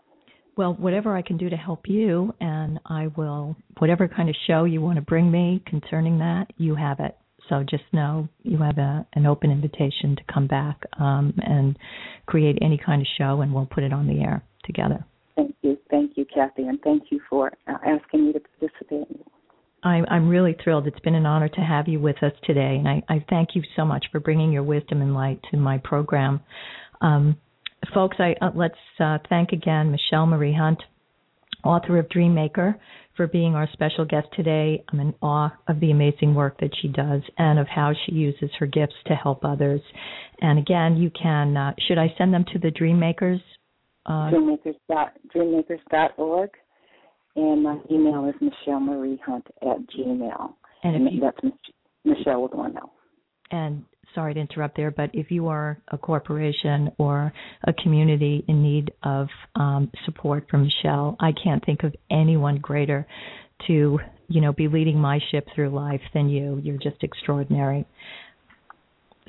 Well, 0.57 0.75
whatever 0.75 1.17
I 1.17 1.23
can 1.23 1.37
do 1.37 1.49
to 1.49 1.57
help 1.57 1.87
you, 1.87 2.35
and 2.41 2.81
I 2.85 3.07
will, 3.17 3.57
whatever 3.79 4.09
kind 4.09 4.29
of 4.29 4.35
show 4.47 4.65
you 4.65 4.81
want 4.81 4.97
to 4.97 5.03
bring 5.03 5.31
me 5.31 5.63
concerning 5.67 6.19
that, 6.19 6.47
you 6.59 6.75
have 6.75 7.01
it. 7.01 7.17
So 7.49 7.65
just 7.69 7.85
know 7.93 8.29
you 8.43 8.59
have 8.59 8.79
a, 8.79 9.07
an 9.15 9.27
open 9.27 9.51
invitation 9.51 10.17
to 10.17 10.23
come 10.33 10.47
back 10.47 10.83
um, 10.99 11.33
and 11.39 11.79
create 12.27 12.59
any 12.61 12.79
kind 12.85 13.01
of 13.01 13.07
show, 13.17 13.41
and 13.41 13.55
we'll 13.55 13.67
put 13.67 13.85
it 13.85 13.93
on 13.93 14.07
the 14.07 14.21
air 14.21 14.43
together. 14.65 15.05
Thank 15.37 15.55
you, 15.63 15.79
thank 15.91 16.17
you, 16.17 16.27
Kathy, 16.27 16.65
and 16.65 16.81
thank 16.83 17.05
you 17.11 17.21
for 17.31 17.53
uh, 17.67 17.79
asking 17.87 18.27
me 18.27 18.33
to 18.35 18.41
participate. 18.41 19.07
I'm, 19.83 20.05
I'm 20.11 20.29
really 20.29 20.57
thrilled. 20.63 20.87
It's 20.87 21.01
been 21.01 21.15
an 21.15 21.27
honor 21.27 21.49
to 21.49 21.61
have 21.61 21.89
you 21.89 22.01
with 22.01 22.23
us 22.23 22.33
today, 22.45 22.77
and 22.77 22.89
I, 22.89 23.03
I 23.09 23.25
thank 23.31 23.51
you 23.55 23.63
so 23.77 23.85
much 23.85 24.07
for 24.13 24.21
bringing 24.21 24.53
your 24.53 24.63
wisdom 24.63 25.01
and 25.01 25.15
light 25.15 25.41
to 25.51 25.57
my 25.57 25.79
program. 25.79 26.41
Um, 27.01 27.37
folks, 27.95 28.19
I, 28.19 28.35
uh, 28.41 28.51
let's 28.55 28.75
uh, 28.99 29.19
thank 29.29 29.53
again 29.53 29.91
Michele 29.91 30.27
Marie 30.27 30.55
Hunt, 30.55 30.79
author 31.65 31.99
of 31.99 32.09
Dreammaker, 32.09 32.75
for 33.17 33.27
being 33.27 33.55
our 33.55 33.69
special 33.73 34.05
guest 34.05 34.29
today. 34.35 34.85
I'm 34.93 35.01
in 35.01 35.15
awe 35.23 35.51
of 35.69 35.81
the 35.81 35.91
amazing 35.91 36.35
work 36.35 36.61
that 36.61 36.71
she 36.81 36.89
does 36.89 37.23
and 37.39 37.59
of 37.59 37.67
how 37.67 37.93
she 38.05 38.13
uses 38.13 38.51
her 38.59 38.67
gifts 38.67 38.95
to 39.07 39.15
help 39.15 39.45
others. 39.45 39.81
And 40.41 40.59
again, 40.59 40.97
you 40.97 41.11
can, 41.11 41.57
uh, 41.57 41.73
should 41.87 41.99
I 41.99 42.15
send 42.19 42.33
them 42.33 42.45
to 42.53 42.59
the 42.59 42.71
Dream 42.71 42.99
Dreammakers? 42.99 43.41
Uh, 44.07 44.31
dreammakers.org 45.35 46.51
and 47.41 47.63
my 47.63 47.79
email 47.91 48.29
is 48.29 48.35
Michele 48.41 48.81
Marie 48.81 49.21
Hunt 49.25 49.47
at 49.63 49.79
Gmail. 49.97 50.53
And, 50.83 50.97
and 50.97 51.15
you, 51.15 51.21
that's 51.21 51.55
Michele 52.05 52.43
with 52.43 52.53
one 52.53 52.77
L. 52.77 52.93
And 53.51 53.85
sorry 54.15 54.35
to 54.35 54.41
interrupt 54.41 54.77
there, 54.77 54.91
but 54.91 55.11
if 55.15 55.31
you 55.31 55.49
are 55.49 55.79
a 55.89 55.99
corporation 55.99 56.91
or 56.99 57.33
a 57.67 57.73
community 57.73 58.45
in 58.49 58.63
need 58.63 58.93
of 59.03 59.29
um, 59.57 59.91
support 60.05 60.47
from 60.51 60.63
Michele, 60.63 61.17
I 61.21 61.33
can't 61.33 61.65
think 61.65 61.83
of 61.83 61.95
anyone 62.11 62.59
greater 62.59 63.07
to 63.67 63.99
you 64.29 64.41
know 64.41 64.53
be 64.53 64.69
leading 64.69 64.99
my 64.99 65.19
ship 65.31 65.47
through 65.55 65.71
life 65.71 66.01
than 66.15 66.29
you. 66.29 66.61
You're 66.63 66.79
just 66.79 67.03
extraordinary. 67.03 67.87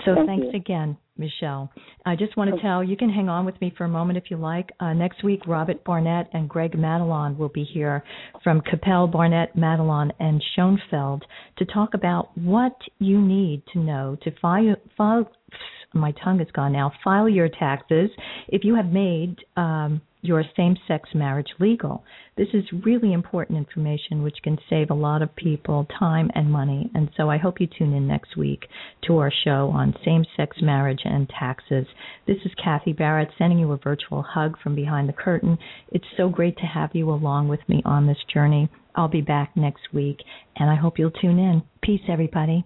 So 0.06 0.16
Thank 0.16 0.28
thanks 0.28 0.48
you. 0.52 0.60
again, 0.60 0.98
Michele. 1.22 1.72
I 2.06 2.16
just 2.18 2.36
want 2.36 2.54
to 2.54 2.62
tell 2.62 2.84
you 2.84 2.98
can 2.98 3.10
hang 3.10 3.30
on 3.30 3.46
with 3.46 3.60
me 3.62 3.74
for 3.78 3.86
a 3.86 3.90
moment 3.90 4.18
if 4.18 4.30
you 4.30 4.38
like. 4.38 4.72
Uh, 4.80 4.94
next 4.94 5.24
week, 5.24 5.40
Robert 5.48 5.84
Barnett 5.86 6.30
and 6.34 6.50
Greg 6.50 6.74
Madelon 6.74 7.38
will 7.38 7.50
be 7.50 7.64
here 7.64 8.04
from 8.44 8.62
Capel, 8.62 9.08
Barnett, 9.08 9.56
Madelon, 9.56 10.12
and 10.20 10.44
Schoenfeld 10.54 11.24
to 11.58 11.66
talk 11.66 11.94
about 11.94 12.38
what 12.38 12.76
you 13.00 13.22
need 13.22 13.64
to 13.72 13.80
know 13.80 14.18
to 14.24 14.32
file, 14.42 14.76
file 14.98 15.32
my 15.94 16.14
tongue 16.24 16.40
is 16.40 16.48
gone 16.54 16.74
now. 16.74 16.92
File 17.04 17.28
your 17.28 17.50
taxes 17.50 18.10
if 18.48 18.64
you 18.64 18.76
have 18.76 18.88
made 18.88 19.36
um, 19.58 20.02
your 20.22 20.44
same 20.56 20.76
sex 20.88 21.10
marriage 21.14 21.50
legal. 21.60 22.04
This 22.38 22.48
is 22.54 22.64
really 22.86 23.14
important 23.14 23.58
information 23.58 24.24
which 24.24 24.38
can 24.44 24.58
save 24.70 24.90
a 24.90 24.96
lot 24.96 25.22
of 25.22 25.36
people 25.36 25.88
time 26.00 26.30
and 26.36 26.52
money. 26.52 26.90
And 26.94 27.10
so 27.18 27.30
I 27.30 27.38
hope 27.38 27.60
you 27.60 27.68
tune 27.68 27.94
in 27.94 28.08
next 28.08 28.38
week 28.38 28.66
to 29.08 29.18
our 29.18 29.32
show 29.44 29.72
on 29.74 29.96
same 30.06 30.26
sex 30.38 30.58
marriage 30.62 31.02
and 31.04 31.30
taxes. 31.30 31.88
This 32.28 32.38
is 32.46 32.52
Kathy 32.64 32.94
Barrett 32.94 33.30
sending 33.38 33.60
you 33.60 33.72
a 33.72 33.78
virtual 33.78 34.22
hug 34.22 34.58
from 34.62 34.76
behind 34.76 35.10
the 35.10 35.14
curtain. 35.14 35.58
It's 35.92 36.06
so 36.18 36.30
great 36.30 36.58
to 36.58 36.66
have 36.66 36.92
you 36.94 37.10
along 37.10 37.48
with 37.48 37.62
me 37.68 37.82
on 37.86 38.08
this 38.08 38.24
journey. 38.32 38.70
I'll 38.96 39.08
be 39.08 39.22
back 39.22 39.56
next 39.56 39.94
week, 39.94 40.18
and 40.58 40.70
I 40.70 40.76
hope 40.76 41.00
you'll 41.00 41.12
tune 41.12 41.40
in. 41.40 41.64
Peace, 41.82 42.02
everybody. 42.10 42.66